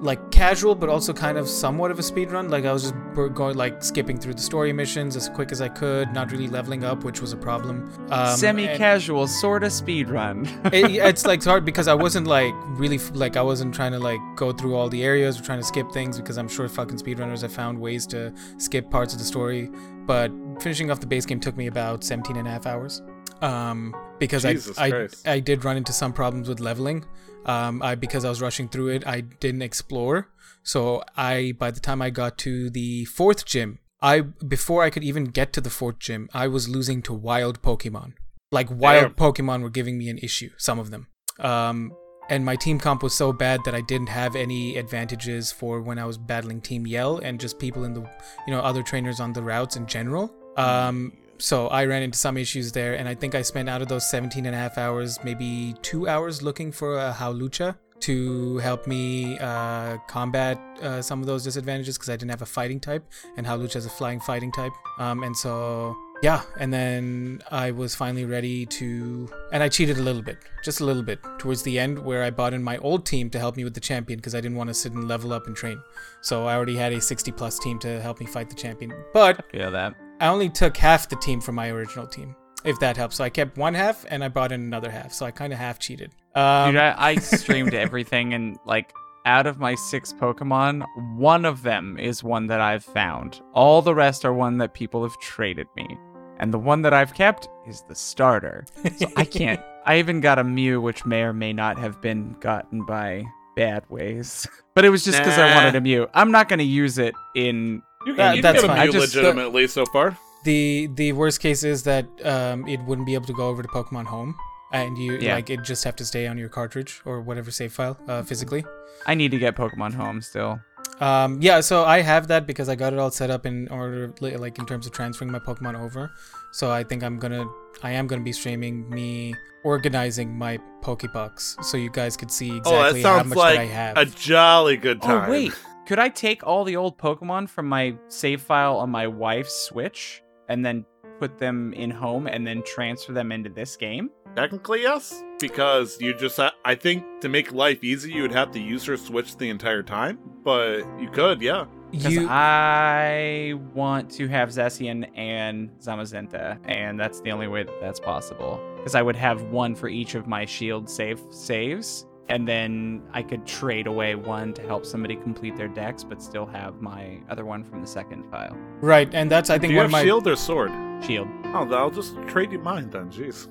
[0.00, 2.94] like casual but also kind of somewhat of a speed run like I was just
[3.34, 6.84] going like skipping through the story missions as quick as I could not really leveling
[6.84, 10.46] up which was a problem um, Semi-casual, sort of speed run.
[10.72, 13.98] it, it's like it's hard because I wasn't like really like I wasn't trying to
[13.98, 16.98] like go through all the areas or trying to skip things because I'm sure fucking
[16.98, 19.70] speedrunners have found ways to skip parts of the story.
[20.04, 23.00] But finishing off the base game took me about 17 and a half hours.
[23.40, 25.26] Um, because Jesus I, I Christ.
[25.26, 27.06] I did run into some problems with leveling.
[27.46, 30.28] Um, I because I was rushing through it, I didn't explore.
[30.62, 35.04] So I by the time I got to the fourth gym, I before I could
[35.04, 38.14] even get to the fourth gym, I was losing to wild Pokemon
[38.52, 41.08] like wild Pokemon were giving me an issue, some of them.
[41.38, 41.92] Um,
[42.28, 45.98] and my team comp was so bad that I didn't have any advantages for when
[45.98, 48.02] I was battling Team Yell and just people in the,
[48.46, 50.32] you know, other trainers on the routes in general.
[50.56, 53.88] Um, so I ran into some issues there, and I think I spent out of
[53.88, 58.86] those 17 and a half hours, maybe two hours looking for a Hawlucha to help
[58.86, 63.04] me uh, combat uh, some of those disadvantages because I didn't have a fighting type,
[63.36, 64.72] and Hawlucha is a flying fighting type.
[64.98, 70.02] Um, and so yeah, and then I was finally ready to, and I cheated a
[70.02, 73.06] little bit, just a little bit, towards the end where I bought in my old
[73.06, 75.32] team to help me with the champion because I didn't want to sit and level
[75.32, 75.80] up and train.
[76.20, 78.92] So I already had a 60 plus team to help me fight the champion.
[79.14, 79.94] But Yeah, that.
[80.20, 83.16] I only took half the team from my original team, if that helps.
[83.16, 85.14] So I kept one half and I brought in another half.
[85.14, 86.12] So I kind of half cheated.
[86.34, 88.92] Um, Dude, I, I streamed everything, and like
[89.24, 90.84] out of my six Pokemon,
[91.16, 93.40] one of them is one that I've found.
[93.54, 95.96] All the rest are one that people have traded me,
[96.38, 98.66] and the one that I've kept is the starter.
[98.98, 99.60] So I can't.
[99.86, 103.24] I even got a Mew, which may or may not have been gotten by
[103.56, 106.06] bad ways, but it was just because I wanted a Mew.
[106.12, 107.82] I'm not gonna use it in.
[108.06, 108.86] You That- can, you that's can get fine.
[108.86, 110.16] Mew just- legitimately so far.
[110.44, 113.68] the the worst case is that um, it wouldn't be able to go over to
[113.68, 114.34] Pokemon Home,
[114.72, 115.34] and you Yeah.
[115.34, 118.64] like it just have to stay on your cartridge or whatever save file uh, physically.
[119.06, 120.60] I need to get Pokemon Home still.
[121.00, 124.12] Um, yeah, so I have that because I got it all set up in order,
[124.20, 126.10] like in terms of transferring my Pokemon over.
[126.52, 127.46] So I think I'm gonna,
[127.82, 133.04] I am gonna be streaming me organizing my Pokebox, so you guys could see exactly
[133.04, 133.96] oh, how much like that I have.
[133.98, 135.28] a jolly good time.
[135.28, 135.52] Oh wait,
[135.90, 140.22] could I take all the old Pokemon from my save file on my wife's Switch
[140.48, 140.86] and then
[141.18, 144.08] put them in home and then transfer them into this game?
[144.36, 148.52] Technically, yes, because you just ha- I think to make life easy, you would have
[148.52, 151.64] to use her Switch the entire time, but you could, yeah.
[151.90, 157.80] Because you, I want to have Zacian and Zamazenta, and that's the only way that
[157.80, 158.60] that's possible.
[158.76, 163.22] Because I would have one for each of my shield save saves, and then I
[163.22, 167.44] could trade away one to help somebody complete their dex, but still have my other
[167.44, 168.56] one from the second file.
[168.80, 170.72] right, and that's I Do think you one have of my shield or sword?
[171.04, 171.28] Shield.
[171.46, 173.10] Oh, I'll just trade you mine then.
[173.10, 173.48] Jeez.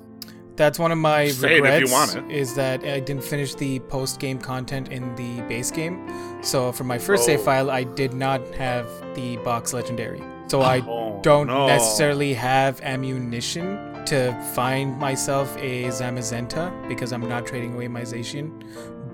[0.56, 2.30] that's one of my Say it if you regrets want it.
[2.34, 6.06] is that I didn't finish the post game content in the base game.
[6.42, 7.44] So for my first save Oh.
[7.44, 10.22] file, I did not have the box legendary.
[10.48, 11.66] So I Oh, don't no.
[11.66, 18.50] necessarily have ammunition to find myself a Zamazenta because I'm not trading away my Zacian.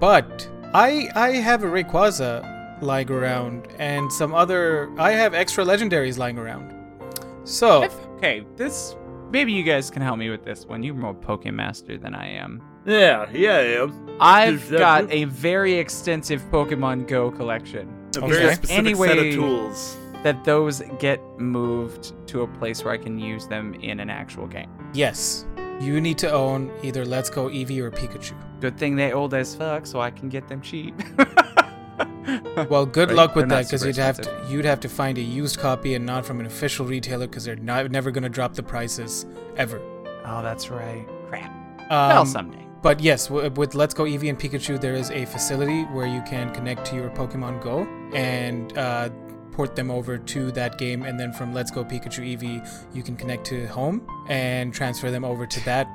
[0.00, 6.18] But I I have a Rayquaza lying around and some other I have extra legendaries
[6.18, 6.74] lying around.
[7.44, 8.96] So If- okay, this
[9.30, 10.82] maybe you guys can help me with this one.
[10.82, 12.62] You're more Pokemaster than I am.
[12.84, 14.16] Yeah, yeah, I am.
[14.20, 17.88] I've Is got a very extensive Pokemon Go collection.
[18.16, 18.28] A Okay.
[18.28, 19.96] very Is specific Any set of tools.
[20.22, 24.46] That those get moved to a place where I can use them in an actual
[24.46, 24.70] game.
[24.96, 25.44] Yes,
[25.80, 28.34] you need to own either Let's Go Eevee or Pikachu.
[28.60, 30.94] Good thing they're old as fuck, so I can get them cheap.
[32.68, 35.16] Well, good Right, luck with they're that because you'd have to you'd have to find
[35.16, 38.28] a used copy and not from an official retailer because they're not never going to
[38.28, 39.80] drop the prices ever.
[40.24, 41.06] Oh, that's right.
[41.28, 41.50] Crap.
[41.82, 42.66] Um, well, someday.
[42.82, 46.20] But yes, w- with Let's Go Eevee and Pikachu, there is a facility where you
[46.22, 49.10] can connect to your Pokemon Go and uh,
[49.56, 52.58] port them over to that game, and then from Let's Go Pikachu Eevee,
[52.94, 55.86] you can connect to home and transfer them over to that.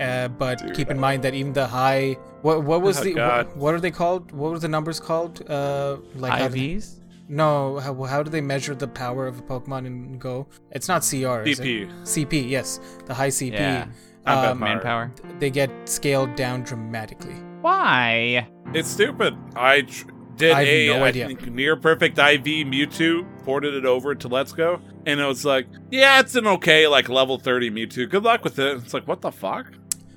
[0.00, 3.14] Uh, but Dude, keep in mind that even the high, what what was Oh, the
[3.14, 4.32] what, what are they called?
[4.32, 5.48] What were the numbers called?
[5.48, 7.00] Uh, like how they- IVs?
[7.28, 10.46] no, how, how do they measure the power of a Pokemon in Go?
[10.72, 11.42] It's not CR.
[11.48, 11.64] Is it?
[11.64, 11.90] DP.
[12.02, 13.52] CP, yes, the high CP.
[13.52, 13.86] Yeah.
[14.26, 14.58] Um.
[14.58, 15.12] Manpower.
[15.38, 17.36] they get scaled down dramatically.
[17.60, 18.48] Why?
[18.72, 19.36] It's stupid.
[19.54, 23.84] I tr- did I have a no I think near perfect IV Mewtwo, ported it
[23.84, 27.70] over to Let's Go, and it was like, yeah, it's an okay like level 30
[27.70, 28.08] Mewtwo.
[28.08, 28.76] Good luck with it.
[28.78, 29.72] It's like, what the fuck?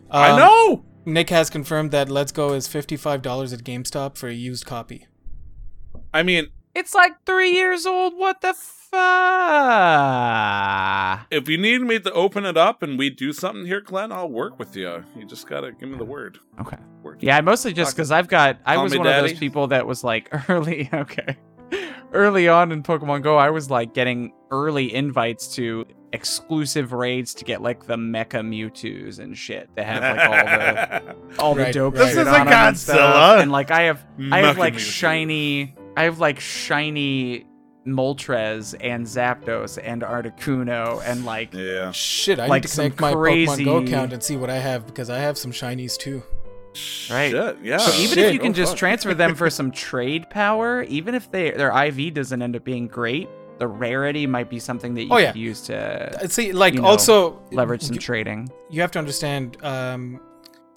[0.09, 0.85] I Um, know.
[1.05, 5.07] Nick has confirmed that Let's Go is fifty-five dollars at GameStop for a used copy.
[6.13, 8.13] I mean, It's like three years old.
[8.17, 8.53] What the
[9.87, 11.27] fuck?
[11.31, 14.29] if you need me to open it up and we do something here, Glenn, I'll
[14.29, 15.03] work with you.
[15.15, 16.39] You just gotta give me the word.
[16.61, 16.77] Okay.
[17.03, 17.19] Word.
[17.21, 18.59] Yeah, mostly just because I've got.
[18.65, 20.89] I Call was me one of those people that was like early.
[20.93, 21.37] Okay.
[22.13, 27.43] Early on in Pokemon Go, I was like getting early invites to exclusive raids to
[27.43, 29.69] get like the Mecha Mewtwo's and shit.
[29.75, 32.05] That have like all the all the Right, dope right.
[32.07, 32.49] shit This isn't 'em and.
[32.49, 33.41] Godzilla.
[33.41, 34.79] And like I have, I have like Mewtwo.
[34.79, 35.75] shiny.
[35.97, 37.45] I have like shiny
[37.87, 41.91] Moltres and Zapdos and Articuno and like Yeah.
[41.91, 44.49] Shit, I Like need to some connect my Pokemon Go crazy- account and see what
[44.49, 46.23] I have because I have some shinies too.
[47.09, 47.31] Right.
[47.31, 47.77] Shit, yeah.
[47.77, 48.25] So even shit.
[48.27, 48.79] if you can Oh, just fuck.
[48.79, 52.87] transfer them for some trade power, even if they their IV doesn't end up being
[52.87, 53.27] great,
[53.57, 55.31] the rarity might be something that you Oh, yeah.
[55.31, 58.49] could use to Uh, See, like you know, also leverage some you, trading.
[58.69, 60.19] you have to understand um,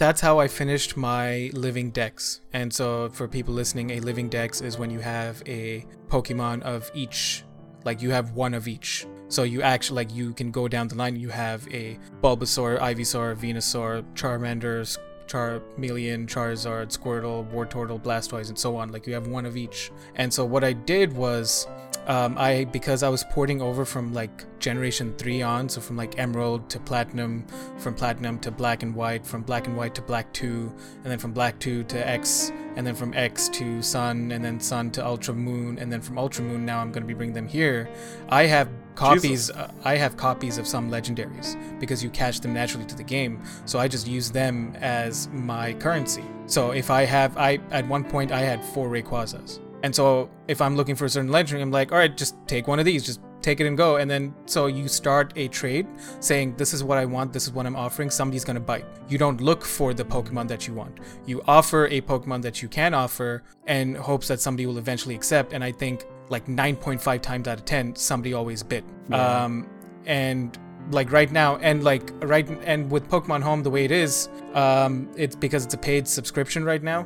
[0.01, 2.41] that's how I finished my living dex.
[2.53, 6.89] And so, for people listening, a living dex is when you have a Pokemon of
[6.95, 7.43] each,
[7.83, 9.05] like you have one of each.
[9.27, 11.17] So you actually like you can go down the line.
[11.17, 14.97] You have a Bulbasaur, Ivysaur, Venusaur, Charmander,
[15.27, 18.91] Charmeleon, Charizard, Squirtle, Wartortle, Blastoise, and so on.
[18.91, 19.91] Like you have one of each.
[20.15, 21.67] And so what I did was,
[22.07, 26.17] um, I because I was porting over from like Generation Three on, so from like
[26.17, 27.45] Emerald to Platinum,
[27.77, 30.73] from Platinum to Black and White, from Black and White to Black Two,
[31.03, 34.59] and then from Black Two to X, and then from X to Sun, and then
[34.59, 37.35] Sun to Ultra Moon, and then from Ultra Moon now I'm going to be bringing
[37.35, 37.89] them here.
[38.29, 39.49] I have copies.
[39.51, 43.41] Uh, I have copies of some legendaries because you catch them naturally to the game.
[43.65, 46.23] So I just use them as my currency.
[46.45, 50.61] So if I have, I at one point I had four Rayquazas, and so if
[50.61, 53.03] I'm looking for a certain legendary, I'm like, all right, just take one of these,
[53.05, 53.95] just take it and go.
[53.95, 55.87] And then so you start a trade
[56.19, 58.09] saying, this is what I want, this is what I'm offering.
[58.11, 58.85] Somebody's gonna bite.
[59.09, 60.99] You don't look for the Pokemon that you want.
[61.25, 65.53] You offer a Pokemon that you can offer, and hopes that somebody will eventually accept.
[65.53, 69.43] And I think like 9.5 times out of 10 somebody always bit Yeah.
[69.43, 69.67] um
[70.05, 70.57] and
[70.91, 75.09] like right now and like right and with pokemon home the way it is um
[75.17, 77.05] it's because it's a paid subscription right now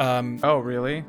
[0.00, 1.04] um Oh, really?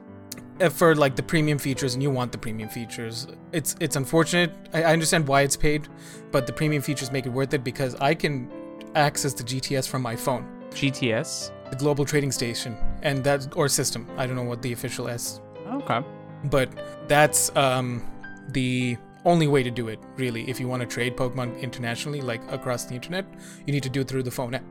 [0.62, 4.52] Uh, for like the premium features and you want the premium features it's it's unfortunate
[4.74, 5.88] I, I understand why it's paid
[6.32, 8.50] but the premium features make it worth it because i can
[8.96, 11.52] access the gts from my phone GTS.
[11.72, 15.42] the global trading station and that or system i don't know what the official s
[15.68, 16.02] Okay.
[16.46, 16.70] but
[17.08, 18.04] that's um,
[18.50, 22.42] the only way to do it really if you want to trade pokemon internationally like
[22.52, 23.26] across the internet
[23.66, 24.64] you need to do it through the phone app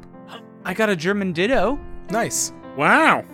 [0.65, 1.79] I got a German Ditto.
[2.11, 3.25] nice Wow.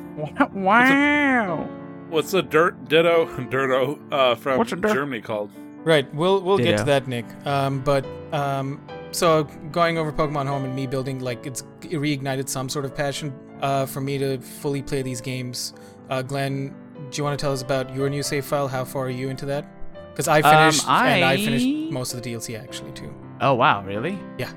[0.52, 1.68] Wow.
[2.14, 5.50] What's the dirt ditto dirto uh, from What's dir- Germany called?
[5.84, 8.80] right we'll we'll get to that nick um, but um,
[9.10, 13.34] so going over pokemon home and me building like it's reignited some sort of passion
[13.60, 15.74] uh, for me to fully play these games
[16.08, 16.74] uh, glenn
[17.10, 19.28] do you want to tell us about your new save file how far are you
[19.28, 19.66] into that
[20.10, 23.82] because i Um, finished and i finished most of the dlc actually too Oh, wow.
[23.84, 24.16] Really?
[24.38, 24.52] Yeah.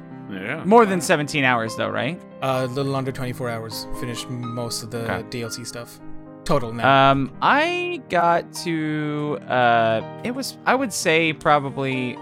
[0.63, 2.21] More than 17 hours, though, right?
[2.43, 3.87] Uh, a little under 24 hours.
[3.99, 5.39] Finished most of the Okay.
[5.41, 5.99] DLC stuff.
[6.47, 7.11] Total now.
[7.11, 12.15] Um, I got to uh, it was I would say probably.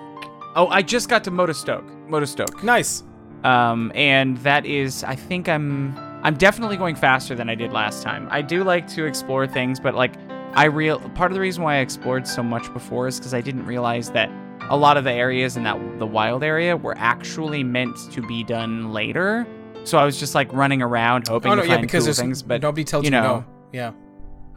[0.55, 1.87] Oh, I just got to Motostoke.
[2.09, 2.63] Motostoke.
[2.63, 3.03] nice.
[3.43, 8.01] Um, and that is I think I'm I'm definitely going faster than I did last
[8.01, 8.27] time.
[8.31, 10.13] I do like to explore things, but like
[10.53, 13.41] I real part of the reason why I explored so much before is because I
[13.41, 14.31] didn't realize that
[14.71, 18.43] a lot of the areas in that the wild area were actually meant to be
[18.43, 19.45] done later.
[19.83, 22.13] So I was just like running around hoping Oh no, to yeah, find because cool
[22.15, 23.21] things, but nobody tells you you, know.
[23.21, 23.45] no.
[23.71, 23.91] Yeah.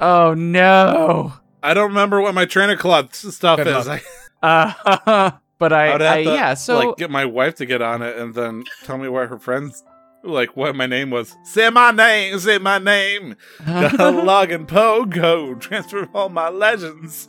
[0.01, 1.33] Oh no.
[1.63, 3.89] I don't remember what my trainer club stuff Good is.
[4.41, 6.55] Uh, but I, I have I to yeah.
[6.55, 9.37] So like get my wife to get on it and then tell me why her
[9.39, 9.83] friends
[10.23, 11.35] like what my name was.
[11.43, 13.35] Say my name, say my name.
[13.67, 17.29] Gotta log in Pogo, transfer all my legends.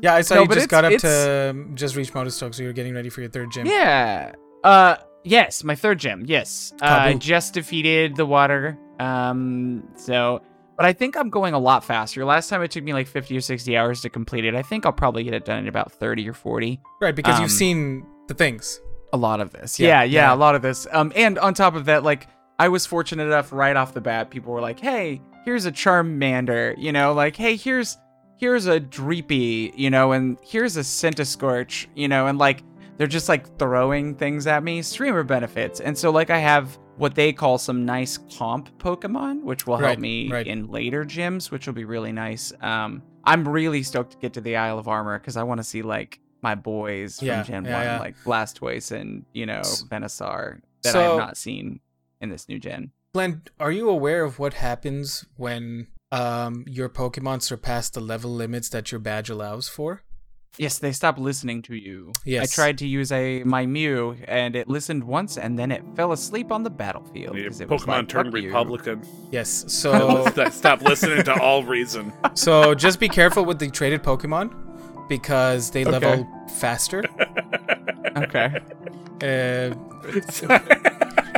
[0.00, 2.62] Yeah, I saw No, you just got up it's- to um, just reach Motostoke, so
[2.62, 3.66] you're getting ready for your third gym.
[3.66, 4.32] yeah.
[4.64, 6.22] Uh, yes, my third gym.
[6.26, 7.18] Yes, uh, I Kabu.
[7.18, 8.78] just defeated the water.
[8.98, 10.40] Um, so.
[10.80, 12.24] But I think I'm going a lot faster.
[12.24, 14.54] Last time it took me like 50 or 60 hours to complete it.
[14.54, 16.80] I think I'll probably get it done in about 30 or 40.
[17.02, 18.80] Right, because Um, you've seen the things.
[19.12, 19.78] a lot of this.
[19.78, 20.34] Yeah, Yeah, yeah, yeah.
[20.34, 20.86] a lot of this.
[20.90, 22.28] Um, and on top of that, like
[22.58, 26.74] I was fortunate enough right off the bat, people were like, "Hey, here's a Charmander,"
[26.78, 27.98] you know, like, "Hey, here's
[28.38, 32.62] here's a Dreepy," you know, and here's a Centiskorch, you know, and like
[32.96, 37.14] they're just like throwing things at me, streamer benefits, and so like I have what
[37.14, 40.46] they call some nice comp Pokemon, which will help Right, me right.
[40.46, 42.52] in later gyms, which will be really nice.
[42.60, 45.64] Um, I'm really stoked to get to the Isle of Armor because I want to
[45.64, 47.98] see like my boys from Yeah, Gen yeah, 1, yeah.
[47.98, 51.80] like Blastoise and, you know, Venusaur that I have not seen
[52.20, 52.92] in this new gen.
[53.12, 58.68] Glenn, are you aware of what happens when um your Pokemon surpass the level limits
[58.70, 60.02] that your badge allows for?
[60.58, 62.12] Yes, they stopped listening to you.
[62.24, 62.52] Yes.
[62.52, 66.12] I tried to use a my Mew and it listened once and then it fell
[66.12, 67.36] asleep on the battlefield.
[67.38, 69.02] Yeah, 'cause it was Pokemon like, turned "Fuck you." Republican.
[69.30, 69.64] Yes.
[69.68, 72.12] So Stop listening to all reason.
[72.34, 74.52] so just be careful with the traded Pokemon
[75.08, 75.90] because they Okay.
[75.90, 76.28] level
[76.58, 77.04] faster.
[78.16, 78.58] Okay.
[79.22, 79.74] Uh,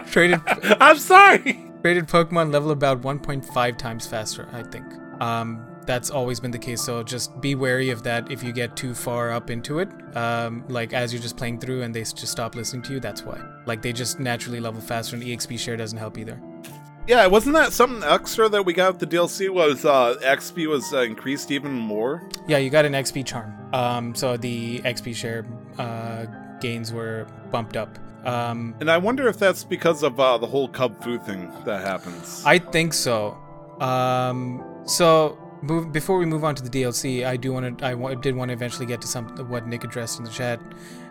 [0.06, 0.40] traded
[0.80, 1.60] I'm sorry.
[1.82, 4.86] Traded Pokemon level about 1.5 times faster, I think.
[5.20, 8.76] Um, that's always been the case, so just be wary of that if you get
[8.76, 9.88] too far up into it.
[10.16, 13.22] Um, like as you're just playing through and they just stop listening to you, that's
[13.24, 13.40] why.
[13.66, 16.40] Like they just naturally level faster, and EXP share doesn't help either.
[17.08, 19.50] Yeah, wasn't that something extra that we got with the DLC?
[19.50, 22.22] Was uh, XP was uh, increased even more?
[22.46, 23.52] Yeah, you got an XP charm.
[23.74, 25.44] Um, so the XP share
[25.78, 26.26] uh,
[26.60, 27.98] gains were bumped up.
[28.24, 31.84] Um, And I wonder if that's because of uh, the whole Cub Fu thing that
[31.84, 32.44] happens.
[32.46, 33.36] I think so.
[33.80, 35.36] Um, so
[35.92, 37.84] before we move on to the DLC, I do want to.
[37.86, 40.60] I did want to eventually get to some what Nick addressed in the chat.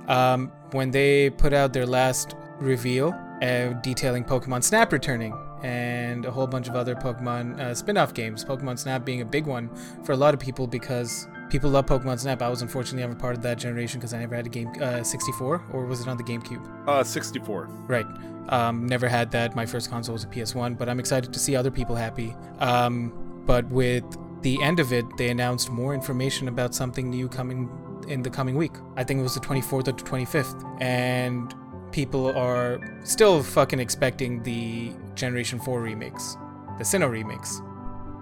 [0.08, 5.34] Um, when they put out their last reveal, uh, detailing Pokemon Snap returning
[5.64, 8.44] and a whole bunch of other Pokemon uh, spin-off games.
[8.44, 9.70] Pokemon Snap being a big one
[10.04, 12.42] for a lot of people because people love Pokemon Snap.
[12.42, 15.04] I was unfortunately never part of that generation because I never had a game uh,
[15.04, 16.88] 64 or was it on the GameCube?
[16.88, 17.66] uh, 64.
[17.88, 18.08] Right.
[18.50, 19.56] Um, never had that.
[19.56, 22.36] My first console was a PS1, but I'm excited to see other people happy.
[22.60, 23.14] Um,
[23.46, 24.04] but with
[24.42, 27.70] the end of it, they announced more information about something new coming
[28.08, 28.74] in the coming week.
[28.96, 30.82] I think it was the 24th or the 25th.
[30.82, 31.54] And
[31.92, 36.38] people are still fucking expecting the Generation 4 remakes,
[36.78, 37.62] the Sinnoh remakes,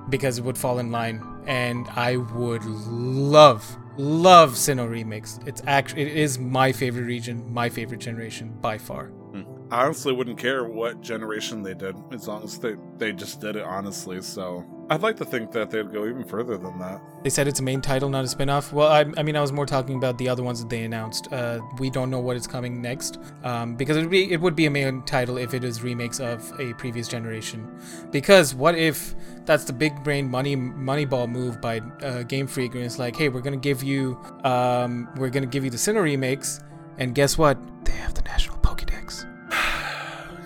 [0.10, 1.24] because it would fall in line.
[1.46, 5.40] And I would love, love Sinnoh remakes.
[5.46, 9.08] It's actually, it is my favorite region, my favorite generation by far.
[9.08, 9.44] Hmm.
[9.72, 13.56] I honestly wouldn't care what generation they did, as long as they, they just did
[13.56, 14.22] it honestly.
[14.22, 17.00] So I'd like to think that they'd go even further than that.
[17.24, 18.74] They said it's a main title, not a spin-off.
[18.74, 21.32] Well, I, I mean, I was more talking about the other ones that they announced.
[21.32, 24.56] Uh, we don't know what is coming next, um, because it would be it would
[24.56, 27.70] be a main title if it is remakes of a previous generation.
[28.10, 29.14] Because what if
[29.46, 33.30] that's the big brain money moneyball move by uh, Game Freak, and it's like, hey,
[33.30, 36.62] we're gonna give you um, we're gonna give you the Sinnoh remakes,
[36.98, 37.60] and guess what?
[37.86, 39.26] They have the National Pokédex.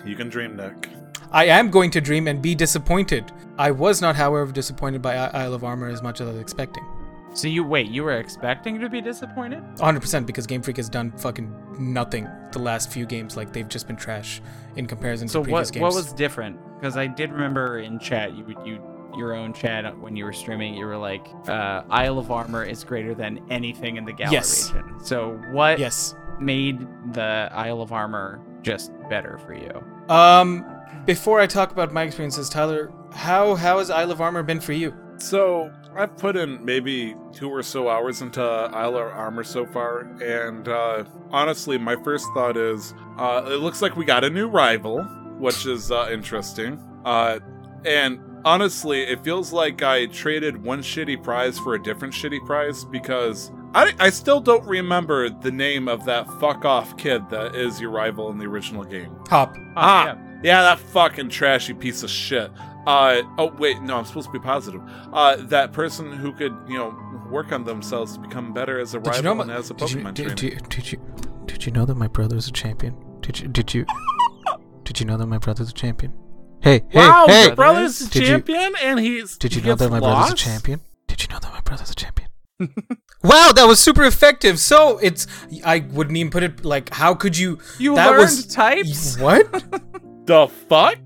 [0.04, 0.90] You can dream, Nick.
[1.32, 3.32] I am going to dream and be disappointed.
[3.58, 6.40] I was not, however, disappointed by I- Isle of Armor as much as I was
[6.40, 6.84] expecting.
[7.34, 9.62] So you wait, you were expecting to be disappointed?
[9.78, 13.36] 100% because Game Freak has done fucking nothing the last few games.
[13.36, 14.40] Like they've just been trash
[14.76, 15.82] in comparison So to previous what games.
[15.82, 16.58] what was different?
[16.78, 18.80] Because I did remember in chat you you
[19.16, 22.82] your own chat when you were streaming you were like uh, Isle of Armor is
[22.84, 24.72] greater than anything in the Galar Yes.
[24.72, 25.00] region.
[25.04, 26.14] So what yes.
[26.40, 29.70] made the Isle of Armor just better for you?
[30.12, 30.64] Um,
[31.04, 34.72] before I talk about my experiences, Tyler, how how has Isle of Armor been for
[34.72, 34.94] you?
[35.18, 40.00] So I've put in maybe two or so hours into Isle of Armor so far,
[40.22, 44.48] and uh, honestly, my first thought is uh, it looks like we got a new
[44.48, 45.02] rival,
[45.38, 46.82] which is uh, interesting.
[47.04, 47.38] Uh,
[47.84, 52.84] and honestly, it feels like I traded one shitty prize for a different shitty prize
[52.84, 57.80] because I, I still don't remember the name of that fuck off kid that is
[57.80, 59.14] your rival in the original game.
[59.28, 59.56] Hop.
[59.76, 60.58] Ah, yeah.
[60.58, 62.50] yeah, that fucking trashy piece of shit.
[62.86, 64.82] Uh, oh wait, no, I'm supposed to be positive.
[65.12, 66.94] Uh, that person who could, you know,
[67.30, 69.70] work on themselves to become better as a Did you rival know and my, as
[69.70, 70.56] a did, you, Pokemon did, trainer.
[70.60, 71.00] did, did you
[71.46, 72.94] did you know that my brother's a champion?
[73.20, 73.86] Did you did you
[74.84, 76.12] did you know that my brother's a champion?
[76.60, 77.46] Hey, hey, wow, hey!
[77.46, 80.32] your brother's a Did you- champion, and he's Did you he know that my brother's
[80.32, 80.80] a champion?
[81.06, 82.28] Did you know that my brother's a champion?
[83.22, 84.58] wow, that was super effective.
[84.58, 85.26] So it's
[85.64, 89.18] I wouldn't even put it like how could you You that learned was types?
[89.18, 89.64] What?
[90.26, 90.98] The fuck?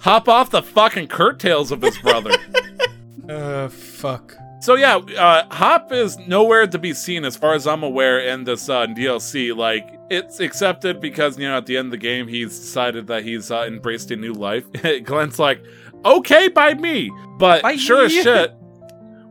[0.00, 2.32] Hop off the fucking curtails of his brother.
[3.28, 4.36] uh fuck.
[4.60, 8.44] So yeah, uh, Hop is nowhere to be seen as far as I'm aware in
[8.44, 9.54] this uh, DLC.
[9.54, 13.22] Like it's accepted because you know at the end of the game he's decided that
[13.22, 14.64] he's uh, embraced a new life.
[15.04, 15.62] Glenn's like,
[16.04, 18.52] okay by me, but By sure as shit,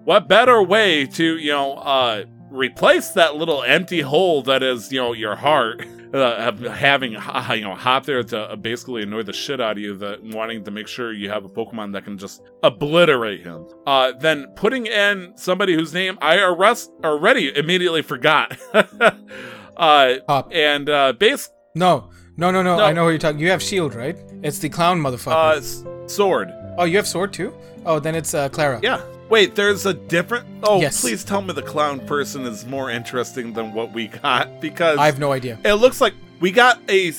[0.03, 4.99] what better way to you know uh, replace that little empty hole that is you
[5.01, 5.85] know your heart?
[6.15, 9.79] Uh, having uh, you know Hop there to uh, basically annoy the shit out of
[9.79, 13.65] you, that wanting to make sure you have a Pokemon that can just obliterate him.
[13.85, 18.57] Uh, then putting in somebody whose name I arrest already immediately forgot.
[18.73, 20.51] uh, Hop.
[20.53, 22.09] and uh, base No.
[22.37, 22.83] No, no, no, No.
[22.83, 23.39] I know what you're talking.
[23.39, 24.17] You have shield, right?
[24.43, 25.57] It's the clown uh, motherfucker.
[25.57, 25.83] s-
[26.13, 26.51] sword.
[26.77, 27.53] oh, you have sword too?
[27.85, 28.81] Oh, then it's uh, Klara.
[28.83, 29.01] Yeah.
[29.29, 30.45] Wait, there's a different.
[30.63, 31.01] Oh, Yes.
[31.01, 35.05] please tell me the clown person is more interesting than what we got because I
[35.07, 35.59] have no idea.
[35.65, 37.11] it looks like we got a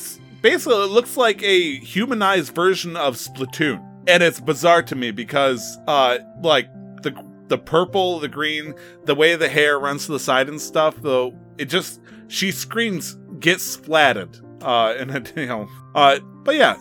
[0.42, 5.78] basically it looks like a humanized version of Splatoon, and it's bizarre to me because
[5.88, 6.68] uh like
[7.02, 7.12] the
[7.48, 8.74] the purple, the green,
[9.04, 13.16] the way the hair runs to the side and stuff, though it just she screams
[13.40, 16.76] get splatted, uh, and it, you know, uh, but yeah.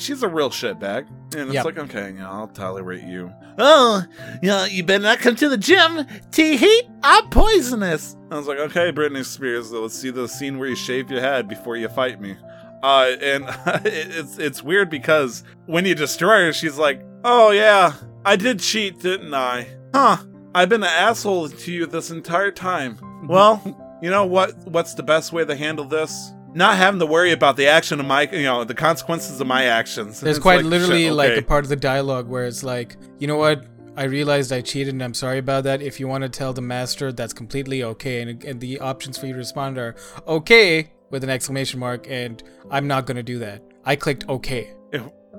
[0.00, 1.06] Sh- She's a real shitbag,
[1.36, 1.64] and it's Yep.
[1.64, 3.32] like, okay, yeah, I'll tolerate you.
[3.58, 4.02] Oh,
[4.42, 6.06] yeah, you better not come to the gym.
[6.32, 8.16] T heat, I'm poisonous.
[8.30, 11.48] I was like, okay, Britney Spears, let's see the scene where you shave your head
[11.48, 12.36] before you fight me.
[12.82, 13.44] Uh, and
[13.84, 17.92] it's it's weird because when you destroy her, she's like, oh yeah,
[18.24, 19.66] I did cheat, didn't I?
[19.94, 20.16] Huh?
[20.54, 22.98] I've been an asshole to you this entire time.
[23.28, 23.60] Well,
[24.00, 24.56] you know what?
[24.66, 26.32] What's the best way to handle this?
[26.54, 29.64] Not having to worry about the action of my, you know, the consequences of my
[29.64, 30.20] actions.
[30.20, 32.96] There's It's quite like, literally shit, like a part of the dialogue where it's like,
[33.18, 33.66] you know what?
[33.96, 35.82] I realized I cheated and I'm sorry about that.
[35.82, 38.22] If you want to tell the master, that's completely okay.
[38.22, 39.94] And, and the options for you to respond are,
[40.26, 43.62] okay, with an exclamation mark, and I'm not gonna do that.
[43.84, 44.72] I clicked OK.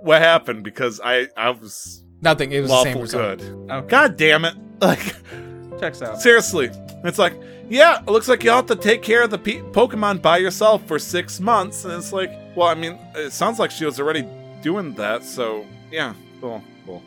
[0.02, 0.64] What happened?
[0.64, 2.52] Because I I was Nothing.
[2.52, 3.40] It was the same result.
[3.40, 3.72] good.
[3.72, 3.88] Okay.
[3.88, 4.56] God damn it!
[4.82, 5.16] Like
[5.82, 6.22] Checks out.
[6.22, 6.70] seriously,
[7.04, 7.34] it's like
[7.70, 10.86] yeah, it looks like you have to take care of the pe- Pokemon by yourself
[10.88, 14.28] for six months, and it's like, well, I mean, it sounds like she was already
[14.62, 17.02] doing that, so yeah, cool, cool.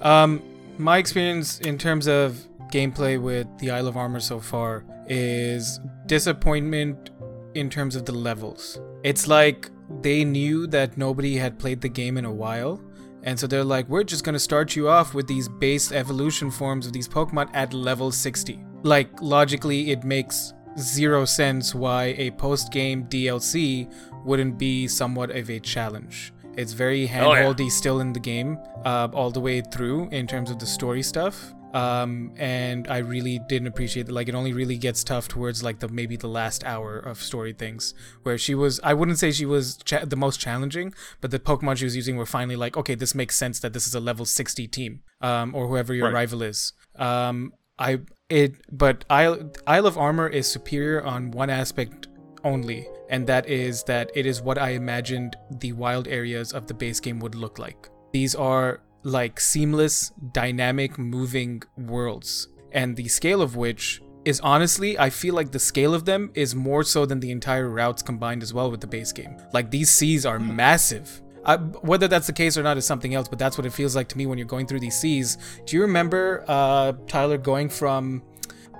[0.00, 0.42] Um,
[0.78, 7.10] my experience in terms of gameplay with the Isle of Armor so far is disappointment
[7.54, 8.80] in terms of the levels.
[9.02, 9.68] It's like
[10.02, 12.80] they knew that nobody had played the game in a while.
[13.24, 16.86] And so they're like, we're just gonna start you off with these base evolution forms
[16.86, 18.58] of these Pokemon at level 60.
[18.82, 23.92] Like, logically, it makes zero sense why a post game DLC
[24.24, 26.32] wouldn't be somewhat of a challenge.
[26.56, 27.42] It's very Oh, yeah.
[27.44, 31.02] handholdy still in the game, uh, all the way through in terms of the story
[31.02, 31.54] stuff.
[31.74, 34.12] Um, and I really didn't appreciate it.
[34.12, 37.52] Like, it only really gets tough towards like the maybe the last hour of story
[37.52, 38.80] things, where she was.
[38.82, 42.16] I wouldn't say she was cha- the most challenging, but the Pokemon she was using
[42.16, 45.54] were finally like, okay, this makes sense that this is a level 60 team, um,
[45.54, 46.14] or whoever your Right.
[46.14, 46.72] rival is.
[46.96, 52.08] Um, I it, but Isle Isle of Armor is superior on one aspect
[52.44, 56.74] only, and that is that it is what I imagined the wild areas of the
[56.74, 57.88] base game would look like.
[58.12, 65.10] These are like seamless, dynamic, moving worlds, and the scale of which is honestly, I
[65.10, 68.52] feel like the scale of them is more so than the entire routes combined as
[68.52, 69.36] well with the base game.
[69.52, 71.22] Like these seas are massive.
[71.44, 73.96] I, whether that's the case or not is something else, but that's what it feels
[73.96, 75.38] like to me when you're going through these seas.
[75.64, 78.22] Do you remember, uh, Tyler, going from,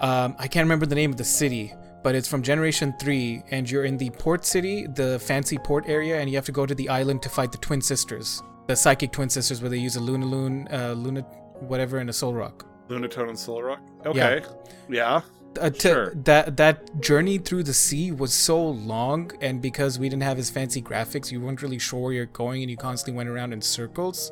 [0.01, 1.73] um, I can't remember the name of the city,
[2.03, 6.21] but it's from Generation 3, and you're in the port city, the fancy port area,
[6.21, 9.11] and you have to go to the island to fight the twin sisters, the psychic
[9.11, 11.23] twin sisters, where they use a Luna Lunaloon, uh, Luna,
[11.61, 12.63] whatever, and a Solrock.
[12.89, 13.81] Lunatone and Solrock.
[14.07, 14.43] Okay,
[14.89, 15.21] yeah.
[15.61, 16.15] uh, to, Sure.
[16.15, 20.49] that that journey through the sea was so long and because we didn't have as
[20.51, 23.61] fancy graphics you weren't really sure where you're going and you constantly went around in
[23.61, 24.31] circles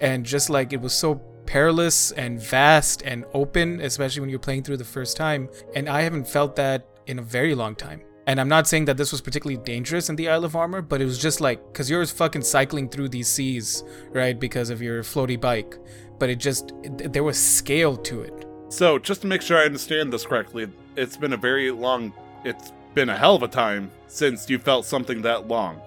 [0.00, 1.14] and just like it was so
[1.46, 6.00] perilous and vast and open especially when you're playing through the first time and i
[6.00, 9.20] haven't felt that in a very long time and i'm not saying that this was
[9.20, 12.42] particularly dangerous in the isle of armor but it was just like because you're fucking
[12.42, 15.76] cycling through these seas right because of your floaty bike
[16.18, 19.66] but it just it, there was scale to it So, just to make sure I
[19.66, 22.12] understand this correctly, it's been a very long,
[22.44, 25.80] it's been a hell of a time since you felt something that long.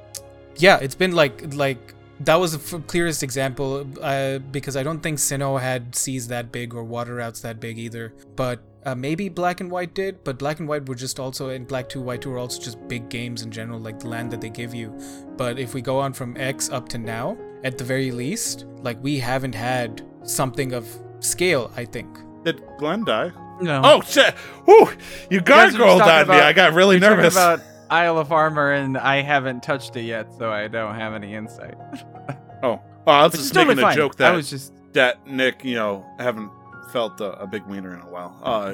[0.56, 1.82] Yeah, it's been like like
[2.22, 6.52] that was the f- clearest example uh, because I don't think Sinnoh had seas that
[6.52, 8.14] big or water routes that big either.
[8.36, 10.24] But uh, maybe Black and White did.
[10.24, 12.88] But Black and White were just also and Black Two, White Two were also just
[12.88, 14.98] big games in general, like the land that they give you.
[15.36, 18.98] But if we go on from X up to now, at the very least, like
[19.04, 20.88] we haven't had something of
[21.20, 21.72] scale.
[21.76, 22.08] I think.
[22.44, 23.32] Did Glenn die?
[23.60, 23.82] No.
[23.84, 24.34] Oh shit!
[24.66, 24.90] Whew!
[25.30, 26.44] You guys were just gargled talking on me.
[26.44, 27.34] I got really You're nervous.
[27.34, 27.60] about
[27.90, 31.76] Isle of Armor, and I haven't touched it yet, so I don't have any insight.
[32.64, 33.96] oh, oh, I was Which is just making a fine.
[33.96, 36.52] joke I that was just that Nick, you know, haven't
[36.92, 38.38] felt a, a big wiener in a while.
[38.42, 38.74] Uh,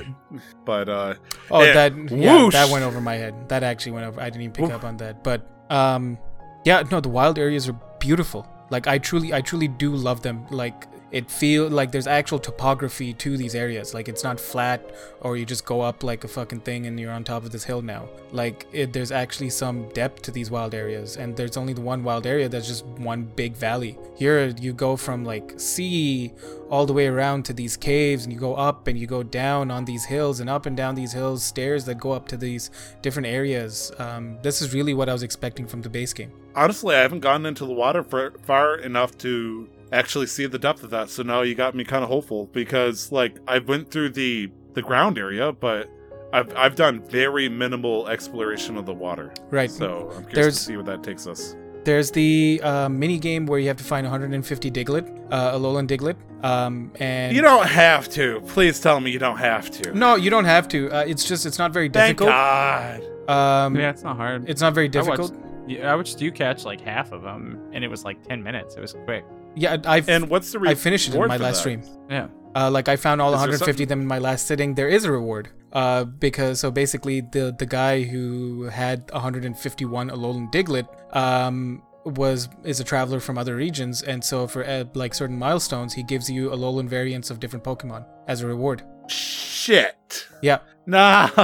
[0.65, 1.13] but uh,
[1.51, 3.49] Oh, that yeah, that went over my head.
[3.49, 4.21] That actually went over.
[4.21, 5.23] I didn't even pick up on that.
[5.23, 6.17] But um,
[6.65, 8.47] yeah, no, the wild areas are beautiful.
[8.69, 10.45] Like I truly, I truly do love them.
[10.49, 13.93] Like it feel like there's actual topography to these areas.
[13.93, 17.11] Like it's not flat or you just go up like a fucking thing and you're
[17.11, 18.09] on top of this hill now.
[18.31, 22.03] Like it, there's actually some depth to these wild areas, and there's only the one
[22.03, 23.95] wild area that's just one big valley.
[24.15, 26.33] Here you go from like sea
[26.71, 29.69] all the way around to these caves, and you go up and you go down
[29.69, 32.71] on these hills and up and down these hills, stairs that go up to these
[33.03, 33.91] different areas.
[33.99, 36.31] Um, this is really what I was expecting from the base game.
[36.55, 40.83] honestly, I haven't gotten into the water for far enough to actually see the depth
[40.83, 41.09] of that.
[41.09, 44.81] So now you got me kind of hopeful because, like, I went through the the
[44.81, 45.89] ground area, but
[46.33, 49.31] I've I've done very minimal exploration of the water.
[49.51, 49.69] Right.
[49.71, 51.55] So I'm curious There's- to see where that takes us.
[51.85, 56.15] There's the uh, mini game where you have to find 150 Diglett, uh, Alolan Diglett,
[56.41, 58.39] um, and You don't have to.
[58.47, 59.93] Please tell me you don't have to.
[59.93, 60.89] no, you don't have to.
[60.89, 62.29] Uh, it's just it's not very difficult.
[62.31, 63.27] Thank difficult.
[63.27, 63.65] God.
[63.67, 64.49] Um, yeah, it's not hard.
[64.49, 65.83] it's not very I watched- difficult.
[65.83, 68.75] I watched you catch like half of them, and it was like ten minutes.
[68.75, 69.25] It was quick.
[69.55, 71.55] Yeah, I've And what's the re- I finished it in my last that?
[71.55, 71.83] stream.
[72.09, 72.27] Yeah.
[72.55, 74.75] Uh, like I found all Is 150 of them in my last sitting.
[74.75, 75.49] There is a reward.
[75.71, 82.79] Uh, because so basically the the guy who had 151 Alolan Diglett um was is
[82.79, 86.49] a traveler from other regions, and so for uh, like certain milestones, he gives you
[86.49, 88.83] Alolan variants of different Pokemon as a reward.
[89.07, 90.27] Shit.
[90.41, 91.27] Yeah, No.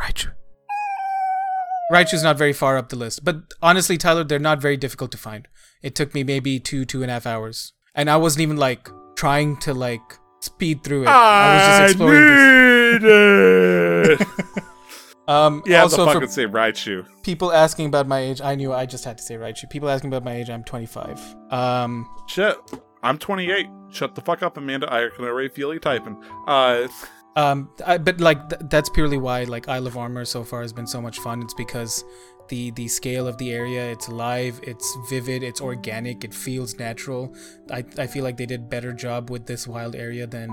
[0.00, 0.32] Raichu.
[1.92, 5.18] Raichu's not very far up the list, but honestly, Tyler, they're not very difficult to
[5.18, 5.46] find.
[5.82, 8.88] It took me maybe two two and a half hours, and I wasn't even like
[9.16, 11.08] trying to like speed through it.
[11.08, 13.02] I was just I exploring.
[13.02, 14.62] this.
[15.28, 17.06] Um, Yeah, also the fucking say Raichu.
[17.22, 19.70] people asking about my age, I knew I just had to say Raichu.
[19.70, 21.36] People asking about my age, I'm 25.
[21.50, 22.56] Um, Shit.
[23.04, 23.68] I'm 28.
[23.90, 24.92] Shut the fuck up, Amanda.
[24.92, 26.22] I can already feel you typing.
[26.48, 26.88] Uh,
[27.36, 30.72] um, I, but like th- that's purely why like Isle of Armor so far has
[30.72, 31.40] been so much fun.
[31.42, 32.04] It's because
[32.48, 37.34] the the scale of the area, it's alive, it's vivid, it's organic, it feels natural.
[37.70, 40.50] I I feel like they did better job with this wild area than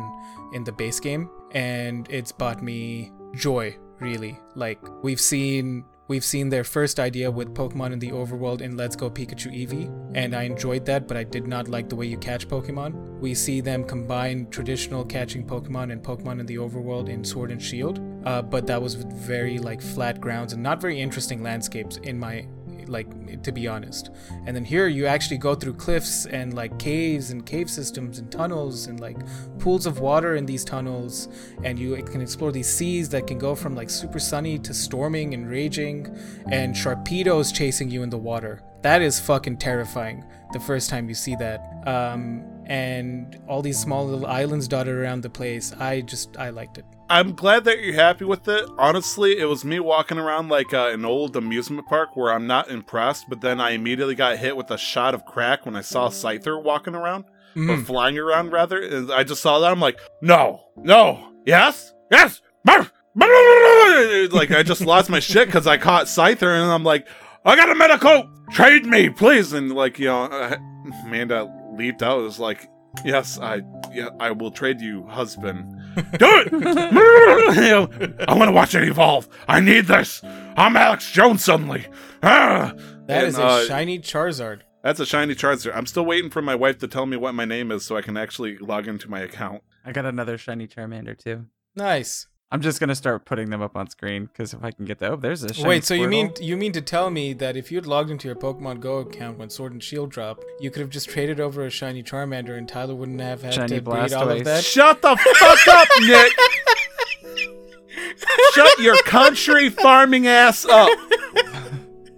[0.53, 4.37] in the base game, and it's brought me joy really.
[4.55, 8.95] Like we've seen We've seen their first idea with Pokemon in the overworld in Let's
[8.95, 12.17] Go Pikachu Eevee, and I enjoyed that, but I did not like the way you
[12.17, 13.19] catch Pokemon.
[13.19, 17.61] We see them combine traditional catching Pokemon and Pokemon in the overworld in Sword and
[17.61, 21.97] Shield, uh, but that was with very like flat grounds and not very interesting landscapes
[21.97, 22.47] in my
[22.89, 24.09] like to be honest.
[24.45, 28.31] And then here you actually go through cliffs and like caves and cave systems and
[28.31, 29.17] tunnels and like
[29.59, 31.29] pools of water in these tunnels
[31.63, 35.33] and you can explore these seas that can go from like super sunny to storming
[35.33, 36.07] and raging
[36.51, 38.61] and sharpedos chasing you in the water.
[38.81, 41.83] That is fucking terrifying the first time you see that.
[41.85, 45.73] Um and all these small little islands dotted around the place.
[45.79, 46.85] I just I liked it.
[47.09, 48.69] I'm glad that you're happy with it.
[48.77, 52.69] Honestly, it was me walking around like uh, an old amusement park where I'm not
[52.69, 56.09] impressed, but then I immediately got hit with a shot of crack when I saw
[56.09, 57.25] Scyther walking around,
[57.55, 57.85] or Mhm.
[57.87, 58.79] flying around rather.
[58.79, 59.71] And I just saw that.
[59.71, 62.41] I'm like, no, no, yes, yes.
[62.63, 67.07] brr, brr." Like I just lost my shit because I caught Scyther, and I'm like,
[67.43, 68.29] I got a medical.
[68.51, 69.51] Trade me, please.
[69.53, 70.57] And like you know, uh,
[71.05, 72.19] Amanda leaped out.
[72.19, 72.67] It was like,
[73.03, 73.61] yes, I,
[73.93, 75.75] yeah, I will trade you, husband.
[75.95, 76.53] Do it!
[78.27, 79.27] I want to watch it evolve.
[79.47, 80.21] I need this.
[80.23, 81.87] I'm Alex Jones suddenly.
[82.23, 82.73] Ah!
[83.07, 84.61] That And, is a uh, shiny Charizard.
[84.83, 85.75] That's a shiny Charizard.
[85.75, 88.01] I'm still waiting for my wife to tell me what my name is so I
[88.01, 89.61] can actually log into my account.
[89.83, 91.47] I got another shiny Charmander too.
[91.75, 92.27] Nice.
[92.51, 95.11] I'm just gonna start putting them up on screen because if I can get the
[95.11, 97.71] oh, there's a shiny Wait, so you mean you mean to tell me that if
[97.71, 100.89] you'd logged into your Pokemon Go account when Sword and Shield dropped, you could have
[100.89, 104.29] just traded over a shiny Charmander and Tyler wouldn't have had Shiny to breed all
[104.29, 104.63] of that?
[104.63, 106.33] Shut the fuck up, Nick!
[108.53, 110.89] Shut your country farming ass up!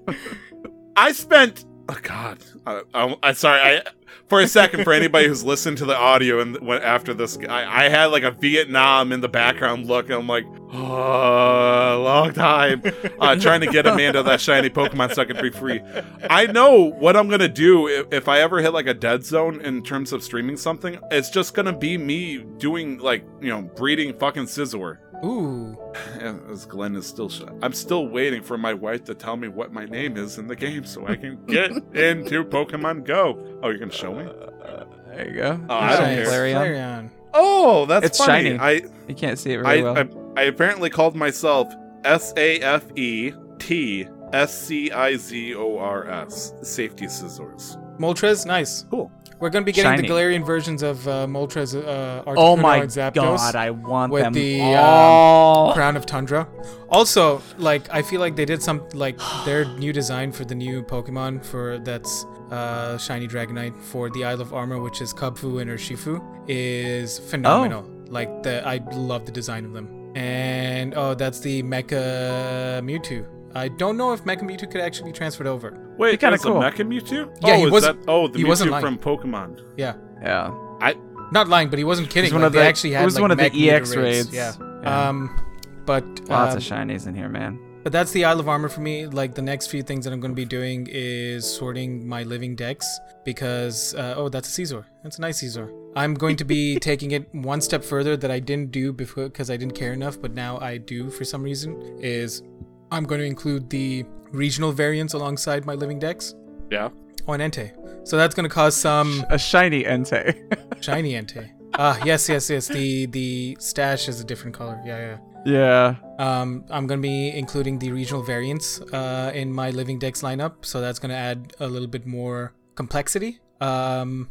[0.96, 1.66] I spent.
[1.90, 2.38] Oh God!
[2.66, 3.60] I, I, I sorry.
[3.60, 3.82] I
[4.28, 7.86] for a second for anybody who's listened to the audio and went after this, I,
[7.86, 10.06] I had like a Vietnam in the background look.
[10.06, 12.82] And I'm like, oh, long time
[13.20, 15.82] uh, trying to get Amanda that shiny Pokemon so I be free.
[16.30, 19.62] I know what I'm gonna do if, if I ever hit like a dead zone
[19.62, 21.00] in terms of streaming something.
[21.12, 24.98] It's just gonna be me doing like you know breeding fucking Scizor.
[25.24, 25.78] Ooh.
[26.20, 29.48] Yeah, As Glenn is still, sh- I'm still waiting for my wife to tell me
[29.48, 33.60] what my name is in the game so I can get into Pokemon Go.
[33.62, 34.24] Oh, you're gonna show me?
[34.26, 35.66] Uh, there you go.
[35.70, 36.26] Oh, I don't care.
[36.26, 36.56] Flareon.
[36.56, 37.10] Flareon.
[37.34, 38.58] Oh, that's It's funny.
[38.58, 38.60] shiny.
[38.60, 38.72] I
[39.08, 39.98] You can't see it I, well.
[39.98, 41.72] I I apparently called myself
[42.04, 46.54] S A F E T S C I Z O R S.
[46.64, 47.78] Safety scissors.
[48.00, 48.84] Moltres, nice.
[48.90, 49.12] Cool.
[49.42, 50.08] We're gonna be getting Shiny.
[50.08, 53.14] the Galarian versions of uh, Moltres, uh, Articuno oh my and Zapdos.
[53.16, 55.74] god, I want with them the, um.
[55.74, 56.48] Crown of Tundra.
[56.90, 60.84] Also, like I feel like they did some like their new design for the new
[60.84, 65.72] Pokemon for that's uh, Shiny Dragonite for the Isle of Armor, which is Kubfu and
[65.72, 67.84] Urshifu, is phenomenal.
[68.10, 70.12] Like the I love the design of them.
[70.16, 73.26] And oh, that's the Mecha Mewtwo.
[73.56, 75.78] I don't know if Mecha Mewtwo could actually be transferred over.
[75.98, 76.56] Wait, kinda that's cool.
[76.62, 77.36] Mecha Mewtwo?
[77.46, 78.84] Yeah, oh, he wasn't- that, oh, the he Mewtwo wasn't lying.
[78.84, 79.62] from Pokemon.
[79.78, 80.52] Yeah, yeah.
[80.80, 80.96] I.
[81.32, 82.30] Not lying, but he wasn't kidding.
[82.32, 83.44] It was one like, of they the- actually had it was like, one of the
[83.44, 84.34] mech meter EX raids.
[84.34, 84.54] Yeah.
[84.84, 85.10] Yeah.
[85.10, 85.40] Um,
[85.86, 87.58] but Lots um, of shinies in here, man.
[87.84, 89.08] But that's the Isle of Armor for me.
[89.08, 92.56] Like the next few things that I'm going to be doing is sorting my living
[92.56, 92.86] dex
[93.24, 94.84] because uh, oh, that's a Scizor.
[95.04, 95.72] That's a nice Scizor.
[95.96, 99.50] I'm going to be taking it one step further that I didn't do before because
[99.50, 101.98] I didn't care enough, but now I do for some reason.
[102.00, 102.44] Is
[102.92, 106.36] I'm going to include the regional variants alongside my living dex
[106.70, 106.90] Yeah.
[107.28, 107.72] on Entei.
[108.08, 110.36] So that's going to cause some A shiny Entei.
[110.84, 111.52] shiny Entei.
[111.76, 112.68] Ah, yes, yes, yes.
[112.68, 114.82] The the stash is a different color.
[114.86, 115.96] Yeah, yeah.
[116.20, 116.42] yeah.
[116.42, 120.82] Um, I'm gonna be including the regional variants uh, in my living dex lineup, so
[120.82, 123.40] that's gonna add a little bit more complexity.
[123.62, 124.30] Um,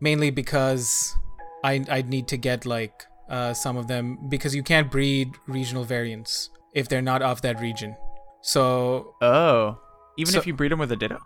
[0.00, 1.14] mainly because
[1.62, 5.84] I I'd need to get like uh, some of them because you can't breed regional
[5.84, 7.96] variants if they're not of that region.
[8.42, 9.78] So Oh.
[10.18, 11.18] Even So- if you breed them with a Ditto?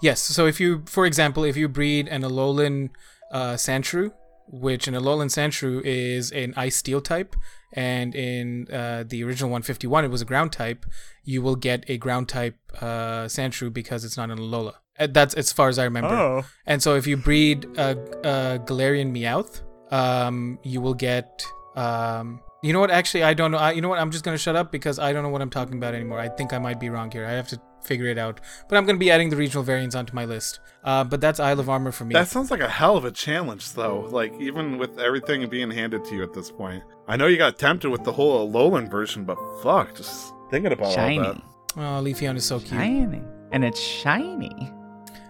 [0.00, 0.20] Yes.
[0.20, 2.90] So if you, for example, if you breed an Alolan
[3.32, 4.12] uh, Sandshrew,
[4.48, 7.34] which an Alolan Sandshrew is an Ice Steel type,
[7.72, 10.84] and in uh, the original 151 it was a Ground type,
[11.24, 14.74] you will get a Ground type uh, Sandshrew because it's not an Alola.
[14.98, 16.14] Uh, That's as far as I remember.
[16.14, 16.44] Oh.
[16.66, 17.90] And so if you breed a,
[18.22, 19.62] a Galarian Meowth,
[19.92, 21.44] um, you will get
[21.76, 22.90] um, You know what?
[22.90, 23.58] Actually, I don't know.
[23.58, 23.98] I, you know what?
[23.98, 26.18] I'm just gonna shut up because I don't know what I'm talking about anymore.
[26.18, 27.26] I think I might be wrong here.
[27.26, 28.40] I have to figure it out.
[28.68, 30.60] But I'm gonna be adding the regional variants onto my list.
[30.82, 32.14] Uh, but that's Isle of Armor for me.
[32.14, 34.00] That sounds like a hell of a challenge, though.
[34.10, 36.82] Like, even with everything being handed to you at this point.
[37.06, 40.86] I know you got tempted with the whole Alolan version, but fuck, just thinking about
[40.86, 41.18] all Shiny.
[41.18, 41.42] that.
[41.76, 42.70] oh, Leafeon is so cute.
[42.80, 43.20] Shiny.
[43.52, 44.72] And it's shiny.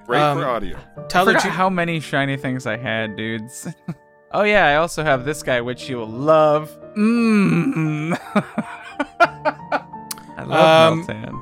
[0.06, 0.78] Great Um, for audio.
[0.96, 3.66] I Tyler, forgot you- how many shiny things I had, dudes.
[4.34, 6.70] oh yeah, I also have this guy, which you'll love.
[6.96, 8.18] Mmm.
[10.36, 11.40] I love Um, Meltan.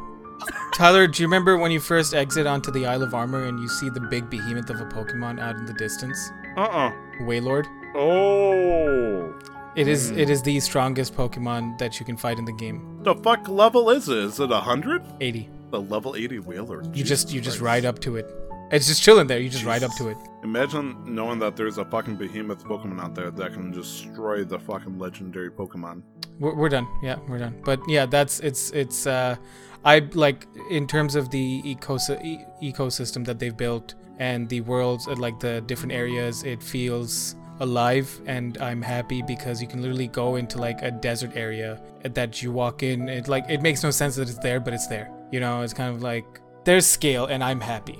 [0.74, 3.68] Tyler, do you remember when you first exit onto the Isle of Armor and you
[3.68, 6.30] see the big behemoth of a Pokemon out in the distance?
[6.56, 6.90] Uh-uh.
[7.22, 7.66] Wailord.
[7.94, 9.34] Oh.
[9.76, 10.18] It is Hmm.
[10.18, 12.98] it is the strongest Pokemon that you can fight in the game.
[13.02, 14.18] The fuck level is it?
[14.18, 15.02] Is it 100?
[15.20, 15.48] 80.
[15.70, 16.82] The level 80 whaler.
[16.92, 18.30] You just you just ride up to it.
[18.72, 19.38] It's just chilling there.
[19.38, 20.16] You just ride up to it.
[20.42, 24.98] Imagine knowing that there's a fucking behemoth Pokemon out there that can destroy the fucking
[24.98, 26.00] legendary Pokemon.
[26.40, 26.88] We're, we're done.
[27.02, 27.60] Yeah, we're done.
[27.64, 29.36] But yeah, that's it's it's uh
[29.84, 35.06] I like in terms of the ecos- e- ecosystem that they've built and the worlds
[35.06, 40.08] uh, like the different areas it feels alive and I'm happy because you can literally
[40.08, 43.90] go into like a desert area that you walk in it like it makes no
[43.90, 45.10] sense that it's there but it's there.
[45.30, 46.24] You know, it's kind of like
[46.64, 47.98] there's scale and I'm happy.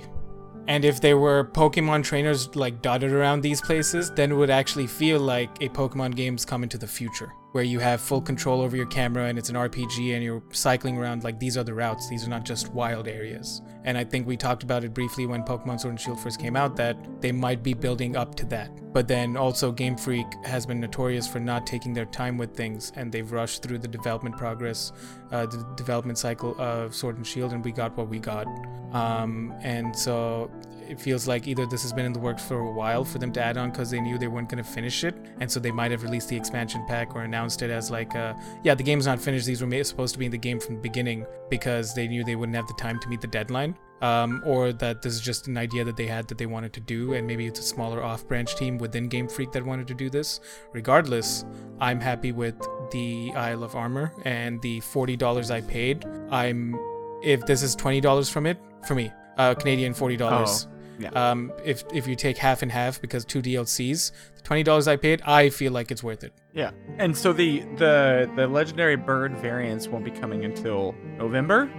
[0.67, 4.87] And if there were Pokemon trainers like dotted around these places, then it would actually
[4.87, 8.75] feel like a Pokemon game's come into the future, where you have full control over
[8.75, 12.09] your camera and it's an RPG and you're cycling around like these are the routes,
[12.09, 13.61] these are not just wild areas.
[13.83, 16.55] And I think we talked about it briefly when Pokemon Sword and Shield first came
[16.55, 18.71] out that they might be building up to that.
[18.91, 22.91] But then also Game Freak has been notorious for not taking their time with things
[22.95, 24.91] and they've rushed through the development progress,
[25.31, 28.47] uh, the development cycle of Sword and Shield and we got what we got.
[28.93, 30.49] Um, and so
[30.89, 33.31] it feels like either this has been in the works for a while for them
[33.33, 35.71] to add on because they knew they weren't going to finish it, and so they
[35.71, 38.33] might have released the expansion pack or announced it as like, uh,
[38.63, 39.45] yeah, the game's not finished.
[39.45, 42.35] These were supposed to be in the game from the beginning because they knew they
[42.35, 43.77] wouldn't have the time to meet the deadline.
[44.01, 46.81] Um, or that this is just an idea that they had that they wanted to
[46.81, 50.09] do, and maybe it's a smaller off-branch team within Game Freak that wanted to do
[50.09, 50.41] this.
[50.73, 51.45] Regardless,
[51.79, 52.55] I'm happy with
[52.91, 56.05] the Isle of Armor and the forty dollars I paid.
[56.29, 56.75] I'm
[57.23, 60.67] if this is twenty dollars from it for me, uh, Canadian forty dollars.
[60.99, 61.09] Yeah.
[61.09, 64.95] Um, if if you take half and half because two DLCs, the twenty dollars I
[64.95, 66.33] paid, I feel like it's worth it.
[66.53, 66.71] Yeah.
[66.97, 71.69] And so the the the legendary bird variants won't be coming until November.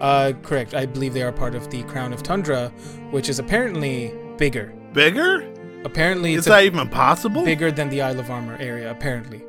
[0.00, 0.74] Uh, correct.
[0.74, 2.68] I believe they are part of the Crown of Tundra,
[3.10, 4.72] which is apparently bigger.
[4.92, 5.48] Bigger?
[5.84, 7.44] Apparently, Is it's that a even possible?
[7.44, 8.90] bigger than the Isle of Armor area.
[8.90, 9.44] Apparently.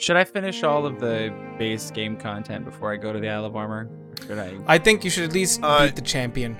[0.00, 3.44] Should I finish all of the base game content before I go to the Isle
[3.46, 3.88] of Armor?
[4.20, 4.56] Or should I?
[4.68, 6.56] I think you should at least Uh, beat the champion.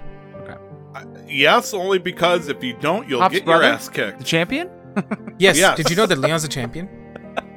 [1.29, 3.65] Yes, only because if you don't, you'll Hops get brother?
[3.65, 4.19] your ass kicked.
[4.19, 4.71] The champion?
[5.39, 5.57] Yes.
[5.57, 5.77] yes.
[5.77, 6.89] Did you know that Leon's a champion?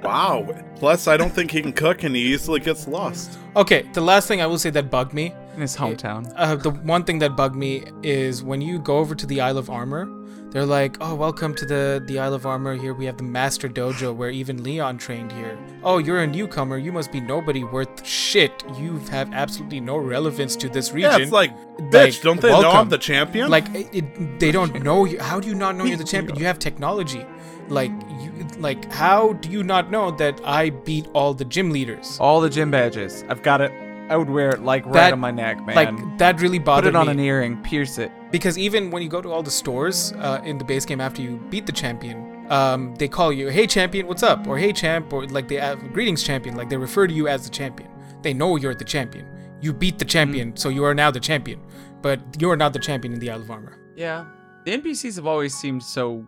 [0.03, 0.47] Wow.
[0.77, 3.37] Plus, I don't think he can cook and he easily gets lost.
[3.55, 3.83] Okay.
[3.93, 6.31] The last thing I will say that bugged me In his hometown.
[6.37, 9.59] uh, the one thing that bugged me is when you go over to the Isle
[9.59, 10.07] of Armor,
[10.51, 12.75] they're like, "Oh, welcome to the the Isle of Armor.
[12.75, 15.57] Here we have the Master Dojo where even Leon trained here.
[15.83, 16.77] Oh, you're a newcomer.
[16.77, 18.51] You must be nobody worth shit.
[18.77, 21.51] You have absolutely no relevance to this region." Yeah, it's like,
[21.91, 23.49] bitch, don't they know I'm the champion?
[23.49, 25.19] Like it, it- they don't know you.
[25.19, 26.37] How do you not know you're the champion?
[26.37, 27.25] You have technology.
[27.69, 32.17] Like you, like how do you not know that I beat all the gym leaders?
[32.19, 33.23] All the gym badges.
[33.29, 33.71] I've got it.
[34.11, 35.75] I would wear it like right That- on my neck, man.
[35.81, 36.99] Like that really bothered me.
[36.99, 37.23] Put it on me.
[37.23, 38.11] an earring, pierce it.
[38.31, 41.21] because even when you go to all the stores uh, in the base game after
[41.21, 42.17] you beat the champion
[42.57, 45.75] um, they call you hey champion what's up or hey champ or like they uh,
[45.95, 47.89] greetings champion like they refer to you as the champion
[48.25, 49.25] they know you're the champion
[49.65, 51.59] you beat the champion so you are now the champion
[52.01, 54.25] but you're not the champion in the isle of armor Yeah.
[54.65, 56.25] The NPCs have always seemed so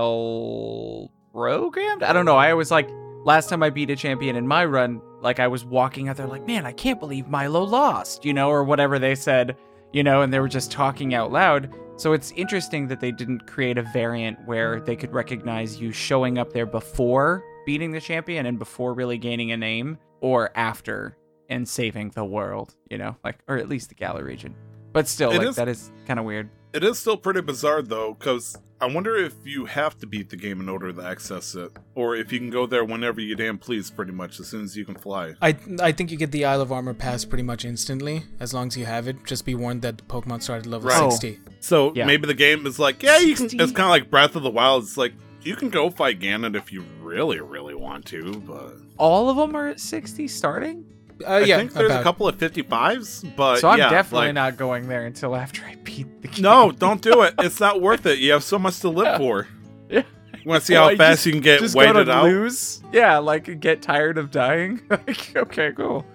[0.00, 2.02] well programmed.
[2.02, 2.36] I don't know.
[2.36, 2.88] I always like
[3.24, 6.26] last time I beat a champion in my run, like I was walking out there
[6.26, 9.56] like, man, I can't believe Milo lost, you know, or whatever they said,
[9.92, 11.72] you know, and they were just talking out loud.
[11.96, 16.38] So it's interesting that they didn't create a variant where they could recognize you showing
[16.38, 21.16] up there before beating the champion and before really gaining a name or after
[21.50, 24.54] and saving the world, you know, like or at least the Galar region.
[24.92, 26.48] But still, It like is- that is kind of weird.
[26.72, 30.36] It is still pretty bizarre, though, because I wonder if you have to beat the
[30.36, 33.58] game in order to access it, or if you can go there whenever you damn
[33.58, 35.34] please, pretty much, as soon as you can fly.
[35.42, 38.68] I, I think you get the Isle of Armor pass pretty much instantly as long
[38.68, 39.24] as you have it.
[39.26, 41.12] Just be warned that the Pokemon start at level Right.
[41.12, 41.40] 60.
[41.60, 42.06] So Yeah.
[42.06, 43.46] maybe the game is like, yeah, you can.
[43.46, 44.84] It's kind of like Breath of the Wild.
[44.84, 49.28] It's like you can go fight Ganon if you really, really want to, but all
[49.28, 50.84] of them are at 60 starting
[51.26, 52.00] Uh, I think there's about.
[52.00, 53.36] a couple of 55s.
[53.36, 56.42] But so i'm yeah, definitely like- not going there until after i beat the game
[56.42, 57.34] No, don't do it.
[57.40, 58.18] It's not worth it.
[58.18, 59.46] You have so much to live for.
[59.90, 60.02] Yeah.
[60.44, 62.24] You want to see how Why, fast just- you can get Just go to out?
[62.24, 62.82] lose.
[62.92, 64.80] Yeah, like get tired of dying.
[64.90, 66.06] like, okay, cool.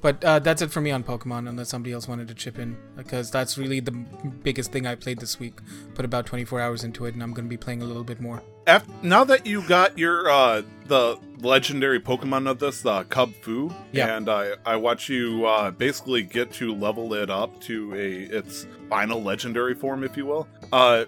[0.00, 2.76] But uh, that's it for me on Pokemon, unless somebody else wanted to chip in,
[2.96, 5.58] because that's really the biggest thing I played this week.
[5.94, 8.20] Put about 24 hours into it, and I'm going to be playing a little bit
[8.20, 8.42] more.
[8.68, 13.70] Af now that you got your uh the legendary Pokemon of this, the Cub Fu,
[13.92, 14.16] Yeah.
[14.16, 18.66] and I I watch you uh basically get to level it up to a its
[18.90, 20.46] final legendary form, if you will.
[20.72, 21.04] Uh,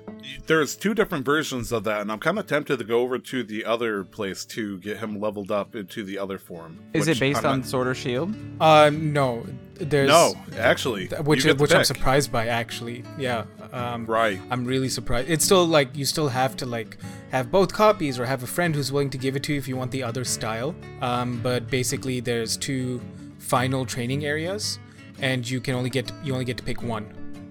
[0.47, 3.43] there's two different versions of that, and I'm kind of tempted to go over to
[3.43, 6.79] the other place to get him leveled up into the other form.
[6.95, 8.35] Is it based I'm on not- Sword or Shield?
[8.61, 13.03] Uh, no, there's No, actually, th- which you which I'm surprised by actually.
[13.19, 13.45] Yeah.
[13.73, 14.41] Um, Right.
[14.51, 15.31] I'm really surprised.
[15.31, 16.97] It's still like you still have to like
[17.31, 19.69] have both copies or have a friend who's willing to give it to you if
[19.69, 20.75] you want the other style.
[21.01, 23.01] Um, but basically, there's two
[23.39, 24.79] final training areas,
[25.21, 27.07] and you can only get you only get to pick one.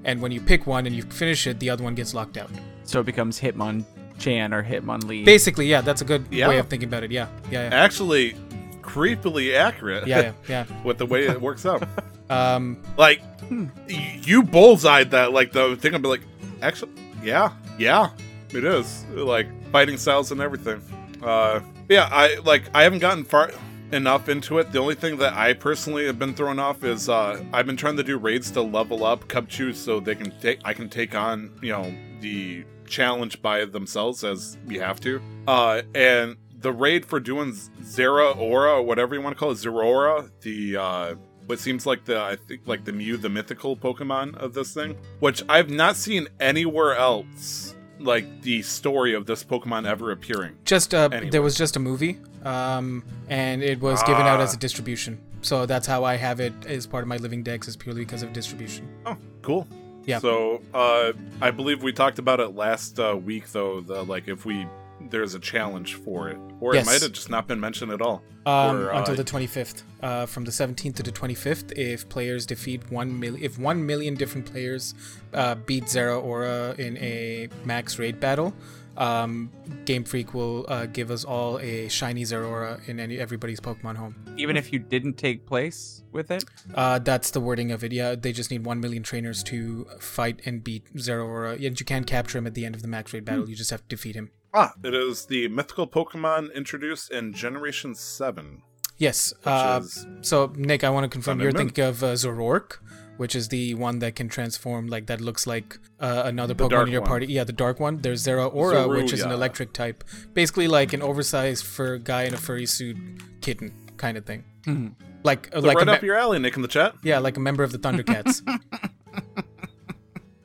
[0.05, 2.49] And when you pick one and you finish it, the other one gets locked out.
[2.83, 5.25] So it becomes Hitmonchan or Hitmonlee.
[5.25, 6.47] Basically, yeah, that's a good Yeah.
[6.47, 7.11] way of thinking about it.
[7.11, 8.35] Yeah, yeah, yeah, Actually,
[8.81, 10.07] creepily accurate.
[10.07, 10.65] yeah, yeah.
[10.83, 11.83] with the way it works out.
[12.29, 15.31] Um, Like y- you bullseyed that.
[15.33, 16.21] Like the thing, I'd be like,
[16.61, 16.91] actually,
[17.23, 18.09] yeah, yeah,
[18.51, 19.05] it is.
[19.13, 20.81] Like fighting styles and everything.
[21.23, 22.63] Uh, yeah, I like.
[22.73, 23.51] I haven't gotten far
[23.91, 24.71] enough into it.
[24.71, 27.97] The only thing that I personally have been thrown off is uh, I've been trying
[27.97, 30.59] to do raids to level up Kubfu so they can take.
[30.63, 31.91] I can take on you know
[32.21, 35.21] the challenge by themselves as we have to.
[35.47, 40.29] Uh, and the raid for doing Zeraora or whatever you want to call it, Zeraora,
[40.41, 41.15] the uh,
[41.49, 44.95] what seems like the I think like the Mew, the mythical Pokemon of this thing,
[45.19, 47.75] which I've not seen anywhere else.
[48.01, 50.55] Like the story of this Pokemon ever appearing.
[50.63, 54.55] just uh, there was just a movie, um, and it was given out as Ah.
[54.55, 55.19] a distribution.
[55.41, 58.23] So that's how I have it as part of my living dex is purely because
[58.23, 58.87] of distribution.
[59.05, 59.67] Oh, cool.
[60.05, 60.19] Yeah.
[60.19, 61.11] So, uh,
[61.41, 63.81] I believe we talked about it last uh, week, though.
[63.81, 64.65] The like, if we
[65.09, 66.85] there's a challenge for it, or Yes.
[66.85, 68.21] it might have just not been mentioned at all.
[68.45, 69.83] Um, Or, uh, until the 25th.
[70.01, 74.15] Uh, from the 17th to the 25th, if players defeat one million, if one million
[74.15, 74.93] different players
[75.33, 78.53] uh, beat Zeraora in a max raid battle,
[78.97, 79.49] um,
[79.85, 84.15] Game Freak will uh, give us all a shiny Zeraora in any everybody's Pokemon home.
[84.37, 86.43] Even if you didn't take place with it?
[86.75, 87.91] Uh, that's the wording of it.
[87.93, 92.07] Yeah, they just need one million trainers to fight and beat Zeraora, and you can't
[92.07, 93.47] capture him at the end of the max raid battle.
[93.49, 94.31] You just have to defeat him.
[94.53, 98.63] Ah, it is the mythical Pokemon introduced in Generation Seven.
[98.97, 99.33] Yes.
[99.45, 99.81] Uh,
[100.21, 102.79] So, Nick, I want to confirm you're thinking of uh, Zoroark,
[103.17, 106.87] which is the one that can transform, like that looks like uh, another The Pokemon
[106.87, 107.07] in your one.
[107.09, 107.27] party.
[107.27, 108.01] Yeah, the dark one.
[108.01, 110.03] There's Zeraora, which is an electric type,
[110.33, 112.97] basically like an oversized fur guy in a furry suit
[113.41, 114.43] kitten kind of thing.
[114.65, 114.95] Mhm.
[115.23, 116.95] Like, uh, so like right a up your alley, Nick in the chat.
[117.03, 118.41] yeah, like a member of the Thundercats.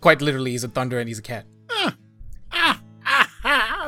[0.00, 1.46] Quite literally, he's a thunder and he's a cat.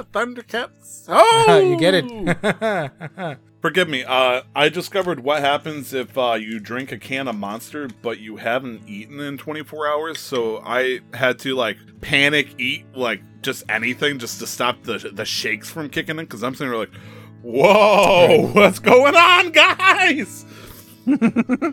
[0.02, 1.06] Thundercats.
[1.09, 3.39] Oh, you get it.
[3.62, 4.05] Forgive me.
[4.05, 8.36] Uh, I discovered what happens if uh, you drink a can of Monster, but you
[8.36, 10.20] haven't eaten in 24 hours.
[10.20, 15.24] So I had to like panic eat like just anything just to stop the the
[15.24, 16.27] shakes from kicking in.
[16.27, 16.94] Because I'm sitting there like,
[17.43, 20.44] whoa, what's going on, guys?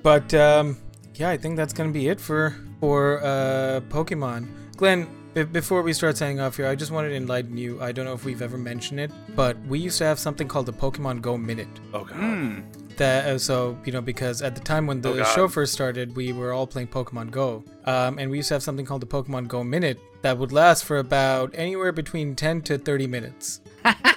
[0.01, 0.77] but um,
[1.15, 4.47] yeah, I think that's gonna be it for for uh, Pokemon.
[4.77, 7.81] Glenn, b- before we start signing off here, I just wanted to enlighten you.
[7.81, 10.65] I don't know if we've ever mentioned it, but we used to have something called
[10.65, 11.67] the Pokemon Go Minute.
[11.93, 12.15] Oh god.
[12.17, 12.59] Hmm.
[12.97, 16.15] That uh, so you know because at the time when the Oh, show first started,
[16.15, 19.07] we were all playing Pokemon Go, um, and we used to have something called the
[19.07, 23.61] Pokemon Go Minute that would last for about anywhere between ten to thirty minutes.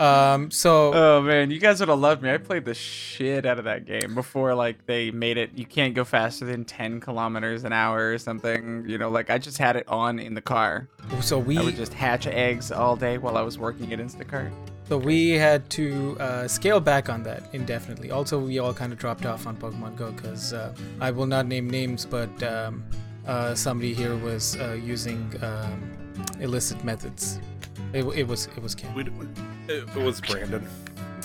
[0.00, 2.32] Um, so oh man, you guys would have loved me.
[2.32, 5.94] I played the shit out of that game before like they made it you can't
[5.94, 8.84] go faster than 10 kilometers an hour or something.
[8.88, 10.88] You know, like I just had it on in the car.
[11.20, 14.52] so we I would just hatch eggs all day while I was working at Instacart.
[14.88, 18.10] So we had to uh, scale back on that indefinitely.
[18.10, 21.46] Also, we all kind of dropped off on Pokemon Go because uh, I will not
[21.46, 22.84] name names, but um,
[23.26, 25.90] uh, somebody here was uh, using um,
[26.40, 27.40] illicit methods.
[27.94, 28.92] It, it was it was Cam.
[28.94, 29.04] We,
[29.72, 30.68] it, was Brandon.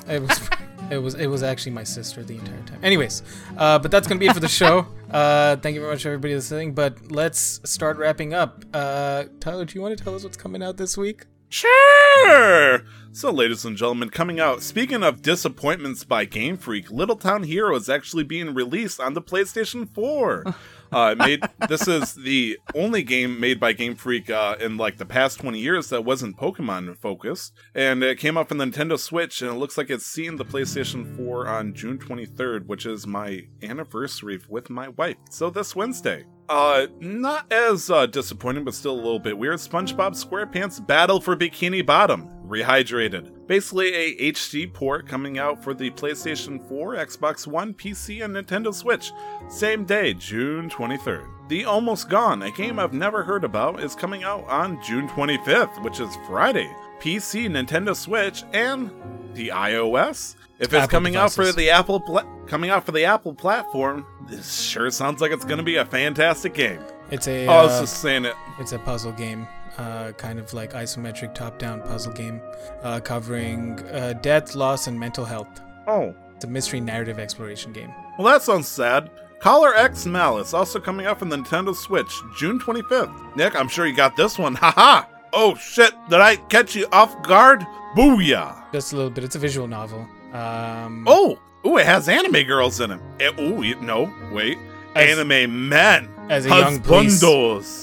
[0.07, 0.49] It was
[0.89, 2.79] it was it was actually my sister the entire time.
[2.81, 3.21] Anyways,
[3.57, 4.87] uh, but that's gonna be it for the show.
[5.09, 6.75] Uh, thank you very much everybody listening.
[6.75, 8.63] But let's start wrapping up.
[8.71, 11.25] Uh, Tyler, do you want to tell us what's coming out this week?
[11.49, 12.83] Sure.
[13.11, 14.61] So, ladies and gentlemen, coming out.
[14.61, 19.21] Speaking of disappointments by Game Freak, Little Town Hero is actually being released on the
[19.21, 20.43] PlayStation 4.
[20.91, 25.05] Uh, made this is the only game made by Game Freak uh, in like the
[25.05, 29.41] past 20 years that wasn't Pokemon focused, and it came out for the Nintendo Switch,
[29.41, 33.41] and it looks like it's seen the PlayStation 4 on June 23rd, which is my
[33.61, 35.17] anniversary with my wife.
[35.29, 36.25] So this Wednesday.
[36.49, 39.59] Uh, not as uh, disappointing, but still a little bit weird.
[39.59, 43.47] SpongeBob SquarePants Battle for Bikini Bottom rehydrated.
[43.47, 48.73] Basically, a HD port coming out for the PlayStation 4, Xbox One, PC, and Nintendo
[48.73, 49.11] Switch.
[49.47, 51.27] Same day, June 23rd.
[51.49, 55.83] The Almost Gone, a game I've never heard about, is coming out on June 25th,
[55.83, 56.69] which is Friday.
[56.99, 58.91] PC, Nintendo Switch, and
[59.33, 60.35] the iOS.
[60.59, 64.05] If it's Apple coming out for the Apple pla- coming out for the Apple platform,
[64.29, 66.79] this sure sounds like it's going to be a fantastic game.
[67.11, 68.35] It's a oh, I was uh, just saying it.
[68.59, 69.47] it's a puzzle game,
[69.77, 72.39] uh, kind of like isometric top-down puzzle game,
[72.83, 75.47] uh, covering uh, death, loss, and mental health.
[75.87, 77.91] Oh, It's a mystery narrative exploration game.
[78.17, 79.09] well, that sounds sad.
[79.39, 83.35] Collar X Malice also coming out for the Nintendo Switch, June 25th.
[83.37, 84.53] Nick, I'm sure you got this one.
[84.61, 85.05] Haha!
[85.31, 85.93] Oh shit!
[86.09, 87.65] Did I catch you off guard?
[87.95, 88.71] Booyah!
[88.73, 89.23] Just a little bit.
[89.23, 90.07] It's a visual novel.
[90.33, 92.99] Um, Oh, ooh, it has anime girls in it.
[93.19, 94.57] Eh, ooh, you- no, wait,
[94.95, 96.09] As- anime men.
[96.29, 97.23] as a young police-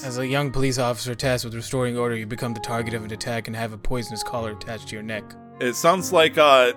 [0.04, 3.12] As a young police officer tasked with restoring order, you become the target of an
[3.12, 5.24] attack and have a poisonous collar attached to your neck.
[5.60, 6.72] It sounds like uh,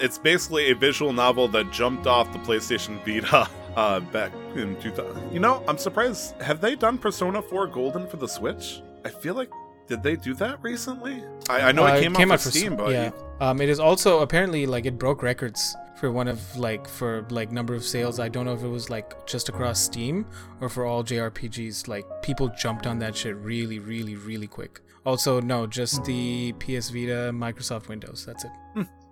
[0.00, 5.32] it's basically a visual novel that jumped off the PlayStation Vita uh, back in 2000.
[5.32, 6.40] You know, I'm surprised.
[6.42, 8.82] Have they done Persona 4 Golden for the Switch?
[9.04, 9.50] I feel like
[9.86, 11.22] did they do that recently?
[11.48, 13.10] I, I know Uh, it came, out, for Steam, but yeah.
[13.40, 17.52] Um, it is also apparently like it broke records for one of like for like
[17.52, 18.18] number of sales.
[18.20, 20.26] I don't know if it was like just across Steam
[20.60, 21.88] or for all JRPGs.
[21.88, 24.80] Like people jumped on that shit really, really, really quick.
[25.06, 28.24] Also, no, just the PS Vita, Microsoft Windows.
[28.26, 28.86] That's it.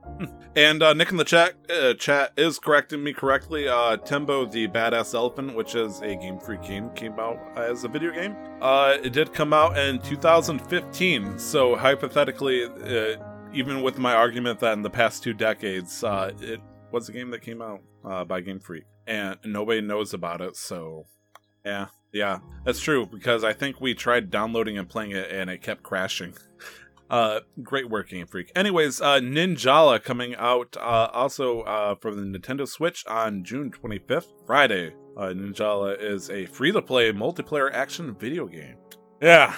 [0.54, 3.68] And uh, Nick in the chat uh, chat is correcting me correctly.
[3.68, 7.88] Uh, Tembo the Badass Elephant, which is a Game Freak game, came out as a
[7.88, 8.36] video game.
[8.60, 11.38] Uh, it did come out in 2015.
[11.38, 13.16] So hypothetically, uh,
[13.54, 16.60] even with my argument that in the past two decades, uh, it
[16.92, 20.56] was a game that came out uh, by Game Freak, and nobody knows about it.
[20.56, 21.06] So,
[21.64, 25.62] yeah, yeah, that's true because I think we tried downloading and playing it, and it
[25.62, 26.34] kept crashing.
[27.10, 28.50] Uh, great work, Game Freak.
[28.56, 34.28] Anyways, uh, Ninjala coming out uh, also uh, for the Nintendo Switch on June 25th,
[34.46, 34.94] Friday.
[35.14, 38.76] Uh, Ninjala is a free-to-play multiplayer action video game.
[39.20, 39.54] Yeah,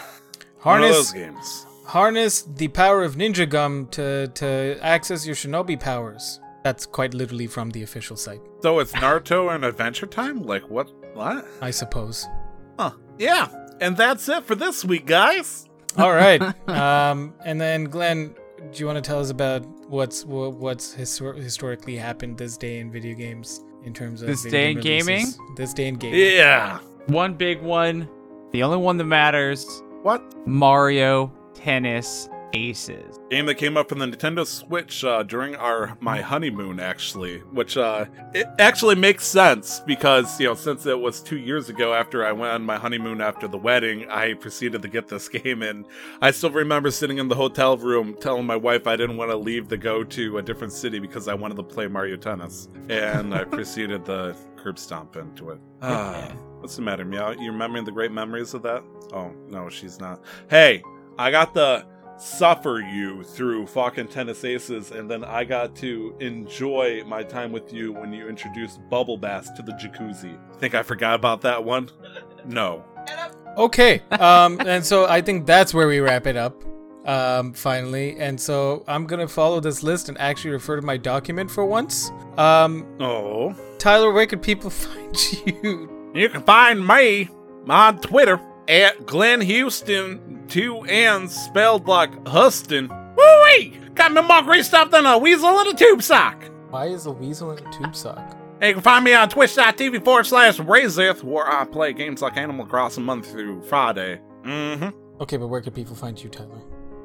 [0.62, 1.66] one of those Harness games.
[1.86, 6.40] harness the power of Ninja Gum to to access your Shinobi powers.
[6.64, 10.42] That's quite literally from the official site, So it's Naruto and Adventure Time.
[10.42, 10.90] Like what?
[11.14, 11.46] What?
[11.60, 12.26] I suppose.
[12.78, 12.92] Huh?
[13.18, 13.48] Yeah.
[13.80, 15.68] And that's it for this week, guys.
[15.98, 16.42] All right.
[16.68, 18.34] Um, and then Glenn,
[18.72, 22.78] do you want to tell us about what's wha- what's histor- historically happened this day
[22.78, 25.26] in video games in terms of This video day in gaming?
[25.56, 26.18] This day in gaming.
[26.18, 26.78] Yeah.
[27.08, 28.08] One big one,
[28.52, 29.66] the only one that matters
[30.02, 30.22] What?
[30.46, 33.18] Mario Tennis Aces.
[33.30, 37.76] game that came up on the Nintendo Switch uh, during our my honeymoon, actually, which
[37.76, 42.24] uh, it actually makes sense because you know since it was two years ago after
[42.24, 45.84] I went on my honeymoon after the wedding, I proceeded to get this game, and
[46.22, 49.36] I still remember sitting in the hotel room telling my wife I didn't want to
[49.36, 53.34] leave to go to a different city because I wanted to play Mario Tennis, and
[53.34, 55.58] I proceeded to curb stomp into it.
[55.82, 57.32] Ah, what's the matter, Meow?
[57.32, 58.82] You remembering the great memories of that?
[59.12, 60.24] Oh no, she's not.
[60.48, 60.82] Hey,
[61.18, 61.84] I got the
[62.24, 67.72] suffer you through fucking tennis aces, and then I got to enjoy my time with
[67.72, 70.38] you when you introduced bubble baths to the jacuzzi.
[70.58, 71.90] Think I forgot about that one?
[72.46, 72.84] No.
[73.58, 74.00] Okay.
[74.12, 76.62] Um, and so I think that's where we wrap it up.
[77.06, 81.50] Um, finally, and so I'm gonna follow this list and actually refer to my document
[81.50, 82.10] for once.
[82.38, 83.54] Um, Oh.
[83.78, 85.14] Tyler, where could people find
[85.44, 86.10] you?
[86.14, 87.28] You can find me
[87.68, 92.88] on Twitter at Glenn Houston, two N's spelled like Huston.
[92.88, 93.78] Woo-wee!
[93.94, 96.44] Got me more grease stuff than a weasel in a tube sock.
[96.70, 98.36] Why is a weasel in a tube sock?
[98.60, 102.36] And you can find me on twitch.tv forward slash Razeth, where I play games like
[102.36, 104.20] Animal Crossing Monday through Friday.
[104.42, 104.88] Mm-hmm.
[105.20, 106.62] Okay, but where can people find you, Tyler?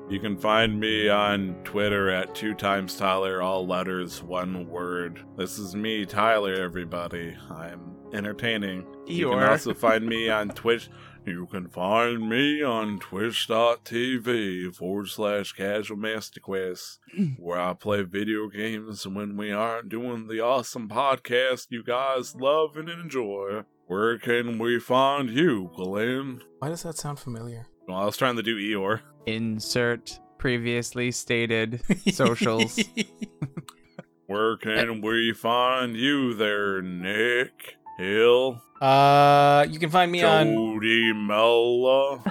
[0.10, 5.23] You can find me on Twitter at two times Tyler, all letters, one word.
[5.38, 7.36] This is me, Tyler, everybody.
[7.52, 8.88] I'm entertaining.
[9.06, 9.49] You can Eeyore.
[9.52, 10.90] also find me on Twitch.
[11.26, 17.40] You can find me on twitch.tv forward slash casual master quest, mm.
[17.40, 22.36] where I play video games and when we aren't doing the awesome podcast you guys
[22.36, 23.64] love and enjoy.
[23.88, 26.41] Where can we find you, Glenn?
[26.60, 27.68] Why does that sound familiar?
[27.88, 29.02] Well, I was trying to do Eeyore.
[29.26, 31.82] Insert previously stated
[32.14, 32.80] socials.
[34.28, 38.63] Where can we find you there, Nick Hill?
[38.81, 42.23] Uh, you can find me on Jody Mella?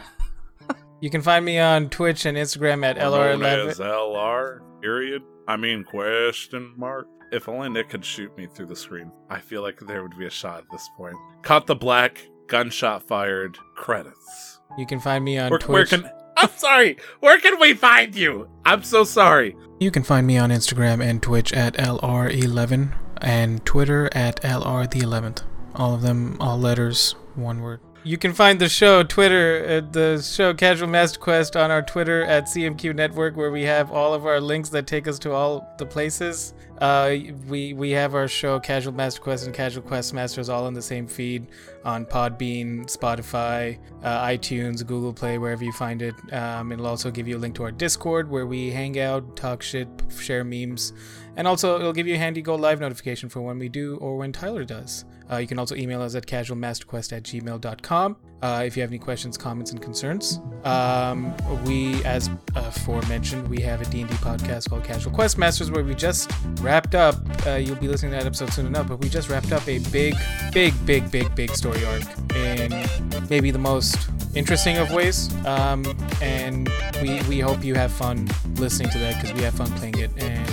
[1.02, 3.76] you can find me on Twitch and Instagram at LR11.
[3.76, 5.22] LR, period.
[5.46, 7.06] I mean, question mark.
[7.32, 9.12] If only Nick could shoot me through the screen.
[9.28, 11.16] I feel like there would be a shot at this point.
[11.42, 14.60] Cut the black, gunshot fired credits.
[14.78, 15.92] You can find me on Where, Twitch.
[15.92, 16.96] where can I'm sorry.
[17.20, 18.48] Where can we find you?
[18.64, 19.54] I'm so sorry.
[19.80, 25.00] You can find me on Instagram and Twitch at LR11 and Twitter at LR the
[25.00, 25.42] 11th.
[25.78, 27.80] All of them, all letters, one word.
[28.05, 32.22] You can find the show Twitter, uh, the show Casual Master Quest on our Twitter
[32.24, 35.68] at CMQ Network, where we have all of our links that take us to all
[35.78, 36.55] the places.
[36.80, 37.16] Uh,
[37.48, 40.82] we we have our show Casual Master Quest and Casual Quest Masters all in the
[40.82, 41.48] same feed
[41.84, 46.14] on Podbean, Spotify, uh, iTunes, Google Play, wherever you find it.
[46.32, 49.62] Um, it'll also give you a link to our Discord where we hang out, talk
[49.62, 49.88] shit,
[50.18, 50.92] share memes,
[51.36, 54.16] and also it'll give you a handy go live notification for when we do or
[54.16, 55.05] when Tyler does.
[55.30, 58.98] Uh, you can also email us at casualmasterquest at gmail.com uh, if you have any
[58.98, 60.40] questions, comments, and concerns.
[60.64, 61.34] Um,
[61.64, 66.30] we, as aforementioned, we have a D&D podcast called Casual Quest Masters where we just
[66.60, 69.52] wrapped up, uh, you'll be listening to that episode soon enough, but we just wrapped
[69.52, 70.16] up a big,
[70.52, 72.02] big, big, big, big story arc
[72.34, 72.86] in
[73.28, 75.34] maybe the most interesting of ways.
[75.44, 75.84] Um,
[76.22, 76.70] and
[77.02, 80.10] we, we hope you have fun listening to that because we have fun playing it.
[80.16, 80.48] And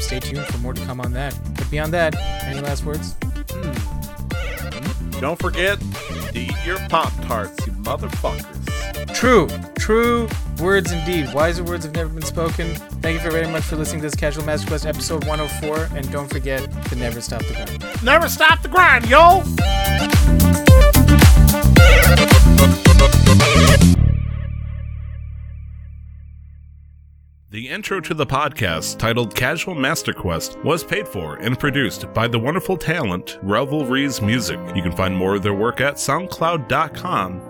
[0.00, 1.38] stay tuned for more to come on that.
[1.54, 3.14] But beyond that, any last words?
[5.20, 5.78] Don't forget
[6.32, 9.14] to eat your Pop Tarts, you motherfuckers.
[9.14, 9.48] True,
[9.78, 10.26] true
[10.58, 11.34] words indeed.
[11.34, 12.74] Wiser words have never been spoken.
[13.02, 16.30] Thank you very much for listening to this Casual Master Quest episode 104, and don't
[16.30, 18.02] forget to never stop the grind.
[18.02, 19.42] Never stop the grind, yo!
[27.52, 32.28] The intro to the podcast, titled Casual Master Quest, was paid for and produced by
[32.28, 34.60] the wonderful talent Revelries Music.
[34.76, 37.49] You can find more of their work at soundcloud.com